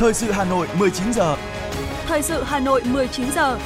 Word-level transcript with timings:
Thời 0.00 0.14
sự 0.14 0.30
Hà 0.30 0.44
Nội 0.44 0.66
19 0.78 1.12
giờ. 1.12 1.36
Thời 2.06 2.22
sự 2.22 2.42
Hà 2.42 2.60
Nội 2.60 2.82
19 2.84 3.26
giờ. 3.34 3.58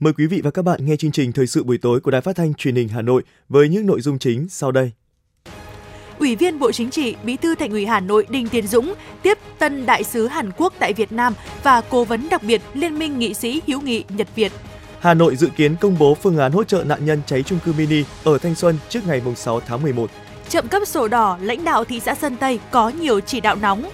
Mời 0.00 0.12
quý 0.12 0.26
vị 0.26 0.40
và 0.44 0.50
các 0.50 0.62
bạn 0.62 0.86
nghe 0.86 0.96
chương 0.96 1.12
trình 1.12 1.32
Thời 1.32 1.46
sự 1.46 1.64
buổi 1.64 1.78
tối 1.78 2.00
của 2.00 2.10
Đài 2.10 2.20
Phát 2.20 2.36
thanh 2.36 2.54
Truyền 2.54 2.74
hình 2.74 2.88
Hà 2.88 3.02
Nội 3.02 3.22
với 3.48 3.68
những 3.68 3.86
nội 3.86 4.00
dung 4.00 4.18
chính 4.18 4.48
sau 4.48 4.72
đây. 4.72 4.92
Ủy 6.18 6.36
viên 6.36 6.58
Bộ 6.58 6.72
Chính 6.72 6.90
trị, 6.90 7.16
Bí 7.24 7.36
thư 7.36 7.54
Thành 7.54 7.70
ủy 7.70 7.86
Hà 7.86 8.00
Nội 8.00 8.26
Đinh 8.28 8.48
Tiến 8.48 8.66
Dũng 8.66 8.94
tiếp 9.22 9.38
tân 9.58 9.86
đại 9.86 10.04
sứ 10.04 10.26
Hàn 10.26 10.50
Quốc 10.56 10.72
tại 10.78 10.92
Việt 10.92 11.12
Nam 11.12 11.34
và 11.62 11.80
cố 11.80 12.04
vấn 12.04 12.28
đặc 12.28 12.42
biệt 12.42 12.62
Liên 12.74 12.98
minh 12.98 13.18
nghị 13.18 13.34
sĩ 13.34 13.62
hữu 13.66 13.80
nghị 13.80 14.04
Nhật 14.08 14.28
Việt. 14.34 14.52
Hà 15.00 15.14
Nội 15.14 15.36
dự 15.36 15.48
kiến 15.56 15.76
công 15.80 15.98
bố 15.98 16.14
phương 16.14 16.38
án 16.38 16.52
hỗ 16.52 16.64
trợ 16.64 16.84
nạn 16.84 17.06
nhân 17.06 17.22
cháy 17.26 17.42
trung 17.42 17.58
cư 17.64 17.72
mini 17.72 18.04
ở 18.24 18.38
Thanh 18.38 18.54
Xuân 18.54 18.76
trước 18.88 19.06
ngày 19.06 19.22
6 19.36 19.60
tháng 19.60 19.82
11. 19.82 20.10
Chậm 20.48 20.68
cấp 20.68 20.82
sổ 20.86 21.08
đỏ, 21.08 21.38
lãnh 21.40 21.64
đạo 21.64 21.84
thị 21.84 22.00
xã 22.00 22.14
Sơn 22.14 22.36
Tây 22.36 22.58
có 22.70 22.88
nhiều 22.88 23.20
chỉ 23.20 23.40
đạo 23.40 23.56
nóng. 23.56 23.90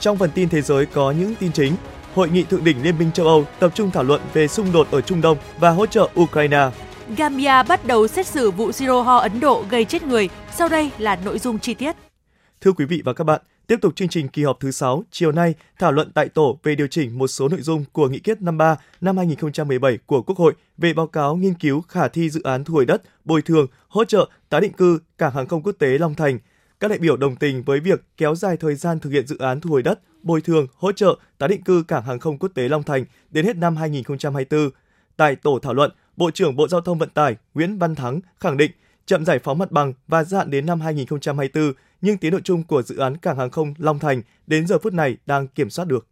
Trong 0.00 0.16
phần 0.16 0.30
tin 0.34 0.48
thế 0.48 0.62
giới 0.62 0.86
có 0.86 1.10
những 1.10 1.34
tin 1.34 1.52
chính. 1.52 1.76
Hội 2.14 2.28
nghị 2.28 2.42
thượng 2.42 2.64
đỉnh 2.64 2.82
Liên 2.82 2.98
minh 2.98 3.12
châu 3.12 3.26
Âu 3.26 3.44
tập 3.58 3.70
trung 3.74 3.90
thảo 3.90 4.02
luận 4.02 4.20
về 4.32 4.48
xung 4.48 4.72
đột 4.72 4.90
ở 4.90 5.00
Trung 5.00 5.20
Đông 5.20 5.38
và 5.58 5.70
hỗ 5.70 5.86
trợ 5.86 6.08
Ukraine. 6.20 6.70
Gambia 7.16 7.62
bắt 7.68 7.84
đầu 7.84 8.08
xét 8.08 8.26
xử 8.26 8.50
vụ 8.50 8.72
siro 8.72 9.02
ho 9.02 9.16
Ấn 9.16 9.40
Độ 9.40 9.64
gây 9.70 9.84
chết 9.84 10.02
người. 10.02 10.28
Sau 10.56 10.68
đây 10.68 10.90
là 10.98 11.16
nội 11.24 11.38
dung 11.38 11.58
chi 11.58 11.74
tiết. 11.74 11.96
Thưa 12.60 12.72
quý 12.72 12.84
vị 12.84 13.02
và 13.04 13.12
các 13.12 13.24
bạn, 13.24 13.40
tiếp 13.66 13.78
tục 13.80 13.96
chương 13.96 14.08
trình 14.08 14.28
kỳ 14.28 14.44
họp 14.44 14.60
thứ 14.60 14.70
6, 14.70 15.04
chiều 15.10 15.32
nay 15.32 15.54
thảo 15.78 15.92
luận 15.92 16.10
tại 16.14 16.28
tổ 16.28 16.58
về 16.62 16.74
điều 16.74 16.86
chỉnh 16.86 17.18
một 17.18 17.26
số 17.26 17.48
nội 17.48 17.60
dung 17.60 17.84
của 17.92 18.08
nghị 18.08 18.18
quyết 18.18 18.42
53 18.42 18.76
năm 19.00 19.16
2017 19.16 19.98
của 20.06 20.22
Quốc 20.22 20.38
hội 20.38 20.54
về 20.78 20.92
báo 20.92 21.06
cáo 21.06 21.36
nghiên 21.36 21.54
cứu 21.54 21.80
khả 21.80 22.08
thi 22.08 22.30
dự 22.30 22.42
án 22.42 22.64
thu 22.64 22.74
hồi 22.74 22.86
đất, 22.86 23.02
bồi 23.24 23.42
thường, 23.42 23.66
hỗ 23.88 24.04
trợ 24.04 24.28
tái 24.48 24.60
định 24.60 24.72
cư 24.72 24.98
cảng 25.18 25.34
hàng 25.34 25.46
không 25.46 25.62
quốc 25.62 25.72
tế 25.78 25.98
Long 25.98 26.14
Thành. 26.14 26.38
Các 26.80 26.88
đại 26.88 26.98
biểu 26.98 27.16
đồng 27.16 27.36
tình 27.36 27.62
với 27.62 27.80
việc 27.80 28.02
kéo 28.16 28.34
dài 28.34 28.56
thời 28.56 28.74
gian 28.74 29.00
thực 29.00 29.10
hiện 29.10 29.26
dự 29.26 29.38
án 29.38 29.60
thu 29.60 29.70
hồi 29.70 29.82
đất, 29.82 30.00
bồi 30.22 30.40
thường, 30.40 30.66
hỗ 30.76 30.92
trợ 30.92 31.18
tái 31.38 31.48
định 31.48 31.62
cư 31.62 31.82
cảng 31.88 32.04
hàng 32.04 32.18
không 32.18 32.38
quốc 32.38 32.50
tế 32.54 32.68
Long 32.68 32.82
Thành 32.82 33.04
đến 33.30 33.46
hết 33.46 33.56
năm 33.56 33.76
2024. 33.76 34.70
Tại 35.16 35.36
tổ 35.36 35.58
thảo 35.58 35.74
luận, 35.74 35.90
Bộ 36.16 36.30
trưởng 36.30 36.56
Bộ 36.56 36.68
Giao 36.68 36.80
thông 36.80 36.98
Vận 36.98 37.08
tải 37.08 37.36
Nguyễn 37.54 37.78
Văn 37.78 37.94
Thắng 37.94 38.20
khẳng 38.40 38.56
định 38.56 38.70
chậm 39.06 39.24
giải 39.24 39.38
phóng 39.38 39.58
mặt 39.58 39.70
bằng 39.70 39.92
và 40.08 40.24
dạn 40.24 40.50
đến 40.50 40.66
năm 40.66 40.80
2024, 40.80 41.72
nhưng 42.04 42.18
tiến 42.18 42.32
độ 42.32 42.38
chung 42.44 42.62
của 42.62 42.82
dự 42.82 42.96
án 42.98 43.16
cảng 43.16 43.38
hàng 43.38 43.50
không 43.50 43.74
Long 43.78 43.98
Thành 43.98 44.22
đến 44.46 44.66
giờ 44.66 44.78
phút 44.78 44.92
này 44.92 45.16
đang 45.26 45.48
kiểm 45.48 45.70
soát 45.70 45.84
được. 45.84 46.06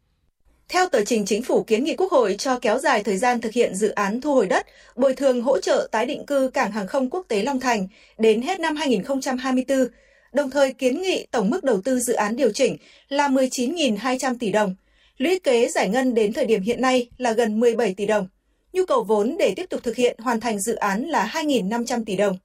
Theo 0.69 0.89
tờ 0.89 1.05
trình 1.05 1.25
chính 1.25 1.43
phủ 1.43 1.62
kiến 1.62 1.85
nghị 1.85 1.97
Quốc 1.97 2.12
hội 2.12 2.35
cho 2.39 2.59
kéo 2.59 2.79
dài 2.79 3.03
thời 3.05 3.17
gian 3.17 3.41
thực 3.41 3.53
hiện 3.53 3.75
dự 3.75 3.89
án 3.89 4.20
thu 4.20 4.35
hồi 4.35 4.47
đất, 4.47 4.67
bồi 4.97 5.15
thường 5.15 5.43
hỗ 5.43 5.61
trợ 5.61 5.89
tái 5.93 6.07
định 6.07 6.27
cư 6.27 6.51
cảng 6.55 6.73
hàng 6.73 6.87
không 6.87 7.11
quốc 7.11 7.27
tế 7.29 7.43
Long 7.43 7.61
Thành 7.61 7.89
đến 8.19 8.43
hết 8.43 8.61
năm 8.61 8.77
2024, 8.77 9.87
đồng 10.33 10.51
thời 10.51 10.73
kiến 10.73 11.03
nghị 11.03 11.27
tổng 11.31 11.51
mức 11.51 11.65
đầu 11.65 11.81
tư 11.85 12.01
dự 12.01 12.13
án 12.13 12.37
điều 12.37 12.53
chỉnh 12.53 12.77
là 13.09 13.29
19.200 13.29 14.37
tỷ 14.41 14.53
đồng. 14.53 14.75
Lũy 15.19 15.39
kế 15.39 15.69
giải 15.69 15.89
ngân 15.89 16.15
đến 16.15 16.33
thời 16.33 16.47
điểm 16.47 16.63
hiện 16.63 16.81
nay 16.81 17.09
là 17.19 17.33
gần 17.33 17.61
17 17.61 17.95
tỷ 17.95 18.07
đồng. 18.07 18.29
Nhu 18.73 18.87
cầu 18.87 19.05
vốn 19.05 19.37
để 19.39 19.53
tiếp 19.57 19.67
tục 19.70 19.81
thực 19.83 19.97
hiện 19.97 20.17
hoàn 20.19 20.41
thành 20.41 20.61
dự 20.61 20.75
án 20.75 21.03
là 21.03 21.31
2.500 21.33 22.05
tỷ 22.05 22.17
đồng. 22.17 22.39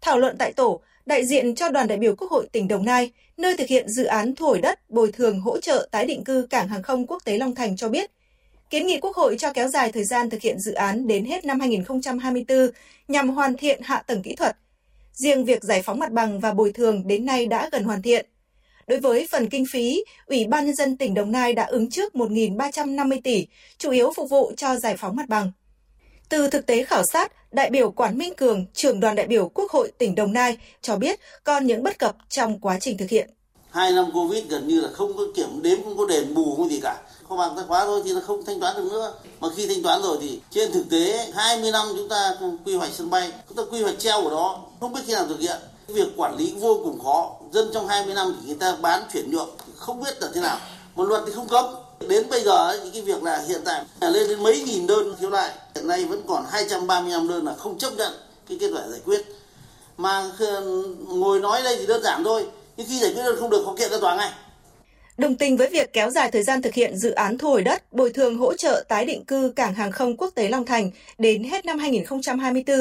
Thảo 0.00 0.18
luận 0.18 0.36
tại 0.38 0.52
tổ, 0.52 0.82
đại 1.06 1.26
diện 1.26 1.54
cho 1.54 1.68
đoàn 1.68 1.88
đại 1.88 1.98
biểu 1.98 2.16
Quốc 2.16 2.30
hội 2.30 2.46
tỉnh 2.52 2.68
Đồng 2.68 2.84
Nai, 2.84 3.10
nơi 3.36 3.56
thực 3.56 3.68
hiện 3.68 3.88
dự 3.88 4.04
án 4.04 4.34
thu 4.34 4.46
hồi 4.46 4.60
đất, 4.60 4.90
bồi 4.90 5.12
thường 5.12 5.40
hỗ 5.40 5.60
trợ 5.60 5.88
tái 5.90 6.06
định 6.06 6.24
cư 6.24 6.46
cảng 6.50 6.68
hàng 6.68 6.82
không 6.82 7.06
quốc 7.06 7.24
tế 7.24 7.38
Long 7.38 7.54
Thành 7.54 7.76
cho 7.76 7.88
biết, 7.88 8.10
kiến 8.70 8.86
nghị 8.86 8.98
Quốc 9.00 9.16
hội 9.16 9.36
cho 9.38 9.52
kéo 9.52 9.68
dài 9.68 9.92
thời 9.92 10.04
gian 10.04 10.30
thực 10.30 10.40
hiện 10.42 10.58
dự 10.58 10.72
án 10.72 11.06
đến 11.06 11.24
hết 11.24 11.44
năm 11.44 11.60
2024 11.60 12.70
nhằm 13.08 13.28
hoàn 13.28 13.56
thiện 13.56 13.80
hạ 13.82 14.02
tầng 14.06 14.22
kỹ 14.22 14.34
thuật. 14.34 14.56
Riêng 15.12 15.44
việc 15.44 15.62
giải 15.62 15.82
phóng 15.82 15.98
mặt 15.98 16.12
bằng 16.12 16.40
và 16.40 16.52
bồi 16.52 16.72
thường 16.72 17.06
đến 17.06 17.26
nay 17.26 17.46
đã 17.46 17.68
gần 17.72 17.84
hoàn 17.84 18.02
thiện. 18.02 18.26
Đối 18.86 19.00
với 19.00 19.28
phần 19.30 19.48
kinh 19.48 19.64
phí, 19.72 20.04
Ủy 20.26 20.44
ban 20.44 20.66
Nhân 20.66 20.74
dân 20.74 20.96
tỉnh 20.96 21.14
Đồng 21.14 21.32
Nai 21.32 21.52
đã 21.52 21.64
ứng 21.64 21.90
trước 21.90 22.14
1.350 22.14 23.20
tỷ, 23.24 23.46
chủ 23.78 23.90
yếu 23.90 24.12
phục 24.16 24.30
vụ 24.30 24.52
cho 24.56 24.76
giải 24.76 24.96
phóng 24.96 25.16
mặt 25.16 25.28
bằng. 25.28 25.52
Từ 26.28 26.48
thực 26.48 26.66
tế 26.66 26.84
khảo 26.84 27.02
sát, 27.04 27.32
đại 27.52 27.70
biểu 27.70 27.90
Quản 27.90 28.18
Minh 28.18 28.34
Cường, 28.34 28.66
trưởng 28.74 29.00
đoàn 29.00 29.14
đại 29.14 29.26
biểu 29.26 29.48
Quốc 29.48 29.70
hội 29.70 29.92
tỉnh 29.98 30.14
Đồng 30.14 30.32
Nai 30.32 30.56
cho 30.82 30.96
biết 30.96 31.20
còn 31.44 31.66
những 31.66 31.82
bất 31.82 31.98
cập 31.98 32.16
trong 32.28 32.58
quá 32.58 32.78
trình 32.80 32.98
thực 32.98 33.10
hiện. 33.10 33.30
Hai 33.70 33.92
năm 33.92 34.10
Covid 34.14 34.44
gần 34.48 34.68
như 34.68 34.80
là 34.80 34.88
không 34.92 35.16
có 35.16 35.22
kiểm 35.36 35.62
đếm, 35.62 35.84
không 35.84 35.98
có 35.98 36.06
đền 36.06 36.34
bù, 36.34 36.54
không 36.56 36.68
gì 36.68 36.80
cả. 36.82 36.96
Không 37.28 37.38
bằng 37.38 37.52
tài 37.56 37.64
khóa 37.68 37.84
thôi 37.84 38.02
thì 38.04 38.12
nó 38.12 38.20
không 38.20 38.44
thanh 38.44 38.60
toán 38.60 38.76
được 38.76 38.88
nữa. 38.92 39.14
Mà 39.40 39.48
khi 39.56 39.66
thanh 39.66 39.82
toán 39.82 40.02
rồi 40.02 40.18
thì 40.20 40.40
trên 40.50 40.72
thực 40.72 40.90
tế 40.90 41.32
20 41.34 41.70
năm 41.72 41.86
chúng 41.96 42.08
ta 42.08 42.34
quy 42.64 42.76
hoạch 42.76 42.90
sân 42.92 43.10
bay, 43.10 43.32
chúng 43.48 43.56
ta 43.56 43.62
quy 43.70 43.82
hoạch 43.82 43.98
treo 43.98 44.22
của 44.22 44.30
đó, 44.30 44.60
không 44.80 44.92
biết 44.92 45.00
khi 45.06 45.12
nào 45.12 45.26
thực 45.26 45.40
hiện. 45.40 45.56
Việc 45.88 46.08
quản 46.16 46.36
lý 46.36 46.54
vô 46.60 46.80
cùng 46.84 46.98
khó. 47.04 47.30
Dân 47.52 47.70
trong 47.74 47.88
20 47.88 48.14
năm 48.14 48.36
thì 48.40 48.46
người 48.46 48.56
ta 48.60 48.76
bán 48.82 49.02
chuyển 49.12 49.30
nhượng, 49.30 49.50
không 49.76 50.02
biết 50.02 50.22
là 50.22 50.28
thế 50.34 50.40
nào. 50.40 50.58
Một 50.94 51.04
luật 51.04 51.22
thì 51.26 51.32
không 51.32 51.48
cấm, 51.48 51.64
Đến 52.08 52.22
bây 52.30 52.40
giờ 52.40 52.80
những 52.84 52.92
cái 52.92 53.02
việc 53.02 53.22
là 53.22 53.44
hiện 53.48 53.60
tại 53.64 53.84
là 54.00 54.10
lên 54.10 54.28
đến 54.28 54.42
mấy 54.42 54.62
nghìn 54.62 54.86
đơn 54.86 55.14
khiếu 55.20 55.30
nại, 55.30 55.50
hiện 55.74 55.86
nay 55.86 56.04
vẫn 56.04 56.22
còn 56.28 56.44
235 56.50 57.28
đơn 57.28 57.46
là 57.46 57.54
không 57.54 57.78
chấp 57.78 57.90
nhận 57.96 58.12
cái 58.48 58.58
kết 58.60 58.70
quả 58.74 58.82
giải 58.88 59.00
quyết. 59.04 59.20
Mà 59.96 60.30
ừ, 60.38 60.96
ngồi 61.08 61.40
nói 61.40 61.62
đây 61.62 61.76
thì 61.78 61.86
đơn 61.86 62.02
giản 62.02 62.24
thôi, 62.24 62.46
nhưng 62.76 62.86
khi 62.86 62.98
giải 62.98 63.12
quyết 63.14 63.22
đơn 63.22 63.36
không 63.40 63.50
được 63.50 63.62
họ 63.66 63.74
kiện 63.78 63.90
ra 63.90 63.98
tòa 64.00 64.16
ngay. 64.16 64.30
Đồng 65.18 65.36
tình 65.36 65.56
với 65.56 65.68
việc 65.68 65.92
kéo 65.92 66.10
dài 66.10 66.30
thời 66.30 66.42
gian 66.42 66.62
thực 66.62 66.74
hiện 66.74 66.96
dự 66.96 67.10
án 67.10 67.38
thu 67.38 67.48
hồi 67.48 67.62
đất, 67.62 67.92
bồi 67.92 68.12
thường 68.12 68.38
hỗ 68.38 68.54
trợ 68.54 68.84
tái 68.88 69.04
định 69.04 69.24
cư 69.24 69.52
cảng 69.56 69.74
hàng 69.74 69.92
không 69.92 70.16
quốc 70.16 70.30
tế 70.34 70.48
Long 70.48 70.66
Thành 70.66 70.90
đến 71.18 71.44
hết 71.44 71.64
năm 71.64 71.78
2024. 71.78 72.76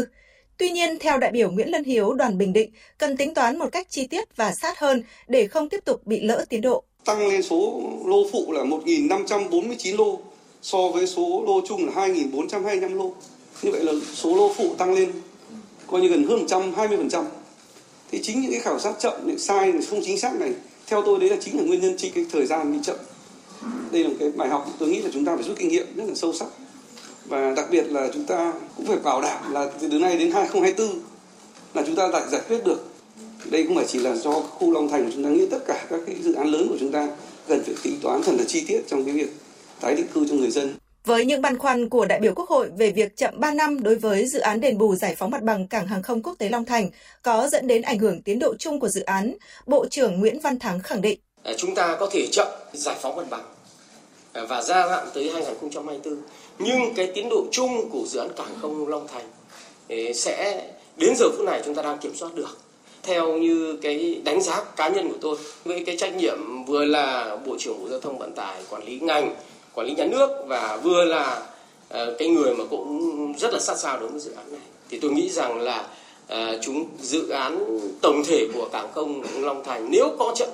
Tuy 0.58 0.70
nhiên, 0.70 1.00
theo 1.00 1.18
đại 1.18 1.32
biểu 1.32 1.52
Nguyễn 1.52 1.72
Lân 1.72 1.84
Hiếu 1.84 2.14
đoàn 2.14 2.38
Bình 2.38 2.54
Định, 2.54 2.72
cần 2.98 3.18
tính 3.18 3.34
toán 3.34 3.60
một 3.60 3.70
cách 3.72 3.88
chi 3.90 4.08
tiết 4.08 4.36
và 4.36 4.54
sát 4.62 4.80
hơn 4.80 5.04
để 5.28 5.48
không 5.48 5.70
tiếp 5.70 5.80
tục 5.86 6.02
bị 6.06 6.22
lỡ 6.22 6.46
tiến 6.50 6.62
độ 6.62 6.84
tăng 7.06 7.28
lên 7.28 7.44
số 7.44 7.82
lô 8.06 8.28
phụ 8.32 8.52
là 8.52 8.64
1.549 8.64 9.98
lô 9.98 10.20
so 10.62 10.88
với 10.94 11.08
số 11.08 11.44
lô 11.48 11.62
chung 11.68 11.86
là 11.86 12.08
2.425 12.08 12.96
lô. 12.96 13.14
Như 13.62 13.72
vậy 13.72 13.84
là 13.84 13.92
số 14.14 14.36
lô 14.36 14.54
phụ 14.54 14.76
tăng 14.78 14.94
lên 14.94 15.12
coi 15.88 16.02
như 16.02 16.08
gần 16.08 16.28
hơn 16.28 16.46
120%. 16.46 17.24
Thì 18.12 18.20
chính 18.24 18.42
những 18.42 18.52
cái 18.52 18.60
khảo 18.60 18.80
sát 18.80 18.94
chậm, 19.00 19.14
này, 19.28 19.38
sai, 19.38 19.72
này, 19.72 19.82
không 19.90 20.02
chính 20.04 20.20
xác 20.20 20.36
này, 20.36 20.54
theo 20.88 21.02
tôi 21.06 21.20
đấy 21.20 21.30
là 21.30 21.36
chính 21.40 21.58
là 21.58 21.64
nguyên 21.64 21.82
nhân 21.82 21.96
chính 21.98 22.14
cái 22.14 22.26
thời 22.32 22.46
gian 22.46 22.74
bị 22.74 22.80
chậm. 22.84 22.96
Đây 23.92 24.04
là 24.04 24.10
một 24.10 24.16
cái 24.20 24.32
bài 24.32 24.50
học 24.50 24.70
tôi 24.80 24.90
nghĩ 24.90 25.02
là 25.02 25.10
chúng 25.14 25.26
ta 25.26 25.36
phải 25.36 25.44
rút 25.44 25.58
kinh 25.60 25.68
nghiệm 25.68 25.88
rất 25.96 26.04
là 26.08 26.16
sâu 26.16 26.34
sắc. 26.34 26.48
Và 27.26 27.54
đặc 27.56 27.66
biệt 27.72 27.84
là 27.90 28.10
chúng 28.14 28.24
ta 28.24 28.54
cũng 28.78 28.86
phải 28.86 28.98
bảo 28.98 29.22
đảm 29.22 29.54
là 29.54 29.72
từ 29.80 30.00
nay 30.00 30.18
đến 30.18 30.32
2024 30.32 31.00
là 31.74 31.84
chúng 31.86 31.96
ta 31.96 32.08
lại 32.08 32.24
giải 32.32 32.42
quyết 32.48 32.64
được 32.66 32.91
đây 33.46 33.66
không 33.68 33.76
phải 33.76 33.86
chỉ 33.88 34.00
là 34.00 34.16
do 34.16 34.32
khu 34.32 34.72
Long 34.72 34.90
Thành 34.90 35.12
chúng 35.14 35.24
ta 35.24 35.30
nghĩ 35.30 35.48
tất 35.52 35.60
cả 35.68 35.86
các 35.90 36.00
cái 36.06 36.16
dự 36.22 36.34
án 36.34 36.48
lớn 36.48 36.68
của 36.70 36.78
chúng 36.80 36.92
ta 36.92 37.08
cần 37.48 37.64
phải 37.64 37.76
tính 37.84 38.00
toán 38.02 38.22
thật 38.24 38.32
là 38.38 38.44
chi 38.48 38.66
tiết 38.68 38.82
trong 38.88 39.06
cái 39.06 39.14
việc 39.14 39.28
tái 39.82 39.96
định 39.96 40.08
cư 40.14 40.26
cho 40.30 40.36
người 40.36 40.52
dân. 40.52 40.76
Với 41.06 41.26
những 41.26 41.42
băn 41.42 41.58
khoăn 41.58 41.90
của 41.90 42.06
đại 42.06 42.20
biểu 42.20 42.34
Quốc 42.36 42.50
hội 42.50 42.70
về 42.78 42.92
việc 42.92 43.18
chậm 43.18 43.40
3 43.40 43.52
năm 43.52 43.84
đối 43.84 43.96
với 43.96 44.28
dự 44.28 44.40
án 44.40 44.62
đền 44.62 44.78
bù 44.78 44.96
giải 44.96 45.16
phóng 45.16 45.32
mặt 45.32 45.44
bằng 45.44 45.68
cảng 45.68 45.88
hàng 45.88 46.04
không 46.04 46.24
quốc 46.24 46.36
tế 46.38 46.50
Long 46.50 46.66
Thành 46.66 46.90
có 47.22 47.50
dẫn 47.50 47.68
đến 47.68 47.82
ảnh 47.82 48.00
hưởng 48.00 48.22
tiến 48.22 48.40
độ 48.40 48.56
chung 48.60 48.80
của 48.80 48.90
dự 48.90 49.02
án, 49.02 49.36
Bộ 49.66 49.86
trưởng 49.86 50.20
Nguyễn 50.20 50.40
Văn 50.40 50.60
Thắng 50.60 50.80
khẳng 50.80 51.02
định. 51.02 51.20
À, 51.44 51.54
chúng 51.58 51.76
ta 51.76 51.98
có 52.00 52.10
thể 52.12 52.28
chậm 52.32 52.48
giải 52.74 52.96
phóng 53.02 53.16
mặt 53.16 53.26
bằng 53.30 53.44
à, 54.34 54.46
và 54.50 54.62
gia 54.62 54.90
hạn 54.90 55.08
tới 55.14 55.32
2024, 55.34 56.18
nhưng 56.60 56.94
cái 56.96 57.12
tiến 57.16 57.30
độ 57.30 57.46
chung 57.52 57.90
của 57.90 58.06
dự 58.08 58.20
án 58.20 58.30
cảng 58.38 58.56
không 58.62 58.88
Long 58.88 59.08
Thành 59.08 59.26
sẽ 60.16 60.68
đến 60.98 61.14
giờ 61.18 61.26
phút 61.38 61.46
này 61.46 61.62
chúng 61.66 61.76
ta 61.76 61.82
đang 61.82 61.98
kiểm 61.98 62.16
soát 62.16 62.36
được 62.36 62.58
theo 63.04 63.38
như 63.38 63.78
cái 63.82 64.22
đánh 64.24 64.42
giá 64.42 64.64
cá 64.76 64.90
nhân 64.90 65.10
của 65.10 65.18
tôi 65.22 65.38
với 65.66 65.84
cái 65.86 65.98
trách 65.98 66.16
nhiệm 66.16 66.66
vừa 66.68 66.86
là 66.86 67.38
bộ 67.46 67.56
trưởng 67.60 67.82
bộ 67.82 67.90
giao 67.90 68.00
thông 68.00 68.18
vận 68.18 68.32
tải 68.32 68.62
quản 68.70 68.84
lý 68.86 69.00
ngành 69.00 69.36
quản 69.74 69.88
lý 69.88 69.94
nhà 69.94 70.06
nước 70.06 70.30
và 70.48 70.80
vừa 70.84 71.06
là 71.06 71.44
uh, 71.94 72.00
cái 72.20 72.28
người 72.28 72.56
mà 72.56 72.64
cũng 72.70 73.34
rất 73.38 73.54
là 73.54 73.60
sát 73.60 73.78
sao 73.78 74.00
đối 74.00 74.10
với 74.10 74.20
dự 74.20 74.32
án 74.32 74.52
này. 74.52 74.62
Thì 74.90 75.00
tôi 75.00 75.12
nghĩ 75.12 75.30
rằng 75.30 75.62
là 75.62 75.88
uh, 76.34 76.38
chúng 76.62 76.86
dự 77.02 77.30
án 77.30 77.80
tổng 78.02 78.24
thể 78.28 78.48
của 78.54 78.70
cảng 78.72 78.92
không 78.94 79.24
Long 79.40 79.64
Thành 79.64 79.88
nếu 79.92 80.10
có 80.20 80.34
chậm 80.36 80.50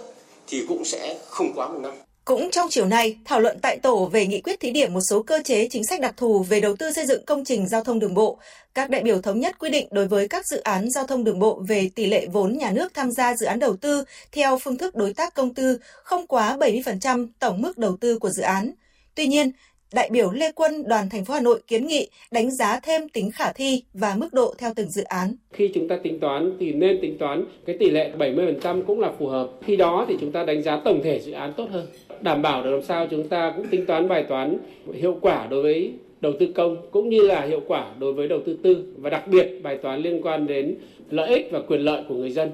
thì 0.48 0.66
cũng 0.68 0.86
sẽ 0.86 1.18
không 1.30 1.54
quá 1.56 1.68
một 1.68 1.80
năm 1.82 1.92
cũng 2.28 2.52
trong 2.52 2.68
chiều 2.70 2.86
nay, 2.86 3.18
thảo 3.26 3.40
luận 3.40 3.58
tại 3.62 3.78
tổ 3.78 4.06
về 4.06 4.28
nghị 4.28 4.42
quyết 4.42 4.60
thí 4.60 4.72
điểm 4.72 4.94
một 4.94 5.00
số 5.10 5.24
cơ 5.24 5.42
chế 5.46 5.68
chính 5.72 5.86
sách 5.86 6.02
đặc 6.02 6.14
thù 6.18 6.44
về 6.44 6.60
đầu 6.60 6.76
tư 6.76 6.92
xây 6.92 7.06
dựng 7.06 7.26
công 7.26 7.46
trình 7.46 7.68
giao 7.68 7.84
thông 7.84 8.00
đường 8.00 8.14
bộ. 8.14 8.38
Các 8.74 8.90
đại 8.90 9.02
biểu 9.04 9.22
thống 9.22 9.40
nhất 9.40 9.60
quy 9.60 9.70
định 9.70 9.88
đối 9.92 10.08
với 10.08 10.28
các 10.28 10.48
dự 10.48 10.58
án 10.58 10.90
giao 10.92 11.08
thông 11.08 11.24
đường 11.24 11.40
bộ 11.40 11.62
về 11.68 11.90
tỷ 11.96 12.06
lệ 12.06 12.28
vốn 12.32 12.58
nhà 12.58 12.72
nước 12.72 12.94
tham 12.94 13.12
gia 13.12 13.36
dự 13.36 13.46
án 13.46 13.60
đầu 13.60 13.76
tư 13.76 14.04
theo 14.32 14.58
phương 14.58 14.78
thức 14.78 14.96
đối 14.96 15.14
tác 15.14 15.34
công 15.34 15.54
tư 15.54 15.78
không 16.04 16.28
quá 16.28 16.58
70% 16.60 17.28
tổng 17.40 17.62
mức 17.62 17.78
đầu 17.78 17.98
tư 17.98 18.20
của 18.20 18.30
dự 18.30 18.44
án. 18.44 18.72
Tuy 19.16 19.28
nhiên, 19.28 19.52
đại 19.94 20.10
biểu 20.12 20.32
Lê 20.32 20.52
Quân 20.52 20.84
đoàn 20.88 21.10
thành 21.10 21.26
phố 21.26 21.34
Hà 21.34 21.40
Nội 21.40 21.62
kiến 21.68 21.88
nghị 21.88 22.10
đánh 22.32 22.52
giá 22.52 22.80
thêm 22.80 23.10
tính 23.10 23.32
khả 23.32 23.52
thi 23.52 23.84
và 23.94 24.16
mức 24.16 24.34
độ 24.34 24.54
theo 24.58 24.74
từng 24.76 24.90
dự 24.90 25.04
án. 25.04 25.36
Khi 25.54 25.72
chúng 25.74 25.88
ta 25.88 25.98
tính 26.04 26.20
toán 26.20 26.58
thì 26.60 26.74
nên 26.74 27.00
tính 27.02 27.18
toán 27.18 27.46
cái 27.66 27.78
tỷ 27.80 27.90
lệ 27.90 28.12
70% 28.18 28.84
cũng 28.88 29.00
là 29.00 29.12
phù 29.20 29.28
hợp. 29.28 29.50
Khi 29.66 29.76
đó 29.76 30.06
thì 30.10 30.16
chúng 30.22 30.32
ta 30.32 30.44
đánh 30.44 30.64
giá 30.64 30.82
tổng 30.86 31.02
thể 31.04 31.20
dự 31.20 31.32
án 31.32 31.54
tốt 31.58 31.68
hơn. 31.72 31.88
Đảm 32.22 32.42
bảo 32.42 32.64
được 32.64 32.72
làm 32.72 32.84
sao 32.84 33.08
chúng 33.12 33.28
ta 33.28 33.54
cũng 33.56 33.68
tính 33.68 33.86
toán 33.86 34.08
bài 34.08 34.26
toán 34.30 34.58
hiệu 34.94 35.18
quả 35.22 35.48
đối 35.50 35.64
với 35.64 35.92
đầu 36.22 36.34
tư 36.40 36.48
công 36.56 36.78
cũng 36.92 37.10
như 37.10 37.22
là 37.22 37.42
hiệu 37.42 37.62
quả 37.68 37.92
đối 38.00 38.14
với 38.14 38.28
đầu 38.28 38.40
tư 38.46 38.58
tư 38.64 38.94
và 38.98 39.10
đặc 39.10 39.28
biệt 39.28 39.60
bài 39.64 39.78
toán 39.78 40.00
liên 40.02 40.22
quan 40.22 40.48
đến 40.48 40.76
lợi 41.10 41.30
ích 41.30 41.48
và 41.52 41.60
quyền 41.68 41.82
lợi 41.82 42.04
của 42.10 42.16
người 42.16 42.32
dân 42.32 42.52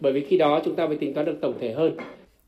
bởi 0.00 0.12
vì 0.12 0.26
khi 0.28 0.38
đó 0.38 0.60
chúng 0.64 0.76
ta 0.76 0.86
mới 0.86 0.96
tính 0.96 1.14
toán 1.14 1.26
được 1.26 1.36
tổng 1.40 1.54
thể 1.60 1.72
hơn. 1.72 1.96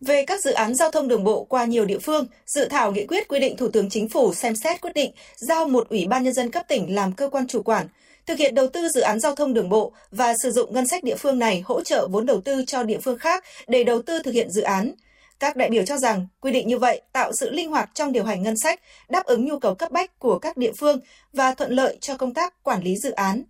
Về 0.01 0.25
các 0.27 0.41
dự 0.41 0.53
án 0.53 0.75
giao 0.75 0.91
thông 0.91 1.09
đường 1.09 1.25
bộ 1.25 1.45
qua 1.45 1.65
nhiều 1.65 1.85
địa 1.85 1.99
phương, 1.99 2.27
dự 2.47 2.65
thảo 2.65 2.93
nghị 2.93 3.06
quyết 3.06 3.29
quy 3.29 3.41
định 3.41 3.56
Thủ 3.56 3.69
tướng 3.69 3.91
Chính 3.91 4.09
phủ 4.09 4.35
xem 4.35 4.55
xét 4.55 4.81
quyết 4.81 4.95
định 4.95 5.11
giao 5.37 5.69
một 5.69 5.89
ủy 5.89 6.06
ban 6.06 6.25
nhân 6.25 6.33
dân 6.33 6.51
cấp 6.51 6.63
tỉnh 6.69 6.95
làm 6.95 7.13
cơ 7.13 7.29
quan 7.29 7.47
chủ 7.47 7.63
quản, 7.63 7.87
thực 8.27 8.39
hiện 8.39 8.55
đầu 8.55 8.67
tư 8.67 8.89
dự 8.89 9.01
án 9.01 9.21
giao 9.21 9.35
thông 9.35 9.55
đường 9.55 9.69
bộ 9.69 9.93
và 10.11 10.35
sử 10.43 10.51
dụng 10.51 10.75
ngân 10.75 10.87
sách 10.87 11.05
địa 11.05 11.17
phương 11.17 11.39
này 11.39 11.63
hỗ 11.65 11.81
trợ 11.81 12.09
vốn 12.11 12.27
đầu 12.27 12.41
tư 12.41 12.65
cho 12.67 12.83
địa 12.83 12.99
phương 12.99 13.19
khác 13.19 13.45
để 13.69 13.85
đầu 13.85 14.03
tư 14.03 14.21
thực 14.25 14.35
hiện 14.35 14.51
dự 14.51 14.63
án. 14.63 14.93
Các 15.41 15.57
đại 15.57 15.71
biểu 15.71 15.85
cho 15.85 15.97
rằng 15.97 16.27
quy 16.41 16.53
định 16.53 16.69
như 16.69 16.79
vậy 16.79 17.03
tạo 17.13 17.33
sự 17.33 17.51
linh 17.51 17.71
hoạt 17.71 17.91
trong 17.95 18.13
điều 18.13 18.25
hành 18.25 18.43
ngân 18.43 18.57
sách, 18.57 18.81
đáp 19.09 19.25
ứng 19.25 19.45
nhu 19.45 19.59
cầu 19.59 19.75
cấp 19.75 19.91
bách 19.91 20.19
của 20.19 20.39
các 20.39 20.57
địa 20.57 20.73
phương 20.79 21.01
và 21.33 21.55
thuận 21.55 21.73
lợi 21.73 21.99
cho 22.01 22.17
công 22.17 22.35
tác 22.35 22.63
quản 22.63 22.83
lý 22.83 22.97
dự 22.97 23.11
án. 23.11 23.43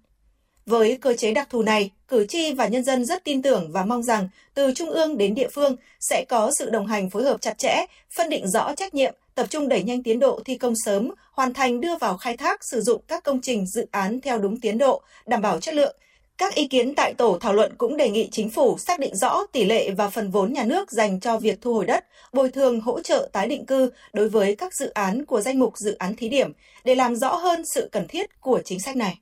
Với 0.67 0.99
cơ 1.01 1.15
chế 1.15 1.35
đặc 1.35 1.51
thù 1.51 1.63
này, 1.63 1.91
cử 2.09 2.27
tri 2.27 2.53
và 2.53 2.67
nhân 2.69 2.85
dân 2.85 3.05
rất 3.05 3.25
tin 3.25 3.43
tưởng 3.43 3.73
và 3.73 3.85
mong 3.85 4.03
rằng 4.03 4.29
từ 4.55 4.73
trung 4.75 4.91
ương 4.91 5.19
đến 5.19 5.35
địa 5.35 5.49
phương 5.53 5.77
sẽ 6.01 6.25
có 6.29 6.51
sự 6.59 6.71
đồng 6.71 6.87
hành 6.87 7.11
phối 7.11 7.23
hợp 7.23 7.41
chặt 7.41 7.59
chẽ, 7.59 7.87
phân 8.17 8.29
định 8.29 8.49
rõ 8.49 8.75
trách 8.75 8.95
nhiệm, 8.95 9.15
tập 9.35 9.47
trung 9.51 9.69
đẩy 9.69 9.83
nhanh 9.83 10.03
tiến 10.03 10.21
độ 10.21 10.41
thi 10.45 10.59
công 10.59 10.75
sớm, 10.85 11.11
hoàn 11.33 11.55
thành 11.55 11.81
đưa 11.81 11.97
vào 11.97 12.17
khai 12.17 12.37
thác 12.37 12.65
sử 12.65 12.81
dụng 12.81 13.03
các 13.09 13.25
công 13.25 13.41
trình 13.41 13.67
dự 13.67 13.87
án 13.91 14.21
theo 14.21 14.39
đúng 14.39 14.61
tiến 14.61 14.79
độ, 14.79 15.03
đảm 15.27 15.43
bảo 15.43 15.61
chất 15.61 15.75
lượng. 15.75 15.97
Các 16.41 16.55
ý 16.55 16.69
kiến 16.69 16.95
tại 16.95 17.15
tổ 17.15 17.39
thảo 17.41 17.53
luận 17.53 17.73
cũng 17.79 17.97
đề 17.97 18.11
nghị 18.11 18.29
chính 18.33 18.51
phủ 18.51 18.79
xác 18.79 19.01
định 19.01 19.17
rõ 19.17 19.47
tỷ 19.53 19.65
lệ 19.65 19.91
và 19.91 20.11
phần 20.11 20.31
vốn 20.31 20.53
nhà 20.53 20.65
nước 20.65 20.91
dành 20.91 21.21
cho 21.21 21.39
việc 21.39 21.59
thu 21.61 21.75
hồi 21.75 21.87
đất, 21.87 22.05
bồi 22.33 22.51
thường 22.51 22.81
hỗ 22.81 23.01
trợ 23.01 23.29
tái 23.33 23.47
định 23.47 23.67
cư 23.67 23.91
đối 24.13 24.29
với 24.29 24.57
các 24.57 24.75
dự 24.75 24.91
án 24.91 25.25
của 25.25 25.41
danh 25.41 25.59
mục 25.59 25.79
dự 25.79 25.95
án 25.95 26.17
thí 26.17 26.29
điểm 26.29 26.53
để 26.85 26.95
làm 26.95 27.17
rõ 27.17 27.35
hơn 27.37 27.63
sự 27.75 27.89
cần 27.93 28.09
thiết 28.09 28.41
của 28.41 28.61
chính 28.65 28.81
sách 28.81 28.97
này. 28.97 29.19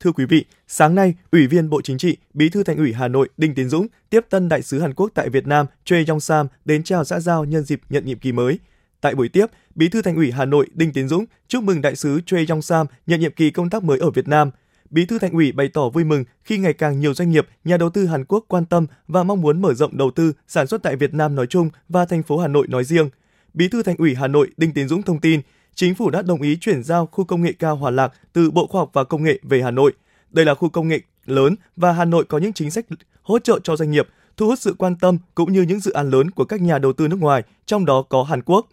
Thưa 0.00 0.12
quý 0.12 0.24
vị, 0.28 0.44
sáng 0.68 0.94
nay, 0.94 1.14
Ủy 1.32 1.46
viên 1.46 1.70
Bộ 1.70 1.80
Chính 1.82 1.98
trị, 1.98 2.16
Bí 2.34 2.48
thư 2.48 2.62
Thành 2.62 2.76
ủy 2.76 2.92
Hà 2.92 3.08
Nội 3.08 3.28
Đinh 3.36 3.54
Tiến 3.54 3.68
Dũng 3.68 3.86
tiếp 4.10 4.20
tân 4.30 4.48
đại 4.48 4.62
sứ 4.62 4.80
Hàn 4.80 4.94
Quốc 4.94 5.10
tại 5.14 5.28
Việt 5.28 5.46
Nam 5.46 5.66
Choi 5.84 6.04
Yong 6.08 6.20
Sam 6.20 6.46
đến 6.64 6.82
chào 6.82 7.04
xã 7.04 7.20
giao 7.20 7.44
nhân 7.44 7.64
dịp 7.64 7.80
nhận 7.88 8.04
nhiệm 8.04 8.18
kỳ 8.18 8.32
mới. 8.32 8.58
Tại 9.04 9.14
buổi 9.14 9.28
tiếp, 9.28 9.46
Bí 9.74 9.88
thư 9.88 10.02
Thành 10.02 10.16
ủy 10.16 10.30
Hà 10.30 10.44
Nội 10.44 10.66
Đinh 10.74 10.92
Tiến 10.92 11.08
Dũng 11.08 11.24
chúc 11.48 11.62
mừng 11.62 11.82
đại 11.82 11.96
sứ 11.96 12.20
Choi 12.26 12.46
Yong 12.50 12.62
Sam 12.62 12.86
nhận 13.06 13.20
nhiệm 13.20 13.32
kỳ 13.32 13.50
công 13.50 13.70
tác 13.70 13.82
mới 13.82 13.98
ở 13.98 14.10
Việt 14.10 14.28
Nam. 14.28 14.50
Bí 14.90 15.06
thư 15.06 15.18
Thành 15.18 15.32
ủy 15.32 15.52
bày 15.52 15.68
tỏ 15.68 15.88
vui 15.88 16.04
mừng 16.04 16.24
khi 16.44 16.58
ngày 16.58 16.72
càng 16.72 17.00
nhiều 17.00 17.14
doanh 17.14 17.30
nghiệp, 17.30 17.48
nhà 17.64 17.76
đầu 17.76 17.90
tư 17.90 18.06
Hàn 18.06 18.24
Quốc 18.24 18.44
quan 18.48 18.64
tâm 18.64 18.86
và 19.08 19.22
mong 19.22 19.40
muốn 19.40 19.62
mở 19.62 19.74
rộng 19.74 19.96
đầu 19.96 20.10
tư 20.10 20.32
sản 20.48 20.66
xuất 20.66 20.82
tại 20.82 20.96
Việt 20.96 21.14
Nam 21.14 21.34
nói 21.34 21.46
chung 21.46 21.70
và 21.88 22.04
thành 22.04 22.22
phố 22.22 22.38
Hà 22.38 22.48
Nội 22.48 22.66
nói 22.68 22.84
riêng. 22.84 23.08
Bí 23.54 23.68
thư 23.68 23.82
Thành 23.82 23.96
ủy 23.96 24.14
Hà 24.14 24.26
Nội 24.26 24.50
Đinh 24.56 24.72
Tiến 24.72 24.88
Dũng 24.88 25.02
thông 25.02 25.20
tin, 25.20 25.40
chính 25.74 25.94
phủ 25.94 26.10
đã 26.10 26.22
đồng 26.22 26.42
ý 26.42 26.56
chuyển 26.56 26.82
giao 26.82 27.06
khu 27.06 27.24
công 27.24 27.42
nghệ 27.42 27.52
cao 27.58 27.76
Hòa 27.76 27.90
Lạc 27.90 28.12
từ 28.32 28.50
Bộ 28.50 28.66
Khoa 28.66 28.80
học 28.80 28.90
và 28.92 29.04
Công 29.04 29.24
nghệ 29.24 29.40
về 29.42 29.62
Hà 29.62 29.70
Nội. 29.70 29.92
Đây 30.30 30.44
là 30.44 30.54
khu 30.54 30.68
công 30.68 30.88
nghệ 30.88 31.00
lớn 31.26 31.56
và 31.76 31.92
Hà 31.92 32.04
Nội 32.04 32.24
có 32.24 32.38
những 32.38 32.52
chính 32.52 32.70
sách 32.70 32.84
hỗ 33.22 33.38
trợ 33.38 33.58
cho 33.64 33.76
doanh 33.76 33.90
nghiệp, 33.90 34.08
thu 34.36 34.46
hút 34.46 34.58
sự 34.58 34.74
quan 34.78 34.96
tâm 34.96 35.18
cũng 35.34 35.52
như 35.52 35.62
những 35.62 35.80
dự 35.80 35.92
án 35.92 36.10
lớn 36.10 36.30
của 36.30 36.44
các 36.44 36.60
nhà 36.60 36.78
đầu 36.78 36.92
tư 36.92 37.08
nước 37.08 37.18
ngoài, 37.20 37.42
trong 37.66 37.84
đó 37.84 38.02
có 38.02 38.22
Hàn 38.22 38.42
Quốc. 38.42 38.68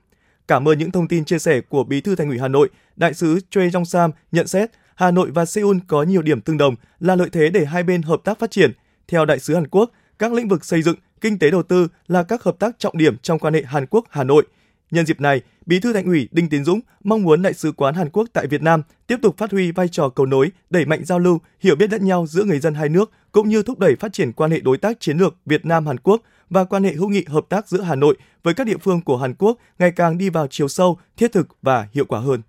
Cảm 0.52 0.68
ơn 0.68 0.78
những 0.78 0.92
thông 0.92 1.08
tin 1.08 1.26
chia 1.26 1.40
sẻ 1.40 1.62
của 1.62 1.84
Bí 1.84 2.02
thư 2.02 2.16
Thành 2.16 2.30
ủy 2.30 2.40
Hà 2.40 2.48
Nội, 2.48 2.70
Đại 2.96 3.14
sứ 3.14 3.40
Choi 3.50 3.70
Jong 3.70 3.84
Sam 3.84 4.12
nhận 4.32 4.48
xét 4.48 4.72
Hà 4.96 5.12
Nội 5.12 5.32
và 5.32 5.46
Seoul 5.46 5.78
có 5.88 6.04
nhiều 6.04 6.22
điểm 6.22 6.42
tương 6.42 6.58
đồng 6.58 6.76
là 7.00 7.16
lợi 7.16 7.30
thế 7.32 7.50
để 7.50 7.66
hai 7.66 7.84
bên 7.84 8.02
hợp 8.02 8.22
tác 8.24 8.40
phát 8.40 8.52
triển. 8.52 8.72
Theo 9.08 9.26
Đại 9.26 9.40
sứ 9.40 9.56
Hàn 9.56 9.68
Quốc, 9.68 9.92
các 10.20 10.34
lĩnh 10.34 10.48
vực 10.48 10.66
xây 10.66 10.82
dựng, 10.82 10.96
kinh 11.22 11.40
tế 11.40 11.52
đầu 11.52 11.64
tư 11.64 11.88
là 12.08 12.24
các 12.24 12.44
hợp 12.44 12.56
tác 12.60 12.80
trọng 12.80 12.98
điểm 12.98 13.18
trong 13.18 13.40
quan 13.40 13.54
hệ 13.54 13.64
Hàn 13.64 13.86
Quốc 13.86 14.06
Hà 14.10 14.24
Nội. 14.24 14.44
Nhân 14.92 15.06
dịp 15.06 15.22
này, 15.22 15.42
Bí 15.66 15.80
thư 15.80 15.94
Thành 15.94 16.06
ủy 16.06 16.30
Đinh 16.32 16.50
Tiến 16.50 16.64
Dũng 16.64 16.80
mong 17.04 17.24
muốn 17.24 17.42
Đại 17.42 17.54
sứ 17.54 17.72
quán 17.72 17.94
Hàn 17.94 18.10
Quốc 18.10 18.28
tại 18.34 18.48
Việt 18.48 18.62
Nam 18.62 18.82
tiếp 19.08 19.18
tục 19.22 19.38
phát 19.38 19.52
huy 19.52 19.72
vai 19.72 19.88
trò 19.88 20.10
cầu 20.10 20.26
nối, 20.26 20.52
đẩy 20.70 20.86
mạnh 20.86 21.06
giao 21.06 21.20
lưu, 21.20 21.40
hiểu 21.60 21.76
biết 21.76 21.92
lẫn 21.92 22.06
nhau 22.06 22.26
giữa 22.30 22.44
người 22.44 22.60
dân 22.60 22.74
hai 22.74 22.90
nước 22.90 23.12
cũng 23.32 23.50
như 23.50 23.64
thúc 23.64 23.80
đẩy 23.80 23.96
phát 23.96 24.14
triển 24.14 24.32
quan 24.32 24.52
hệ 24.52 24.60
đối 24.60 24.78
tác 24.78 25.00
chiến 25.00 25.18
lược 25.18 25.36
Việt 25.46 25.66
Nam 25.66 25.88
Hàn 25.88 25.98
Quốc 26.00 26.22
và 26.52 26.64
quan 26.64 26.84
hệ 26.84 26.94
hữu 26.94 27.10
nghị 27.10 27.24
hợp 27.28 27.46
tác 27.50 27.68
giữa 27.68 27.82
Hà 27.82 27.96
Nội 27.96 28.18
với 28.44 28.54
các 28.54 28.68
địa 28.68 28.78
phương 28.78 29.02
của 29.02 29.18
Hàn 29.18 29.34
Quốc 29.34 29.58
ngày 29.80 29.92
càng 29.92 30.18
đi 30.18 30.30
vào 30.30 30.48
chiều 30.48 30.68
sâu, 30.68 31.00
thiết 31.18 31.32
thực 31.32 31.48
và 31.62 31.88
hiệu 31.94 32.06
quả 32.06 32.20
hơn. 32.20 32.42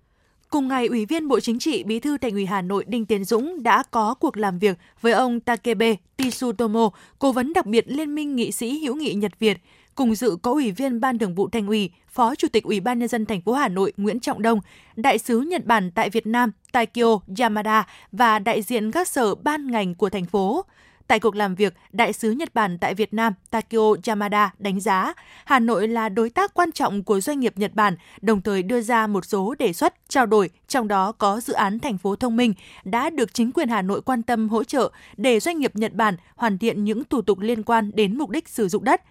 Cùng 0.49 0.67
ngày, 0.67 0.87
Ủy 0.87 1.05
viên 1.05 1.27
Bộ 1.27 1.39
Chính 1.39 1.59
trị, 1.59 1.83
Bí 1.83 1.99
thư 1.99 2.17
Thành 2.17 2.31
ủy 2.31 2.45
Hà 2.45 2.61
Nội 2.61 2.85
Đinh 2.87 3.05
Tiến 3.05 3.23
Dũng 3.23 3.63
đã 3.63 3.83
có 3.91 4.13
cuộc 4.13 4.37
làm 4.37 4.59
việc 4.59 4.77
với 5.01 5.13
ông 5.13 5.39
Takebe 5.39 5.95
Tisutomo, 6.17 6.89
cố 7.19 7.31
vấn 7.31 7.53
đặc 7.53 7.65
biệt 7.65 7.85
Liên 7.87 8.15
minh 8.15 8.35
nghị 8.35 8.51
sĩ 8.51 8.79
hữu 8.79 8.95
nghị 8.95 9.13
Nhật 9.13 9.31
Việt. 9.39 9.57
Cùng 9.95 10.15
dự 10.15 10.37
có 10.41 10.51
Ủy 10.51 10.71
viên 10.71 10.99
Ban 10.99 11.19
Thường 11.19 11.35
vụ 11.35 11.49
Thành 11.49 11.67
ủy, 11.67 11.89
Phó 12.09 12.35
Chủ 12.35 12.47
tịch 12.47 12.63
Ủy 12.63 12.79
ban 12.79 12.99
nhân 12.99 13.07
dân 13.07 13.25
thành 13.25 13.41
phố 13.41 13.53
Hà 13.53 13.67
Nội 13.67 13.93
Nguyễn 13.97 14.19
Trọng 14.19 14.41
Đông, 14.41 14.59
đại 14.95 15.17
sứ 15.17 15.39
Nhật 15.39 15.65
Bản 15.65 15.91
tại 15.91 16.09
Việt 16.09 16.27
Nam 16.27 16.51
Taikyo 16.71 17.19
Yamada 17.39 17.87
và 18.11 18.39
đại 18.39 18.61
diện 18.61 18.91
các 18.91 19.07
sở 19.07 19.35
ban 19.35 19.71
ngành 19.71 19.95
của 19.95 20.09
thành 20.09 20.25
phố. 20.25 20.65
Tại 21.13 21.19
cuộc 21.19 21.35
làm 21.35 21.55
việc, 21.55 21.73
Đại 21.91 22.13
sứ 22.13 22.31
Nhật 22.31 22.53
Bản 22.53 22.77
tại 22.77 22.93
Việt 22.93 23.13
Nam 23.13 23.33
Takeo 23.51 23.95
Yamada 24.07 24.53
đánh 24.59 24.79
giá 24.79 25.13
Hà 25.45 25.59
Nội 25.59 25.87
là 25.87 26.09
đối 26.09 26.29
tác 26.29 26.53
quan 26.53 26.71
trọng 26.71 27.03
của 27.03 27.19
doanh 27.19 27.39
nghiệp 27.39 27.53
Nhật 27.55 27.73
Bản, 27.73 27.95
đồng 28.21 28.41
thời 28.41 28.63
đưa 28.63 28.81
ra 28.81 29.07
một 29.07 29.25
số 29.25 29.55
đề 29.59 29.73
xuất 29.73 29.93
trao 30.09 30.25
đổi, 30.25 30.49
trong 30.67 30.87
đó 30.87 31.11
có 31.11 31.39
dự 31.39 31.53
án 31.53 31.79
thành 31.79 31.97
phố 31.97 32.15
thông 32.15 32.35
minh 32.37 32.53
đã 32.83 33.09
được 33.09 33.33
chính 33.33 33.51
quyền 33.51 33.69
Hà 33.69 33.81
Nội 33.81 34.01
quan 34.01 34.23
tâm 34.23 34.49
hỗ 34.49 34.63
trợ 34.63 34.91
để 35.17 35.39
doanh 35.39 35.59
nghiệp 35.59 35.75
Nhật 35.75 35.93
Bản 35.93 36.15
hoàn 36.35 36.57
thiện 36.57 36.83
những 36.83 37.03
thủ 37.03 37.21
tục 37.21 37.39
liên 37.39 37.63
quan 37.63 37.91
đến 37.93 38.17
mục 38.17 38.29
đích 38.29 38.47
sử 38.47 38.67
dụng 38.67 38.83
đất. 38.83 39.01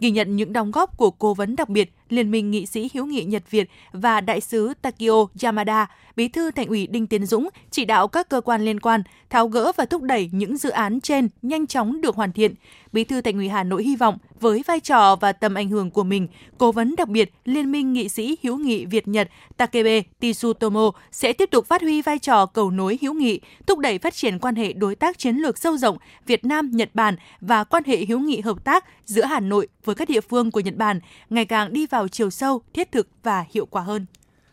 Ghi 0.00 0.10
nhận 0.10 0.36
những 0.36 0.52
đóng 0.52 0.70
góp 0.70 0.96
của 0.96 1.10
cố 1.10 1.34
vấn 1.34 1.56
đặc 1.56 1.68
biệt 1.68 1.92
Liên 2.12 2.30
minh 2.30 2.50
nghị 2.50 2.66
sĩ 2.66 2.90
hữu 2.94 3.06
nghị 3.06 3.24
Nhật 3.24 3.50
Việt 3.50 3.70
và 3.92 4.20
đại 4.20 4.40
sứ 4.40 4.72
Takio 4.82 5.26
Yamada, 5.42 5.86
Bí 6.16 6.28
thư 6.28 6.50
Thành 6.50 6.66
ủy 6.66 6.86
Đinh 6.86 7.06
Tiến 7.06 7.26
Dũng 7.26 7.48
chỉ 7.70 7.84
đạo 7.84 8.08
các 8.08 8.28
cơ 8.28 8.40
quan 8.40 8.64
liên 8.64 8.80
quan 8.80 9.02
tháo 9.30 9.48
gỡ 9.48 9.72
và 9.76 9.84
thúc 9.84 10.02
đẩy 10.02 10.30
những 10.32 10.56
dự 10.56 10.70
án 10.70 11.00
trên 11.00 11.28
nhanh 11.42 11.66
chóng 11.66 12.00
được 12.00 12.14
hoàn 12.14 12.32
thiện. 12.32 12.54
Bí 12.92 13.04
thư 13.04 13.20
Thành 13.20 13.34
ủy 13.34 13.48
Hà 13.48 13.64
Nội 13.64 13.84
hy 13.84 13.96
vọng 13.96 14.18
với 14.40 14.62
vai 14.66 14.80
trò 14.80 15.16
và 15.16 15.32
tầm 15.32 15.54
ảnh 15.54 15.68
hưởng 15.68 15.90
của 15.90 16.02
mình, 16.02 16.28
cố 16.58 16.72
vấn 16.72 16.96
đặc 16.96 17.08
biệt 17.08 17.32
Liên 17.44 17.72
minh 17.72 17.92
nghị 17.92 18.08
sĩ 18.08 18.36
hữu 18.42 18.58
nghị 18.58 18.86
Việt 18.86 19.08
Nhật 19.08 19.28
Takebe 19.56 20.02
Tsutomo 20.20 20.90
sẽ 21.10 21.32
tiếp 21.32 21.50
tục 21.50 21.66
phát 21.66 21.82
huy 21.82 22.02
vai 22.02 22.18
trò 22.18 22.46
cầu 22.46 22.70
nối 22.70 22.98
hữu 23.02 23.14
nghị, 23.14 23.40
thúc 23.66 23.78
đẩy 23.78 23.98
phát 23.98 24.14
triển 24.14 24.38
quan 24.38 24.54
hệ 24.54 24.72
đối 24.72 24.94
tác 24.94 25.18
chiến 25.18 25.36
lược 25.36 25.58
sâu 25.58 25.76
rộng 25.76 25.96
Việt 26.26 26.44
Nam 26.44 26.70
Nhật 26.70 26.90
Bản 26.94 27.16
và 27.40 27.64
quan 27.64 27.82
hệ 27.86 28.04
hữu 28.04 28.20
nghị 28.20 28.40
hợp 28.40 28.64
tác 28.64 28.84
giữa 29.04 29.24
Hà 29.24 29.40
Nội 29.40 29.68
với 29.84 29.94
các 29.94 30.08
địa 30.08 30.20
phương 30.20 30.50
của 30.50 30.60
Nhật 30.60 30.76
Bản 30.76 31.00
ngày 31.30 31.44
càng 31.44 31.72
đi 31.72 31.86
vào 31.86 32.01
chiều 32.08 32.30
sâu, 32.30 32.62
thiết 32.74 32.92
thực 32.92 33.08
và 33.22 33.44
hiệu 33.50 33.66
quả 33.66 33.82
hơn. 33.82 34.06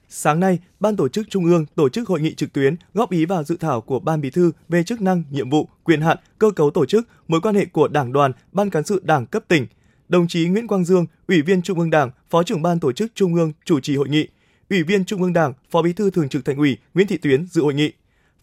Sáng 0.10 0.40
nay, 0.40 0.60
Ban 0.80 0.96
tổ 0.96 1.10
chức 1.10 1.30
Trung 1.30 1.46
ương 1.46 1.66
tổ 1.76 1.90
chức 1.90 2.10
hội 2.10 2.22
nghị 2.22 2.34
trực 2.34 2.54
tuyến 2.54 2.76
góp 2.94 3.12
ý 3.12 3.26
vào 3.26 3.44
dự 3.44 3.58
thảo 3.58 3.82
của 3.82 4.00
Ban 4.00 4.22
Bí 4.22 4.30
thư 4.30 4.52
về 4.70 4.84
chức 4.84 5.02
năng, 5.02 5.24
nhiệm 5.32 5.50
vụ, 5.50 5.68
quyền 5.84 6.02
hạn, 6.02 6.18
cơ 6.40 6.52
cấu 6.52 6.72
tổ 6.72 6.86
chức, 6.86 7.08
mối 7.28 7.42
quan 7.42 7.56
hệ 7.56 7.66
của 7.66 7.88
Đảng 7.88 8.14
đoàn, 8.14 8.32
Ban 8.52 8.70
cán 8.70 8.84
sự 8.84 9.02
Đảng 9.04 9.26
cấp 9.26 9.44
tỉnh. 9.48 9.68
Đồng 10.10 10.28
chí 10.28 10.48
Nguyễn 10.48 10.68
Quang 10.68 10.86
Dương, 10.86 11.06
Ủy 11.28 11.42
viên 11.42 11.62
Trung 11.62 11.80
ương 11.80 11.90
Đảng, 11.90 12.12
Phó 12.30 12.44
trưởng 12.44 12.62
Ban 12.62 12.80
tổ 12.80 12.92
chức 12.92 13.12
Trung 13.16 13.36
ương 13.36 13.54
chủ 13.66 13.80
trì 13.80 13.96
hội 13.96 14.10
nghị. 14.10 14.28
Ủy 14.70 14.84
viên 14.84 15.06
Trung 15.06 15.22
ương 15.22 15.34
Đảng, 15.34 15.54
Phó 15.70 15.82
Bí 15.82 15.94
thư 15.94 16.10
Thường 16.10 16.30
trực 16.30 16.46
Thành 16.46 16.58
ủy 16.58 16.78
Nguyễn 16.94 17.08
Thị 17.08 17.18
Tuyến 17.18 17.48
dự 17.48 17.62
hội 17.62 17.74
nghị. 17.74 17.92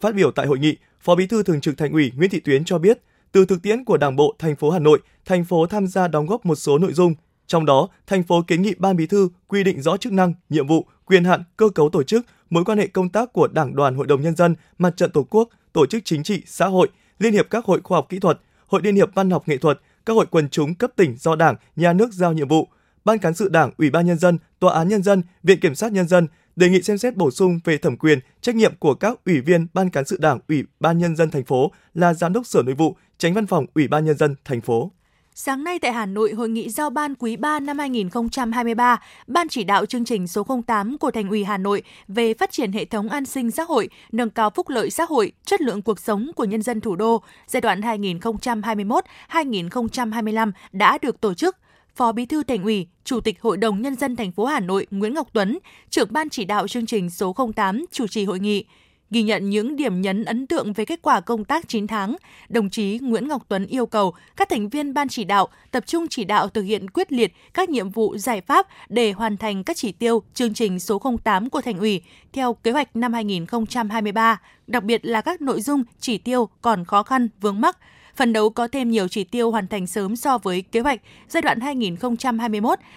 Phát 0.00 0.14
biểu 0.14 0.30
tại 0.30 0.46
hội 0.46 0.58
nghị, 0.58 0.76
Phó 1.00 1.14
Bí 1.14 1.26
thư 1.26 1.42
Thường 1.42 1.60
trực 1.60 1.78
Thành 1.78 1.92
ủy 1.92 2.12
Nguyễn 2.16 2.30
Thị 2.30 2.40
Tuyến 2.40 2.64
cho 2.64 2.78
biết, 2.78 2.98
từ 3.32 3.44
thực 3.46 3.62
tiễn 3.62 3.84
của 3.84 3.96
Đảng 3.96 4.16
bộ 4.16 4.34
thành 4.38 4.56
phố 4.56 4.70
Hà 4.70 4.78
Nội, 4.78 5.00
thành 5.24 5.44
phố 5.44 5.66
tham 5.66 5.86
gia 5.86 6.08
đóng 6.08 6.26
góp 6.26 6.46
một 6.46 6.54
số 6.54 6.78
nội 6.78 6.92
dung 6.92 7.14
trong 7.46 7.66
đó, 7.66 7.88
thành 8.06 8.22
phố 8.22 8.42
kiến 8.42 8.62
nghị 8.62 8.74
Ban 8.78 8.96
Bí 8.96 9.06
thư 9.06 9.28
quy 9.46 9.64
định 9.64 9.82
rõ 9.82 9.96
chức 9.96 10.12
năng, 10.12 10.34
nhiệm 10.48 10.66
vụ, 10.66 10.86
quyền 11.04 11.24
hạn, 11.24 11.42
cơ 11.56 11.68
cấu 11.68 11.88
tổ 11.88 12.02
chức, 12.02 12.26
mối 12.50 12.64
quan 12.64 12.78
hệ 12.78 12.86
công 12.86 13.08
tác 13.08 13.32
của 13.32 13.48
Đảng 13.48 13.76
đoàn 13.76 13.94
Hội 13.94 14.06
đồng 14.06 14.22
Nhân 14.22 14.36
dân, 14.36 14.54
Mặt 14.78 14.96
trận 14.96 15.10
Tổ 15.10 15.22
quốc, 15.30 15.48
tổ 15.72 15.86
chức 15.86 16.04
chính 16.04 16.22
trị, 16.22 16.42
xã 16.46 16.66
hội, 16.66 16.88
Liên 17.18 17.32
hiệp 17.32 17.50
các 17.50 17.64
hội 17.64 17.80
khoa 17.84 17.98
học 17.98 18.06
kỹ 18.08 18.18
thuật, 18.18 18.40
Hội 18.66 18.80
Liên 18.84 18.96
hiệp 18.96 19.14
Văn 19.14 19.30
học 19.30 19.48
nghệ 19.48 19.56
thuật, 19.56 19.80
các 20.06 20.12
hội 20.12 20.26
quần 20.30 20.48
chúng 20.48 20.74
cấp 20.74 20.90
tỉnh 20.96 21.16
do 21.18 21.34
Đảng, 21.34 21.56
Nhà 21.76 21.92
nước 21.92 22.12
giao 22.12 22.32
nhiệm 22.32 22.48
vụ, 22.48 22.68
Ban 23.04 23.18
cán 23.18 23.34
sự 23.34 23.48
Đảng, 23.48 23.70
Ủy 23.78 23.90
ban 23.90 24.06
Nhân 24.06 24.18
dân, 24.18 24.38
Tòa 24.58 24.74
án 24.74 24.88
Nhân 24.88 25.02
dân, 25.02 25.22
Viện 25.42 25.60
Kiểm 25.60 25.74
sát 25.74 25.92
Nhân 25.92 26.08
dân 26.08 26.26
đề 26.56 26.68
nghị 26.68 26.82
xem 26.82 26.98
xét 26.98 27.16
bổ 27.16 27.30
sung 27.30 27.60
về 27.64 27.78
thẩm 27.78 27.96
quyền, 27.96 28.18
trách 28.40 28.54
nhiệm 28.54 28.74
của 28.78 28.94
các 28.94 29.18
ủy 29.24 29.40
viên 29.40 29.66
Ban 29.74 29.90
cán 29.90 30.04
sự 30.04 30.16
Đảng, 30.20 30.38
Ủy 30.48 30.64
ban 30.80 30.98
Nhân 30.98 31.16
dân 31.16 31.30
thành 31.30 31.44
phố 31.44 31.72
là 31.94 32.14
Giám 32.14 32.32
đốc 32.32 32.46
Sở 32.46 32.62
Nội 32.62 32.74
vụ, 32.74 32.96
Tránh 33.18 33.34
Văn 33.34 33.46
phòng 33.46 33.66
Ủy 33.74 33.88
ban 33.88 34.04
Nhân 34.04 34.16
dân 34.16 34.34
thành 34.44 34.60
phố. 34.60 34.92
Sáng 35.38 35.64
nay 35.64 35.78
tại 35.78 35.92
Hà 35.92 36.06
Nội, 36.06 36.32
hội 36.32 36.48
nghị 36.48 36.68
giao 36.68 36.90
ban 36.90 37.14
quý 37.14 37.36
3 37.36 37.60
năm 37.60 37.78
2023, 37.78 39.00
Ban 39.26 39.48
chỉ 39.48 39.64
đạo 39.64 39.86
chương 39.86 40.04
trình 40.04 40.26
số 40.26 40.46
08 40.66 40.98
của 40.98 41.10
Thành 41.10 41.28
ủy 41.28 41.44
Hà 41.44 41.58
Nội 41.58 41.82
về 42.08 42.34
phát 42.34 42.52
triển 42.52 42.72
hệ 42.72 42.84
thống 42.84 43.08
an 43.08 43.26
sinh 43.26 43.50
xã 43.50 43.62
hội, 43.62 43.88
nâng 44.12 44.30
cao 44.30 44.50
phúc 44.50 44.68
lợi 44.68 44.90
xã 44.90 45.04
hội, 45.04 45.32
chất 45.44 45.60
lượng 45.60 45.82
cuộc 45.82 46.00
sống 46.00 46.30
của 46.36 46.44
nhân 46.44 46.62
dân 46.62 46.80
thủ 46.80 46.96
đô 46.96 47.22
giai 47.46 47.60
đoạn 47.60 47.80
2021-2025 47.80 50.52
đã 50.72 50.98
được 50.98 51.20
tổ 51.20 51.34
chức. 51.34 51.56
Phó 51.96 52.12
Bí 52.12 52.26
thư 52.26 52.42
Thành 52.42 52.62
ủy, 52.62 52.86
Chủ 53.04 53.20
tịch 53.20 53.42
Hội 53.42 53.56
đồng 53.56 53.82
nhân 53.82 53.96
dân 53.96 54.16
thành 54.16 54.32
phố 54.32 54.44
Hà 54.44 54.60
Nội 54.60 54.86
Nguyễn 54.90 55.14
Ngọc 55.14 55.28
Tuấn, 55.32 55.58
trưởng 55.90 56.12
ban 56.12 56.30
chỉ 56.30 56.44
đạo 56.44 56.68
chương 56.68 56.86
trình 56.86 57.10
số 57.10 57.36
08 57.56 57.84
chủ 57.92 58.06
trì 58.06 58.24
hội 58.24 58.40
nghị. 58.40 58.64
Ghi 59.10 59.22
nhận 59.22 59.50
những 59.50 59.76
điểm 59.76 60.00
nhấn 60.00 60.24
ấn 60.24 60.46
tượng 60.46 60.72
về 60.72 60.84
kết 60.84 61.02
quả 61.02 61.20
công 61.20 61.44
tác 61.44 61.68
9 61.68 61.86
tháng, 61.86 62.16
đồng 62.48 62.70
chí 62.70 62.98
Nguyễn 63.02 63.28
Ngọc 63.28 63.42
Tuấn 63.48 63.66
yêu 63.66 63.86
cầu 63.86 64.14
các 64.36 64.48
thành 64.48 64.68
viên 64.68 64.94
ban 64.94 65.08
chỉ 65.08 65.24
đạo 65.24 65.48
tập 65.70 65.84
trung 65.86 66.06
chỉ 66.10 66.24
đạo 66.24 66.48
thực 66.48 66.62
hiện 66.62 66.90
quyết 66.90 67.12
liệt 67.12 67.34
các 67.54 67.68
nhiệm 67.68 67.90
vụ 67.90 68.16
giải 68.16 68.40
pháp 68.40 68.66
để 68.88 69.12
hoàn 69.12 69.36
thành 69.36 69.64
các 69.64 69.76
chỉ 69.76 69.92
tiêu 69.92 70.22
chương 70.34 70.54
trình 70.54 70.80
số 70.80 71.02
08 71.24 71.50
của 71.50 71.60
thành 71.60 71.78
ủy 71.78 72.02
theo 72.32 72.54
kế 72.54 72.70
hoạch 72.70 72.96
năm 72.96 73.12
2023, 73.12 74.40
đặc 74.66 74.84
biệt 74.84 75.06
là 75.06 75.20
các 75.20 75.40
nội 75.40 75.60
dung 75.60 75.84
chỉ 76.00 76.18
tiêu 76.18 76.48
còn 76.62 76.84
khó 76.84 77.02
khăn 77.02 77.28
vướng 77.40 77.60
mắc, 77.60 77.78
phần 78.16 78.32
đấu 78.32 78.50
có 78.50 78.68
thêm 78.68 78.90
nhiều 78.90 79.08
chỉ 79.08 79.24
tiêu 79.24 79.50
hoàn 79.50 79.68
thành 79.68 79.86
sớm 79.86 80.16
so 80.16 80.38
với 80.38 80.62
kế 80.62 80.80
hoạch 80.80 81.00
giai 81.28 81.42
đoạn 81.42 81.58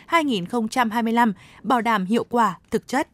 2021-2025, 0.09 1.33
bảo 1.63 1.81
đảm 1.81 2.05
hiệu 2.05 2.23
quả, 2.23 2.59
thực 2.71 2.87
chất. 2.87 3.07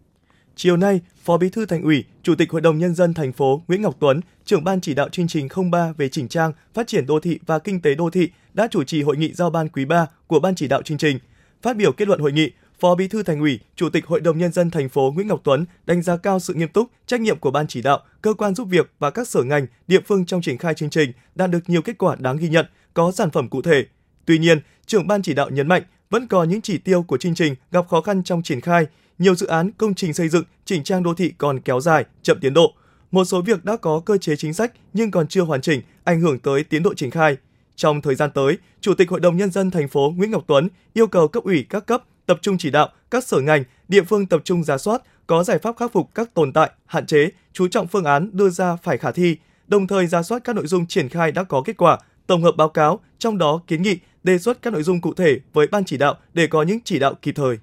Chiều 0.57 0.77
nay, 0.77 1.01
Phó 1.23 1.37
Bí 1.37 1.49
thư 1.49 1.65
Thành 1.65 1.83
ủy, 1.83 2.03
Chủ 2.23 2.35
tịch 2.35 2.51
Hội 2.51 2.61
đồng 2.61 2.77
nhân 2.77 2.95
dân 2.95 3.13
thành 3.13 3.33
phố 3.33 3.63
Nguyễn 3.67 3.81
Ngọc 3.81 3.95
Tuấn, 3.99 4.21
trưởng 4.45 4.63
ban 4.63 4.81
chỉ 4.81 4.93
đạo 4.93 5.09
chương 5.09 5.27
trình 5.27 5.47
03 5.71 5.91
về 5.97 6.09
chỉnh 6.09 6.27
trang, 6.27 6.53
phát 6.73 6.87
triển 6.87 7.05
đô 7.05 7.19
thị 7.19 7.39
và 7.45 7.59
kinh 7.59 7.81
tế 7.81 7.95
đô 7.95 8.09
thị 8.09 8.29
đã 8.53 8.67
chủ 8.71 8.83
trì 8.83 9.01
hội 9.01 9.17
nghị 9.17 9.33
giao 9.33 9.49
ban 9.49 9.69
quý 9.69 9.85
3 9.85 10.07
của 10.27 10.39
ban 10.39 10.55
chỉ 10.55 10.67
đạo 10.67 10.81
chương 10.81 10.97
trình. 10.97 11.19
Phát 11.61 11.77
biểu 11.77 11.91
kết 11.91 12.07
luận 12.07 12.19
hội 12.19 12.31
nghị, 12.31 12.51
Phó 12.79 12.95
Bí 12.95 13.07
thư 13.07 13.23
Thành 13.23 13.39
ủy, 13.39 13.59
Chủ 13.75 13.89
tịch 13.89 14.05
Hội 14.05 14.21
đồng 14.21 14.37
nhân 14.37 14.51
dân 14.51 14.71
thành 14.71 14.89
phố 14.89 15.11
Nguyễn 15.15 15.27
Ngọc 15.27 15.41
Tuấn 15.43 15.65
đánh 15.85 16.01
giá 16.01 16.17
cao 16.17 16.39
sự 16.39 16.53
nghiêm 16.53 16.69
túc, 16.69 16.89
trách 17.07 17.21
nhiệm 17.21 17.39
của 17.39 17.51
ban 17.51 17.67
chỉ 17.67 17.81
đạo, 17.81 17.99
cơ 18.21 18.33
quan 18.33 18.55
giúp 18.55 18.67
việc 18.69 18.91
và 18.99 19.09
các 19.09 19.27
sở 19.27 19.43
ngành, 19.43 19.67
địa 19.87 19.99
phương 20.07 20.25
trong 20.25 20.41
triển 20.41 20.57
khai 20.57 20.73
chương 20.73 20.89
trình 20.89 21.11
đạt 21.35 21.51
được 21.51 21.69
nhiều 21.69 21.81
kết 21.81 21.97
quả 21.97 22.15
đáng 22.15 22.37
ghi 22.37 22.49
nhận, 22.49 22.65
có 22.93 23.11
sản 23.11 23.31
phẩm 23.31 23.49
cụ 23.49 23.61
thể. 23.61 23.85
Tuy 24.25 24.37
nhiên, 24.37 24.59
trưởng 24.85 25.07
ban 25.07 25.21
chỉ 25.21 25.33
đạo 25.33 25.49
nhấn 25.49 25.67
mạnh 25.67 25.83
vẫn 26.09 26.27
có 26.27 26.43
những 26.43 26.61
chỉ 26.61 26.77
tiêu 26.77 27.03
của 27.03 27.17
chương 27.17 27.35
trình 27.35 27.55
gặp 27.71 27.87
khó 27.87 28.01
khăn 28.01 28.23
trong 28.23 28.43
triển 28.43 28.61
khai, 28.61 28.87
nhiều 29.19 29.35
dự 29.35 29.47
án 29.47 29.71
công 29.71 29.93
trình 29.93 30.13
xây 30.13 30.29
dựng, 30.29 30.43
chỉnh 30.65 30.83
trang 30.83 31.03
đô 31.03 31.13
thị 31.13 31.33
còn 31.37 31.59
kéo 31.59 31.79
dài, 31.79 32.05
chậm 32.23 32.37
tiến 32.41 32.53
độ. 32.53 32.73
Một 33.11 33.25
số 33.25 33.41
việc 33.41 33.65
đã 33.65 33.77
có 33.77 33.99
cơ 34.05 34.17
chế 34.17 34.35
chính 34.35 34.53
sách 34.53 34.73
nhưng 34.93 35.11
còn 35.11 35.27
chưa 35.27 35.41
hoàn 35.41 35.61
chỉnh, 35.61 35.81
ảnh 36.03 36.21
hưởng 36.21 36.39
tới 36.39 36.63
tiến 36.63 36.83
độ 36.83 36.93
triển 36.93 37.11
khai. 37.11 37.37
Trong 37.75 38.01
thời 38.01 38.15
gian 38.15 38.31
tới, 38.31 38.57
Chủ 38.81 38.93
tịch 38.93 39.09
Hội 39.09 39.19
đồng 39.19 39.37
nhân 39.37 39.51
dân 39.51 39.71
thành 39.71 39.87
phố 39.87 40.13
Nguyễn 40.17 40.31
Ngọc 40.31 40.43
Tuấn 40.47 40.69
yêu 40.93 41.07
cầu 41.07 41.27
cấp 41.27 41.43
ủy 41.43 41.65
các 41.69 41.85
cấp 41.85 42.03
tập 42.25 42.39
trung 42.41 42.57
chỉ 42.57 42.69
đạo 42.69 42.89
các 43.11 43.23
sở 43.23 43.39
ngành, 43.39 43.63
địa 43.87 44.03
phương 44.03 44.25
tập 44.25 44.41
trung 44.43 44.63
giả 44.63 44.77
soát, 44.77 45.01
có 45.27 45.43
giải 45.43 45.57
pháp 45.59 45.77
khắc 45.77 45.91
phục 45.91 46.15
các 46.15 46.33
tồn 46.33 46.53
tại, 46.53 46.71
hạn 46.85 47.05
chế, 47.05 47.29
chú 47.53 47.67
trọng 47.67 47.87
phương 47.87 48.03
án 48.03 48.29
đưa 48.33 48.49
ra 48.49 48.75
phải 48.75 48.97
khả 48.97 49.11
thi, 49.11 49.37
đồng 49.67 49.87
thời 49.87 50.07
ra 50.07 50.23
soát 50.23 50.43
các 50.43 50.55
nội 50.55 50.67
dung 50.67 50.85
triển 50.85 51.09
khai 51.09 51.31
đã 51.31 51.43
có 51.43 51.61
kết 51.65 51.77
quả, 51.77 51.97
tổng 52.27 52.43
hợp 52.43 52.55
báo 52.57 52.69
cáo, 52.69 52.99
trong 53.19 53.37
đó 53.37 53.61
kiến 53.67 53.81
nghị, 53.81 53.97
đề 54.23 54.37
xuất 54.37 54.61
các 54.61 54.73
nội 54.73 54.83
dung 54.83 55.01
cụ 55.01 55.13
thể 55.13 55.39
với 55.53 55.67
ban 55.67 55.85
chỉ 55.85 55.97
đạo 55.97 56.15
để 56.33 56.47
có 56.47 56.63
những 56.63 56.79
chỉ 56.83 56.99
đạo 56.99 57.13
kịp 57.21 57.31
thời. 57.35 57.57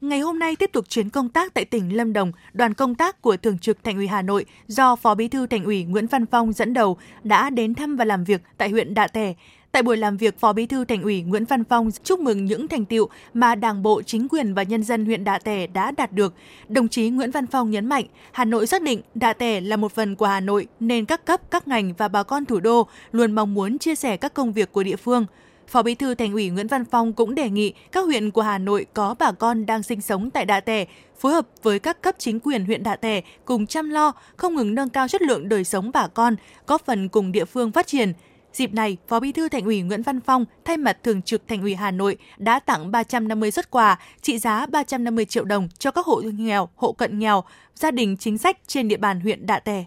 Ngày 0.00 0.20
hôm 0.20 0.38
nay 0.38 0.56
tiếp 0.56 0.70
tục 0.72 0.88
chuyến 0.88 1.10
công 1.10 1.28
tác 1.28 1.54
tại 1.54 1.64
tỉnh 1.64 1.96
Lâm 1.96 2.12
Đồng, 2.12 2.32
đoàn 2.52 2.74
công 2.74 2.94
tác 2.94 3.22
của 3.22 3.36
Thường 3.36 3.58
trực 3.58 3.84
Thành 3.84 3.96
ủy 3.96 4.06
Hà 4.06 4.22
Nội 4.22 4.44
do 4.66 4.96
Phó 4.96 5.14
Bí 5.14 5.28
thư 5.28 5.46
Thành 5.46 5.64
ủy 5.64 5.84
Nguyễn 5.84 6.06
Văn 6.06 6.26
Phong 6.26 6.52
dẫn 6.52 6.72
đầu 6.72 6.96
đã 7.24 7.50
đến 7.50 7.74
thăm 7.74 7.96
và 7.96 8.04
làm 8.04 8.24
việc 8.24 8.42
tại 8.56 8.70
huyện 8.70 8.94
Đạ 8.94 9.08
Tẻ. 9.08 9.34
Tại 9.72 9.82
buổi 9.82 9.96
làm 9.96 10.16
việc, 10.16 10.38
Phó 10.38 10.52
Bí 10.52 10.66
thư 10.66 10.84
Thành 10.84 11.02
ủy 11.02 11.22
Nguyễn 11.22 11.44
Văn 11.44 11.64
Phong 11.64 11.90
chúc 12.04 12.20
mừng 12.20 12.44
những 12.44 12.68
thành 12.68 12.84
tiệu 12.84 13.08
mà 13.34 13.54
Đảng 13.54 13.82
bộ, 13.82 14.02
chính 14.02 14.28
quyền 14.28 14.54
và 14.54 14.62
nhân 14.62 14.82
dân 14.82 15.04
huyện 15.04 15.24
Đạ 15.24 15.38
Tẻ 15.38 15.66
đã 15.66 15.90
đạt 15.90 16.12
được. 16.12 16.34
Đồng 16.68 16.88
chí 16.88 17.08
Nguyễn 17.08 17.30
Văn 17.30 17.46
Phong 17.46 17.70
nhấn 17.70 17.86
mạnh, 17.86 18.04
Hà 18.32 18.44
Nội 18.44 18.66
xác 18.66 18.82
định 18.82 19.00
Đạ 19.14 19.32
Tẻ 19.32 19.60
là 19.60 19.76
một 19.76 19.92
phần 19.92 20.16
của 20.16 20.26
Hà 20.26 20.40
Nội 20.40 20.66
nên 20.80 21.04
các 21.04 21.24
cấp, 21.24 21.40
các 21.50 21.68
ngành 21.68 21.94
và 21.98 22.08
bà 22.08 22.22
con 22.22 22.44
thủ 22.44 22.60
đô 22.60 22.86
luôn 23.12 23.32
mong 23.32 23.54
muốn 23.54 23.78
chia 23.78 23.94
sẻ 23.94 24.16
các 24.16 24.34
công 24.34 24.52
việc 24.52 24.72
của 24.72 24.82
địa 24.82 24.96
phương. 24.96 25.26
Phó 25.68 25.82
Bí 25.82 25.94
thư 25.94 26.14
Thành 26.14 26.32
ủy 26.32 26.50
Nguyễn 26.50 26.66
Văn 26.66 26.84
Phong 26.84 27.12
cũng 27.12 27.34
đề 27.34 27.50
nghị 27.50 27.72
các 27.92 28.04
huyện 28.04 28.30
của 28.30 28.42
Hà 28.42 28.58
Nội 28.58 28.86
có 28.94 29.14
bà 29.18 29.32
con 29.32 29.66
đang 29.66 29.82
sinh 29.82 30.00
sống 30.00 30.30
tại 30.30 30.44
Đạ 30.44 30.60
Tẻ 30.60 30.86
phối 31.18 31.32
hợp 31.32 31.46
với 31.62 31.78
các 31.78 32.02
cấp 32.02 32.14
chính 32.18 32.40
quyền 32.40 32.64
huyện 32.64 32.82
Đạ 32.82 32.96
Tẻ 32.96 33.20
cùng 33.44 33.66
chăm 33.66 33.90
lo, 33.90 34.12
không 34.36 34.54
ngừng 34.54 34.74
nâng 34.74 34.88
cao 34.88 35.08
chất 35.08 35.22
lượng 35.22 35.48
đời 35.48 35.64
sống 35.64 35.90
bà 35.94 36.06
con, 36.06 36.36
góp 36.66 36.86
phần 36.86 37.08
cùng 37.08 37.32
địa 37.32 37.44
phương 37.44 37.72
phát 37.72 37.86
triển. 37.86 38.12
Dịp 38.52 38.74
này, 38.74 38.96
Phó 39.08 39.20
Bí 39.20 39.32
thư 39.32 39.48
Thành 39.48 39.64
ủy 39.64 39.82
Nguyễn 39.82 40.02
Văn 40.02 40.20
Phong 40.20 40.44
thay 40.64 40.76
mặt 40.76 40.98
Thường 41.02 41.22
trực 41.22 41.48
Thành 41.48 41.62
ủy 41.62 41.74
Hà 41.74 41.90
Nội 41.90 42.16
đã 42.38 42.58
tặng 42.58 42.90
350 42.90 43.50
xuất 43.50 43.70
quà 43.70 43.98
trị 44.22 44.38
giá 44.38 44.66
350 44.66 45.24
triệu 45.24 45.44
đồng 45.44 45.68
cho 45.78 45.90
các 45.90 46.06
hộ 46.06 46.22
nghèo, 46.34 46.68
hộ 46.76 46.92
cận 46.92 47.18
nghèo, 47.18 47.44
gia 47.74 47.90
đình 47.90 48.16
chính 48.16 48.38
sách 48.38 48.58
trên 48.66 48.88
địa 48.88 48.96
bàn 48.96 49.20
huyện 49.20 49.46
Đạ 49.46 49.58
Tẻ. 49.58 49.84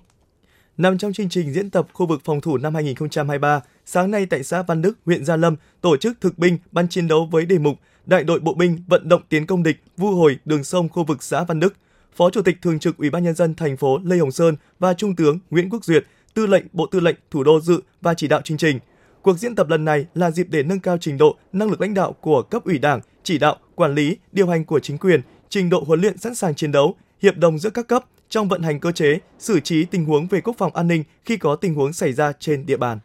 Nằm 0.77 0.97
trong 0.97 1.13
chương 1.13 1.29
trình 1.29 1.53
diễn 1.53 1.69
tập 1.69 1.87
khu 1.93 2.05
vực 2.05 2.21
phòng 2.25 2.41
thủ 2.41 2.57
năm 2.57 2.75
2023, 2.75 3.61
sáng 3.91 4.11
nay 4.11 4.25
tại 4.25 4.43
xã 4.43 4.61
Văn 4.61 4.81
Đức, 4.81 4.97
huyện 5.05 5.25
Gia 5.25 5.35
Lâm 5.35 5.55
tổ 5.81 5.97
chức 5.97 6.21
thực 6.21 6.37
binh 6.37 6.57
ban 6.71 6.87
chiến 6.87 7.07
đấu 7.07 7.27
với 7.31 7.45
đề 7.45 7.57
mục 7.57 7.75
Đại 8.05 8.23
đội 8.23 8.39
bộ 8.39 8.53
binh 8.53 8.77
vận 8.87 9.09
động 9.09 9.21
tiến 9.29 9.45
công 9.45 9.63
địch, 9.63 9.83
vu 9.97 10.15
hồi 10.15 10.37
đường 10.45 10.63
sông 10.63 10.89
khu 10.89 11.03
vực 11.03 11.23
xã 11.23 11.43
Văn 11.43 11.59
Đức. 11.59 11.73
Phó 12.15 12.29
Chủ 12.29 12.41
tịch 12.41 12.57
Thường 12.61 12.79
trực 12.79 12.97
Ủy 12.97 13.09
ban 13.09 13.23
nhân 13.23 13.35
dân 13.35 13.55
thành 13.55 13.77
phố 13.77 13.99
Lê 14.03 14.17
Hồng 14.17 14.31
Sơn 14.31 14.55
và 14.79 14.93
Trung 14.93 15.15
tướng 15.15 15.39
Nguyễn 15.49 15.69
Quốc 15.69 15.85
Duyệt, 15.85 16.05
Tư 16.33 16.45
lệnh 16.45 16.65
Bộ 16.73 16.85
Tư 16.85 16.99
lệnh 16.99 17.15
Thủ 17.31 17.43
đô 17.43 17.59
dự 17.59 17.81
và 18.01 18.13
chỉ 18.13 18.27
đạo 18.27 18.41
chương 18.41 18.57
trình. 18.57 18.79
Cuộc 19.21 19.37
diễn 19.37 19.55
tập 19.55 19.69
lần 19.69 19.85
này 19.85 20.05
là 20.15 20.31
dịp 20.31 20.47
để 20.49 20.63
nâng 20.63 20.79
cao 20.79 20.97
trình 20.97 21.17
độ, 21.17 21.37
năng 21.53 21.69
lực 21.69 21.81
lãnh 21.81 21.93
đạo 21.93 22.13
của 22.13 22.41
cấp 22.41 22.65
ủy 22.65 22.77
Đảng, 22.77 23.01
chỉ 23.23 23.37
đạo, 23.37 23.57
quản 23.75 23.95
lý, 23.95 24.17
điều 24.31 24.47
hành 24.47 24.65
của 24.65 24.79
chính 24.79 24.97
quyền, 24.97 25.21
trình 25.49 25.69
độ 25.69 25.83
huấn 25.87 26.01
luyện 26.01 26.17
sẵn 26.17 26.35
sàng 26.35 26.55
chiến 26.55 26.71
đấu, 26.71 26.95
hiệp 27.21 27.37
đồng 27.37 27.59
giữa 27.59 27.69
các 27.69 27.87
cấp 27.87 28.05
trong 28.29 28.49
vận 28.49 28.61
hành 28.61 28.79
cơ 28.79 28.91
chế, 28.91 29.19
xử 29.39 29.59
trí 29.59 29.85
tình 29.85 30.05
huống 30.05 30.27
về 30.27 30.41
quốc 30.41 30.55
phòng 30.57 30.75
an 30.75 30.87
ninh 30.87 31.03
khi 31.25 31.37
có 31.37 31.55
tình 31.55 31.73
huống 31.73 31.93
xảy 31.93 32.13
ra 32.13 32.33
trên 32.39 32.65
địa 32.65 32.77
bàn. 32.77 32.99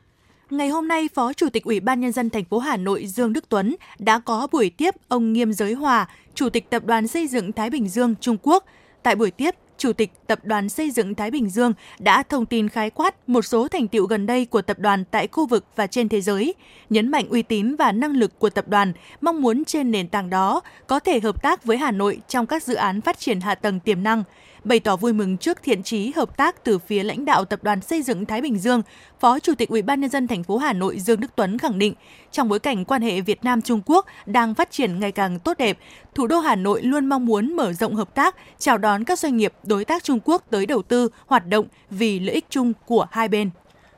Ngày 0.50 0.68
hôm 0.68 0.88
nay, 0.88 1.08
Phó 1.14 1.32
Chủ 1.32 1.48
tịch 1.50 1.64
Ủy 1.64 1.80
ban 1.80 2.00
nhân 2.00 2.12
dân 2.12 2.30
thành 2.30 2.44
phố 2.44 2.58
Hà 2.58 2.76
Nội 2.76 3.06
Dương 3.06 3.32
Đức 3.32 3.48
Tuấn 3.48 3.76
đã 3.98 4.18
có 4.18 4.48
buổi 4.52 4.70
tiếp 4.70 4.94
ông 5.08 5.32
Nghiêm 5.32 5.52
Giới 5.52 5.72
Hòa, 5.72 6.08
Chủ 6.34 6.48
tịch 6.48 6.70
Tập 6.70 6.84
đoàn 6.84 7.08
Xây 7.08 7.26
dựng 7.26 7.52
Thái 7.52 7.70
Bình 7.70 7.88
Dương 7.88 8.14
Trung 8.20 8.36
Quốc. 8.42 8.64
Tại 9.02 9.16
buổi 9.16 9.30
tiếp, 9.30 9.54
Chủ 9.78 9.92
tịch 9.92 10.12
Tập 10.26 10.38
đoàn 10.42 10.68
Xây 10.68 10.90
dựng 10.90 11.14
Thái 11.14 11.30
Bình 11.30 11.50
Dương 11.50 11.72
đã 11.98 12.22
thông 12.22 12.46
tin 12.46 12.68
khái 12.68 12.90
quát 12.90 13.28
một 13.28 13.42
số 13.42 13.68
thành 13.68 13.88
tiệu 13.88 14.06
gần 14.06 14.26
đây 14.26 14.44
của 14.44 14.62
tập 14.62 14.78
đoàn 14.78 15.04
tại 15.10 15.28
khu 15.32 15.46
vực 15.46 15.64
và 15.76 15.86
trên 15.86 16.08
thế 16.08 16.20
giới, 16.20 16.54
nhấn 16.90 17.10
mạnh 17.10 17.28
uy 17.28 17.42
tín 17.42 17.76
và 17.76 17.92
năng 17.92 18.16
lực 18.16 18.38
của 18.38 18.50
tập 18.50 18.68
đoàn, 18.68 18.92
mong 19.20 19.42
muốn 19.42 19.64
trên 19.64 19.90
nền 19.90 20.08
tảng 20.08 20.30
đó 20.30 20.60
có 20.86 21.00
thể 21.00 21.20
hợp 21.20 21.42
tác 21.42 21.64
với 21.64 21.76
Hà 21.76 21.90
Nội 21.90 22.20
trong 22.28 22.46
các 22.46 22.62
dự 22.62 22.74
án 22.74 23.00
phát 23.00 23.18
triển 23.18 23.40
hạ 23.40 23.54
tầng 23.54 23.80
tiềm 23.80 24.02
năng 24.02 24.24
bày 24.66 24.80
tỏ 24.80 24.96
vui 24.96 25.12
mừng 25.12 25.36
trước 25.36 25.62
thiện 25.62 25.82
chí 25.82 26.12
hợp 26.16 26.36
tác 26.36 26.64
từ 26.64 26.78
phía 26.78 27.02
lãnh 27.02 27.24
đạo 27.24 27.44
tập 27.44 27.62
đoàn 27.62 27.80
xây 27.80 28.02
dựng 28.02 28.26
Thái 28.26 28.40
Bình 28.40 28.58
Dương, 28.58 28.82
Phó 29.20 29.38
Chủ 29.38 29.54
tịch 29.54 29.68
Ủy 29.68 29.82
ban 29.82 30.00
nhân 30.00 30.10
dân 30.10 30.26
thành 30.26 30.44
phố 30.44 30.56
Hà 30.56 30.72
Nội 30.72 30.98
Dương 30.98 31.20
Đức 31.20 31.30
Tuấn 31.36 31.58
khẳng 31.58 31.78
định, 31.78 31.94
trong 32.36 32.48
bối 32.48 32.58
cảnh 32.58 32.84
quan 32.84 33.02
hệ 33.02 33.20
Việt 33.20 33.44
Nam 33.44 33.62
Trung 33.62 33.80
Quốc 33.86 34.06
đang 34.26 34.54
phát 34.54 34.70
triển 34.70 35.00
ngày 35.00 35.12
càng 35.12 35.38
tốt 35.38 35.58
đẹp, 35.58 35.78
thủ 36.14 36.26
đô 36.26 36.38
Hà 36.38 36.56
Nội 36.56 36.82
luôn 36.82 37.06
mong 37.06 37.26
muốn 37.26 37.56
mở 37.56 37.72
rộng 37.72 37.94
hợp 37.94 38.14
tác, 38.14 38.36
chào 38.58 38.78
đón 38.78 39.04
các 39.04 39.18
doanh 39.18 39.36
nghiệp 39.36 39.52
đối 39.62 39.84
tác 39.84 40.04
Trung 40.04 40.18
Quốc 40.24 40.44
tới 40.50 40.66
đầu 40.66 40.82
tư, 40.82 41.08
hoạt 41.26 41.46
động 41.46 41.66
vì 41.90 42.20
lợi 42.20 42.34
ích 42.34 42.44
chung 42.50 42.72
của 42.86 43.06
hai 43.10 43.28
bên. 43.28 43.50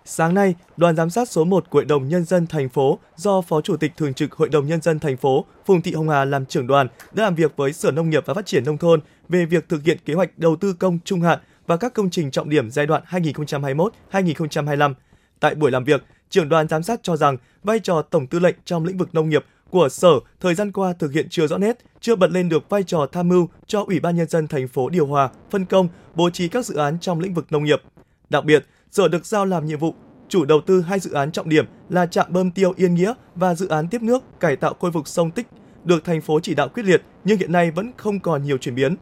Sáng 0.05 0.35
nay, 0.35 0.55
đoàn 0.77 0.97
giám 0.97 1.11
sát 1.11 1.29
số 1.29 1.45
1 1.45 1.71
của 1.71 1.79
Hội 1.79 1.85
đồng 1.85 2.09
Nhân 2.09 2.25
dân 2.25 2.47
thành 2.47 2.69
phố 2.69 2.99
do 3.17 3.41
Phó 3.41 3.61
Chủ 3.61 3.77
tịch 3.77 3.93
Thường 3.97 4.15
trực 4.15 4.33
Hội 4.33 4.49
đồng 4.49 4.67
Nhân 4.67 4.83
dân 4.83 4.99
thành 4.99 5.17
phố 5.17 5.45
Phùng 5.67 5.83
Thị 5.83 5.93
Hồng 5.93 6.09
Hà 6.09 6.25
làm 6.25 6.47
trưởng 6.47 6.67
đoàn 6.67 6.89
đã 7.13 7.25
làm 7.25 7.35
việc 7.35 7.57
với 7.57 7.73
Sở 7.73 7.91
Nông 7.91 8.11
nghiệp 8.11 8.23
và 8.27 8.35
Phát 8.35 8.47
triển 8.47 8.65
Nông 8.65 8.79
thôn 8.79 9.01
về 9.29 9.45
việc 9.45 9.69
thực 9.69 9.85
hiện 9.85 9.99
kế 10.05 10.15
hoạch 10.15 10.39
đầu 10.39 10.57
tư 10.57 10.73
công 10.73 10.99
trung 11.05 11.21
hạn 11.21 11.39
và 11.67 11.77
các 11.77 11.95
công 11.95 12.11
trình 12.11 12.31
trọng 12.31 12.49
điểm 12.49 12.71
giai 12.71 12.87
đoạn 12.87 13.03
2021-2025. 13.11 14.95
Tại 15.41 15.55
buổi 15.55 15.71
làm 15.71 15.85
việc, 15.85 16.05
trưởng 16.31 16.49
đoàn 16.49 16.69
giám 16.69 16.83
sát 16.83 17.01
cho 17.03 17.17
rằng 17.17 17.37
vai 17.65 17.81
trò 17.81 18.03
tổng 18.03 18.27
tư 18.27 18.39
lệnh 18.39 18.57
trong 18.65 18.85
lĩnh 18.85 18.99
vực 18.99 19.15
nông 19.15 19.29
nghiệp 19.29 19.45
của 19.71 19.89
Sở 19.89 20.11
thời 20.41 20.55
gian 20.55 20.73
qua 20.73 20.93
thực 20.93 21.13
hiện 21.13 21.27
chưa 21.31 21.47
rõ 21.47 21.59
nét, 21.59 21.79
chưa 22.01 22.17
bật 22.17 22.31
lên 22.31 22.49
được 22.49 22.71
vai 22.71 22.83
trò 22.83 23.07
tham 23.13 23.29
mưu 23.29 23.49
cho 23.67 23.85
Ủy 23.87 24.01
ban 24.01 24.17
nhân 24.17 24.29
dân 24.29 24.49
thành 24.49 24.69
phố 24.69 24.89
điều 24.89 25.07
hòa, 25.07 25.31
phân 25.51 25.65
công, 25.65 25.89
bố 26.15 26.31
trí 26.31 26.49
các 26.49 26.67
dự 26.67 26.77
án 26.77 26.99
trong 27.01 27.21
lĩnh 27.21 27.35
vực 27.35 27.47
nông 27.51 27.65
nghiệp. 27.65 27.83
Đặc 28.31 28.45
biệt, 28.45 28.67
Sở 28.91 29.09
được 29.09 29.27
giao 29.27 29.47
làm 29.47 29.67
nhiệm 29.67 29.79
vụ 29.79 29.95
chủ 30.29 30.45
đầu 30.45 30.61
tư 30.61 30.81
hai 30.81 30.99
dự 30.99 31.13
án 31.13 31.33
trọng 31.33 31.49
điểm 31.49 31.65
là 31.89 32.07
trạm 32.07 32.27
bơm 32.29 32.51
tiêu 32.51 32.75
Yên 32.77 32.95
Nghĩa 32.95 33.13
và 33.35 33.55
dự 33.55 33.69
án 33.69 33.89
tiếp 33.89 34.03
nước 34.03 34.41
cải 34.41 34.57
tạo 34.57 34.75
khôi 34.75 34.93
phục 34.93 35.09
sông 35.09 35.31
Tích 35.31 35.47
được 35.85 36.05
thành 36.05 36.21
phố 36.21 36.41
chỉ 36.41 36.55
đạo 36.55 36.69
quyết 36.69 36.83
liệt 36.83 37.03
nhưng 37.25 37.39
hiện 37.39 37.53
nay 37.53 37.71
vẫn 37.71 37.93
không 37.97 38.21
còn 38.21 38.43
nhiều 38.43 38.59
chuyển 38.59 38.75
biến. 38.75 38.97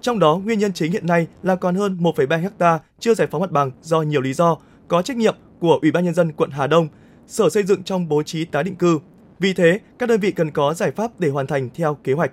Trong 0.00 0.18
đó, 0.18 0.36
nguyên 0.36 0.58
nhân 0.58 0.72
chính 0.72 0.92
hiện 0.92 1.06
nay 1.06 1.26
là 1.42 1.56
còn 1.56 1.74
hơn 1.74 1.98
1,3 2.00 2.48
ha 2.58 2.78
chưa 2.98 3.14
giải 3.14 3.28
phóng 3.30 3.40
mặt 3.40 3.50
bằng 3.50 3.70
do 3.82 4.02
nhiều 4.02 4.20
lý 4.20 4.32
do, 4.32 4.56
có 4.88 5.02
trách 5.02 5.16
nhiệm 5.16 5.36
của 5.60 5.78
Ủy 5.82 5.90
ban 5.90 6.04
nhân 6.04 6.14
dân 6.14 6.32
quận 6.32 6.50
Hà 6.50 6.66
Đông, 6.66 6.88
Sở 7.26 7.48
Xây 7.48 7.62
dựng 7.62 7.82
trong 7.82 8.08
bố 8.08 8.22
trí 8.22 8.44
tái 8.44 8.64
định 8.64 8.76
cư. 8.76 8.98
Vì 9.38 9.52
thế, 9.54 9.80
các 9.98 10.08
đơn 10.08 10.20
vị 10.20 10.30
cần 10.30 10.50
có 10.50 10.74
giải 10.74 10.90
pháp 10.90 11.20
để 11.20 11.28
hoàn 11.28 11.46
thành 11.46 11.68
theo 11.74 11.94
kế 11.94 12.12
hoạch. 12.12 12.32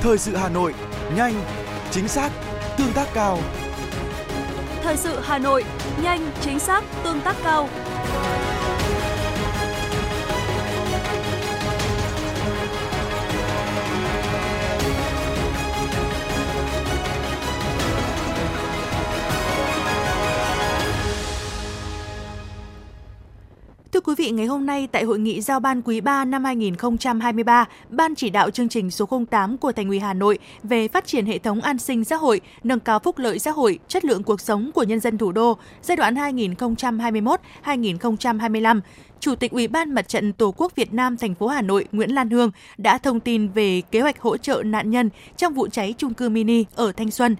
Thời 0.00 0.18
sự 0.18 0.36
Hà 0.36 0.48
Nội, 0.48 0.74
nhanh, 1.16 1.34
chính 1.90 2.08
xác, 2.08 2.30
tương 2.78 2.92
tác 2.94 3.08
cao. 3.14 3.38
Thời 4.82 4.96
sự 4.96 5.20
Hà 5.22 5.38
Nội, 5.38 5.64
nhanh, 6.02 6.30
chính 6.40 6.58
xác, 6.58 6.84
tương 7.04 7.20
tác 7.20 7.36
cao. 7.44 7.68
Thưa 23.92 24.00
quý 24.00 24.14
vị, 24.18 24.30
ngày 24.30 24.46
hôm 24.46 24.66
nay 24.66 24.88
tại 24.92 25.04
hội 25.04 25.18
nghị 25.18 25.40
giao 25.40 25.60
ban 25.60 25.82
quý 25.82 26.00
3 26.00 26.24
năm 26.24 26.44
2023, 26.44 27.64
Ban 27.88 28.14
chỉ 28.14 28.30
đạo 28.30 28.50
chương 28.50 28.68
trình 28.68 28.90
số 28.90 29.08
08 29.30 29.58
của 29.58 29.72
Thành 29.72 29.88
ủy 29.88 29.98
Hà 29.98 30.14
Nội 30.14 30.38
về 30.62 30.88
phát 30.88 31.06
triển 31.06 31.26
hệ 31.26 31.38
thống 31.38 31.60
an 31.60 31.78
sinh 31.78 32.04
xã 32.04 32.16
hội, 32.16 32.40
nâng 32.64 32.80
cao 32.80 32.98
phúc 32.98 33.18
lợi 33.18 33.38
xã 33.38 33.50
hội, 33.50 33.78
chất 33.88 34.04
lượng 34.04 34.22
cuộc 34.22 34.40
sống 34.40 34.70
của 34.74 34.82
nhân 34.82 35.00
dân 35.00 35.18
thủ 35.18 35.32
đô 35.32 35.58
giai 35.82 35.96
đoạn 35.96 36.14
2021-2025 37.64 38.80
Chủ 39.20 39.34
tịch 39.34 39.52
Ủy 39.52 39.68
ban 39.68 39.94
Mặt 39.94 40.08
trận 40.08 40.32
Tổ 40.32 40.54
quốc 40.56 40.76
Việt 40.76 40.94
Nam 40.94 41.16
thành 41.16 41.34
phố 41.34 41.46
Hà 41.46 41.62
Nội 41.62 41.84
Nguyễn 41.92 42.10
Lan 42.10 42.30
Hương 42.30 42.50
đã 42.78 42.98
thông 42.98 43.20
tin 43.20 43.48
về 43.48 43.82
kế 43.90 44.00
hoạch 44.00 44.20
hỗ 44.20 44.36
trợ 44.36 44.62
nạn 44.62 44.90
nhân 44.90 45.10
trong 45.36 45.54
vụ 45.54 45.68
cháy 45.68 45.94
trung 45.98 46.14
cư 46.14 46.28
mini 46.28 46.64
ở 46.74 46.92
Thanh 46.92 47.10
Xuân. 47.10 47.36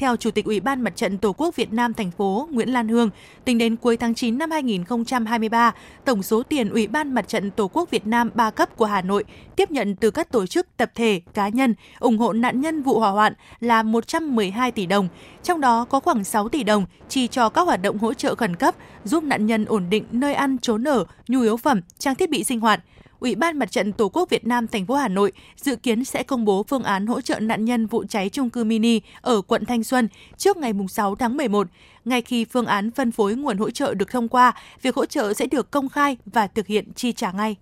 Theo 0.00 0.16
Chủ 0.16 0.30
tịch 0.30 0.44
Ủy 0.44 0.60
ban 0.60 0.80
Mặt 0.80 0.96
trận 0.96 1.18
Tổ 1.18 1.32
quốc 1.32 1.56
Việt 1.56 1.72
Nam 1.72 1.94
thành 1.94 2.10
phố 2.10 2.48
Nguyễn 2.52 2.68
Lan 2.68 2.88
Hương, 2.88 3.10
tính 3.44 3.58
đến 3.58 3.76
cuối 3.76 3.96
tháng 3.96 4.14
9 4.14 4.38
năm 4.38 4.50
2023, 4.50 5.74
tổng 6.04 6.22
số 6.22 6.42
tiền 6.42 6.70
Ủy 6.70 6.86
ban 6.86 7.14
Mặt 7.14 7.28
trận 7.28 7.50
Tổ 7.50 7.68
quốc 7.68 7.90
Việt 7.90 8.06
Nam 8.06 8.30
ba 8.34 8.50
cấp 8.50 8.76
của 8.76 8.84
Hà 8.84 9.02
Nội 9.02 9.24
tiếp 9.56 9.70
nhận 9.70 9.96
từ 9.96 10.10
các 10.10 10.32
tổ 10.32 10.46
chức, 10.46 10.76
tập 10.76 10.90
thể, 10.94 11.20
cá 11.34 11.48
nhân 11.48 11.74
ủng 11.98 12.18
hộ 12.18 12.32
nạn 12.32 12.60
nhân 12.60 12.82
vụ 12.82 13.00
hỏa 13.00 13.10
hoạn 13.10 13.32
là 13.60 13.82
112 13.82 14.72
tỷ 14.72 14.86
đồng, 14.86 15.08
trong 15.42 15.60
đó 15.60 15.84
có 15.84 16.00
khoảng 16.00 16.24
6 16.24 16.48
tỷ 16.48 16.62
đồng 16.62 16.84
chi 17.08 17.28
cho 17.28 17.48
các 17.48 17.62
hoạt 17.62 17.82
động 17.82 17.98
hỗ 17.98 18.14
trợ 18.14 18.34
khẩn 18.34 18.56
cấp, 18.56 18.74
giúp 19.04 19.24
nạn 19.24 19.46
nhân 19.46 19.64
ổn 19.64 19.86
định 19.90 20.04
nơi 20.10 20.34
ăn 20.34 20.58
trốn 20.58 20.88
ở, 20.88 21.04
nhu 21.28 21.40
yếu 21.40 21.56
phẩm, 21.56 21.80
trang 21.98 22.14
thiết 22.14 22.30
bị 22.30 22.44
sinh 22.44 22.60
hoạt– 22.60 22.80
Ủy 23.20 23.34
ban 23.34 23.58
Mặt 23.58 23.72
trận 23.72 23.92
Tổ 23.92 24.08
quốc 24.08 24.30
Việt 24.30 24.46
Nam 24.46 24.66
thành 24.66 24.86
phố 24.86 24.94
Hà 24.94 25.08
Nội 25.08 25.32
dự 25.56 25.76
kiến 25.76 26.04
sẽ 26.04 26.22
công 26.22 26.44
bố 26.44 26.62
phương 26.62 26.82
án 26.82 27.06
hỗ 27.06 27.20
trợ 27.20 27.40
nạn 27.40 27.64
nhân 27.64 27.86
vụ 27.86 28.04
cháy 28.08 28.28
trung 28.28 28.50
cư 28.50 28.64
mini 28.64 29.00
ở 29.20 29.40
quận 29.42 29.64
Thanh 29.64 29.84
Xuân 29.84 30.08
trước 30.36 30.56
ngày 30.56 30.72
6 30.88 31.14
tháng 31.14 31.36
11. 31.36 31.68
Ngay 32.04 32.22
khi 32.22 32.44
phương 32.44 32.66
án 32.66 32.90
phân 32.90 33.12
phối 33.12 33.34
nguồn 33.36 33.58
hỗ 33.58 33.70
trợ 33.70 33.94
được 33.94 34.10
thông 34.10 34.28
qua, 34.28 34.52
việc 34.82 34.94
hỗ 34.94 35.06
trợ 35.06 35.34
sẽ 35.34 35.46
được 35.46 35.70
công 35.70 35.88
khai 35.88 36.16
và 36.26 36.46
thực 36.46 36.66
hiện 36.66 36.92
chi 36.94 37.12
trả 37.12 37.32
ngay. 37.32 37.56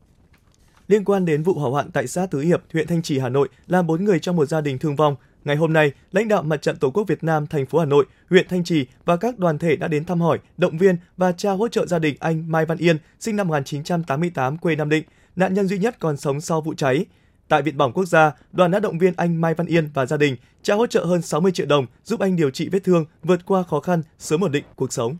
Liên 0.88 1.05
quan 1.05 1.25
đến 1.25 1.43
vụ 1.43 1.55
hỏa 1.55 1.71
hoạn 1.71 1.91
tại 1.91 2.07
xã 2.07 2.27
Tứ 2.27 2.41
Hiệp, 2.41 2.62
huyện 2.73 2.87
Thanh 2.87 3.03
Trì, 3.03 3.19
Hà 3.19 3.29
Nội, 3.29 3.49
làm 3.67 3.87
4 3.87 4.05
người 4.05 4.19
trong 4.19 4.37
một 4.37 4.47
gia 4.47 4.61
đình 4.61 4.79
thương 4.79 4.97
vong, 4.97 5.17
Ngày 5.45 5.57
hôm 5.57 5.73
nay, 5.73 5.93
lãnh 6.12 6.29
đạo 6.29 6.43
Mặt 6.43 6.62
trận 6.62 6.77
Tổ 6.77 6.91
quốc 6.91 7.05
Việt 7.09 7.25
Nam 7.25 7.47
thành 7.47 7.67
phố 7.67 7.79
Hà 7.79 7.85
Nội, 7.85 8.07
huyện 8.31 8.49
Thanh 8.49 8.65
Trì 8.65 8.87
và 9.05 9.17
các 9.17 9.38
đoàn 9.38 9.59
thể 9.59 9.77
đã 9.77 9.88
đến 9.88 10.05
thăm 10.05 10.21
hỏi, 10.21 10.38
động 10.57 10.79
viên 10.79 10.97
và 11.17 11.33
trao 11.33 11.57
hỗ 11.57 11.69
trợ 11.69 11.87
gia 11.87 11.99
đình 11.99 12.17
anh 12.21 12.53
Mai 12.53 12.67
Văn 12.67 12.79
Yên, 12.79 12.97
sinh 13.21 13.37
năm 13.37 13.49
1988, 13.49 14.57
quê 14.59 14.77
Nam 14.77 14.88
Định, 14.88 15.05
nạn 15.38 15.54
nhân 15.54 15.68
duy 15.68 15.78
nhất 15.78 15.97
còn 15.99 16.16
sống 16.16 16.40
sau 16.40 16.61
vụ 16.61 16.75
cháy. 16.75 17.04
Tại 17.49 17.62
Viện 17.62 17.76
Bỏng 17.76 17.92
Quốc 17.92 18.04
gia, 18.04 18.33
đoàn 18.52 18.71
đã 18.71 18.80
động 18.80 18.99
viên 18.99 19.12
anh 19.16 19.40
Mai 19.40 19.54
Văn 19.54 19.66
Yên 19.66 19.90
và 19.95 20.07
gia 20.07 20.16
đình 20.16 20.37
trao 20.62 20.78
hỗ 20.78 20.87
trợ 20.87 21.04
hơn 21.04 21.23
60 21.23 21.52
triệu 21.52 21.66
đồng 21.66 21.87
giúp 22.04 22.21
anh 22.21 22.37
điều 22.37 22.50
trị 22.50 22.68
vết 22.68 22.85
thương, 22.85 23.04
vượt 23.23 23.47
qua 23.47 23.62
khó 23.62 23.80
khăn, 23.80 24.02
sớm 24.18 24.45
ổn 24.45 24.52
định 24.52 24.64
cuộc 24.76 24.92
sống. 24.92 25.16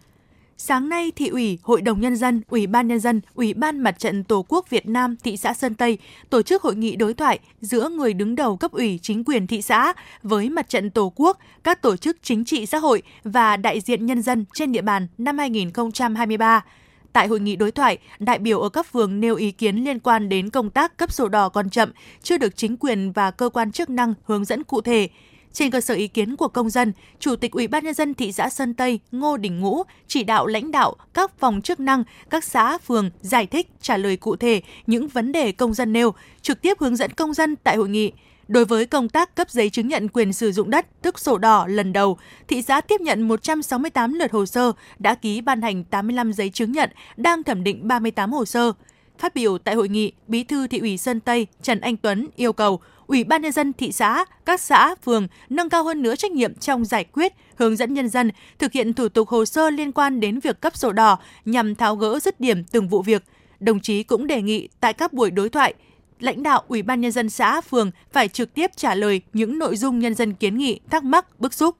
Sáng 0.61 0.89
nay, 0.89 1.13
Thị 1.17 1.29
ủy, 1.29 1.59
Hội 1.63 1.83
đồng 1.83 2.01
Nhân 2.01 2.17
dân, 2.17 2.43
Ủy 2.49 2.67
ban 2.67 2.89
Nhân 2.89 3.01
dân, 3.01 3.21
Ủy 3.35 3.55
ban 3.55 3.79
Mặt 3.79 3.99
trận 3.99 4.25
Tổ 4.25 4.45
quốc 4.49 4.71
Việt 4.71 4.89
Nam 4.89 5.17
thị 5.25 5.37
xã 5.37 5.55
Sơn 5.55 5.75
Tây 5.75 5.99
tổ 6.31 6.43
chức 6.43 6.63
hội 6.63 6.77
nghị 6.77 6.97
đối 6.97 7.15
thoại 7.15 7.39
giữa 7.61 7.89
người 7.89 8.15
đứng 8.15 8.35
đầu 8.35 8.57
cấp 8.57 8.73
ủy 8.73 8.99
chính 9.03 9.25
quyền 9.25 9.47
thị 9.47 9.63
xã 9.63 9.93
với 10.23 10.51
Mặt 10.51 10.69
trận 10.69 10.91
Tổ 10.91 11.13
quốc, 11.17 11.39
các 11.65 11.83
tổ 11.83 11.97
chức 11.97 12.17
chính 12.23 12.45
trị 12.45 12.67
xã 12.67 12.79
hội 12.79 13.03
và 13.25 13.57
đại 13.57 13.81
diện 13.81 14.07
nhân 14.07 14.23
dân 14.23 14.45
trên 14.55 14.73
địa 14.73 14.83
bàn 14.83 15.07
năm 15.19 15.39
2023. 15.39 16.65
Tại 17.13 17.27
hội 17.27 17.41
nghị 17.41 17.57
đối 17.57 17.71
thoại, 17.71 17.99
đại 18.19 18.39
biểu 18.39 18.61
ở 18.61 18.69
cấp 18.69 18.87
phường 18.93 19.21
nêu 19.21 19.37
ý 19.37 19.51
kiến 19.51 19.77
liên 19.77 19.99
quan 19.99 20.29
đến 20.29 20.51
công 20.51 20.71
tác 20.71 20.97
cấp 20.97 21.13
sổ 21.13 21.29
đỏ 21.29 21.49
còn 21.49 21.71
chậm, 21.71 21.93
chưa 22.23 22.39
được 22.39 22.57
chính 22.57 22.77
quyền 22.77 23.13
và 23.13 23.31
cơ 23.31 23.49
quan 23.49 23.73
chức 23.73 23.91
năng 23.91 24.15
hướng 24.25 24.45
dẫn 24.45 24.65
cụ 24.65 24.81
thể. 24.81 25.09
Trên 25.53 25.71
cơ 25.71 25.81
sở 25.81 25.95
ý 25.95 26.09
kiến 26.09 26.37
của 26.37 26.49
công 26.49 26.71
dân, 26.71 26.93
Chủ 27.19 27.37
tịch 27.37 27.53
Ủy 27.53 27.67
ban 27.67 27.85
nhân 27.85 27.95
dân 27.95 28.15
thị 28.15 28.33
xã 28.33 28.49
Sơn 28.49 28.75
Tây 28.75 29.01
Ngô 29.13 29.37
Đình 29.37 29.61
Ngũ 29.61 29.83
chỉ 30.07 30.25
đạo 30.25 30.47
lãnh 30.47 30.71
đạo 30.71 30.97
các 31.15 31.39
phòng 31.39 31.63
chức 31.63 31.81
năng, 31.81 32.05
các 32.31 32.45
xã 32.45 32.79
phường 32.79 33.11
giải 33.21 33.47
thích 33.47 33.69
trả 33.81 33.97
lời 33.97 34.17
cụ 34.17 34.37
thể 34.37 34.61
những 34.87 35.09
vấn 35.09 35.33
đề 35.33 35.53
công 35.53 35.75
dân 35.75 35.93
nêu, 35.93 36.15
trực 36.43 36.63
tiếp 36.63 36.79
hướng 36.81 36.97
dẫn 36.97 37.13
công 37.13 37.35
dân 37.35 37.57
tại 37.57 37.77
hội 37.77 37.89
nghị. 37.89 38.13
Đối 38.49 38.65
với 38.65 38.87
công 38.87 39.09
tác 39.09 39.35
cấp 39.35 39.51
giấy 39.51 39.71
chứng 39.71 39.89
nhận 39.89 40.09
quyền 40.09 40.33
sử 40.33 40.53
dụng 40.53 40.71
đất, 40.71 40.87
tức 41.03 41.19
sổ 41.19 41.39
đỏ 41.39 41.67
lần 41.67 41.93
đầu, 41.93 42.19
thị 42.49 42.63
xã 42.63 42.81
tiếp 42.81 43.01
nhận 43.01 43.29
168 43.29 44.15
lượt 44.15 44.33
hồ 44.33 44.47
sơ, 44.47 44.73
đã 44.99 45.15
ký 45.15 45.41
ban 45.41 45.63
hành 45.63 45.85
85 45.85 46.33
giấy 46.33 46.51
chứng 46.51 46.73
nhận, 46.73 46.91
đang 47.17 47.43
thẩm 47.43 47.65
định 47.65 47.89
38 47.89 48.33
hồ 48.33 48.45
sơ. 48.45 48.73
Phát 49.19 49.35
biểu 49.35 49.59
tại 49.59 49.75
hội 49.75 49.89
nghị, 49.89 50.13
Bí 50.27 50.45
thư 50.45 50.67
thị 50.67 50.79
ủy 50.79 50.99
Sơn 50.99 51.21
Tây 51.21 51.47
Trần 51.63 51.81
Anh 51.81 51.97
Tuấn 51.97 52.29
yêu 52.37 52.53
cầu 52.53 52.81
Ủy 53.09 53.25
ban 53.25 53.43
nhân 53.43 53.53
dân 53.53 53.73
thị 53.73 53.93
xã, 53.93 54.25
các 54.45 54.61
xã, 54.61 54.95
phường 55.05 55.29
nâng 55.49 55.69
cao 55.69 55.85
hơn 55.85 56.03
nữa 56.03 56.17
trách 56.17 56.33
nhiệm 56.33 56.55
trong 56.55 56.85
giải 56.85 57.05
quyết, 57.05 57.33
hướng 57.57 57.77
dẫn 57.77 57.95
nhân 57.95 58.09
dân 58.09 58.31
thực 58.59 58.73
hiện 58.73 58.93
thủ 58.93 59.09
tục 59.09 59.29
hồ 59.29 59.45
sơ 59.45 59.71
liên 59.71 59.93
quan 59.93 60.21
đến 60.21 60.41
việc 60.41 60.61
cấp 60.61 60.77
sổ 60.77 60.93
đỏ 60.93 61.19
nhằm 61.45 61.75
tháo 61.75 61.97
gỡ 61.97 62.19
dứt 62.21 62.41
điểm 62.41 62.65
từng 62.65 62.89
vụ 62.89 63.03
việc. 63.03 63.25
Đồng 63.61 63.81
chí 63.81 64.03
cũng 64.03 64.27
đề 64.27 64.43
nghị 64.43 64.69
tại 64.81 64.93
các 64.93 65.13
buổi 65.13 65.31
đối 65.31 65.49
thoại, 65.49 65.75
lãnh 66.21 66.43
đạo 66.43 66.63
Ủy 66.69 66.83
ban 66.83 67.01
nhân 67.01 67.13
dân 67.13 67.31
xã, 67.31 67.61
phường 67.61 67.91
phải 68.13 68.29
trực 68.29 68.55
tiếp 68.55 68.71
trả 68.77 68.95
lời 68.95 69.21
những 69.33 69.59
nội 69.59 69.77
dung 69.77 69.99
nhân 69.99 70.15
dân 70.15 70.35
kiến 70.35 70.59
nghị, 70.59 70.81
thắc 70.91 71.05
mắc, 71.05 71.41
bức 71.41 71.55
xúc. 71.55 71.77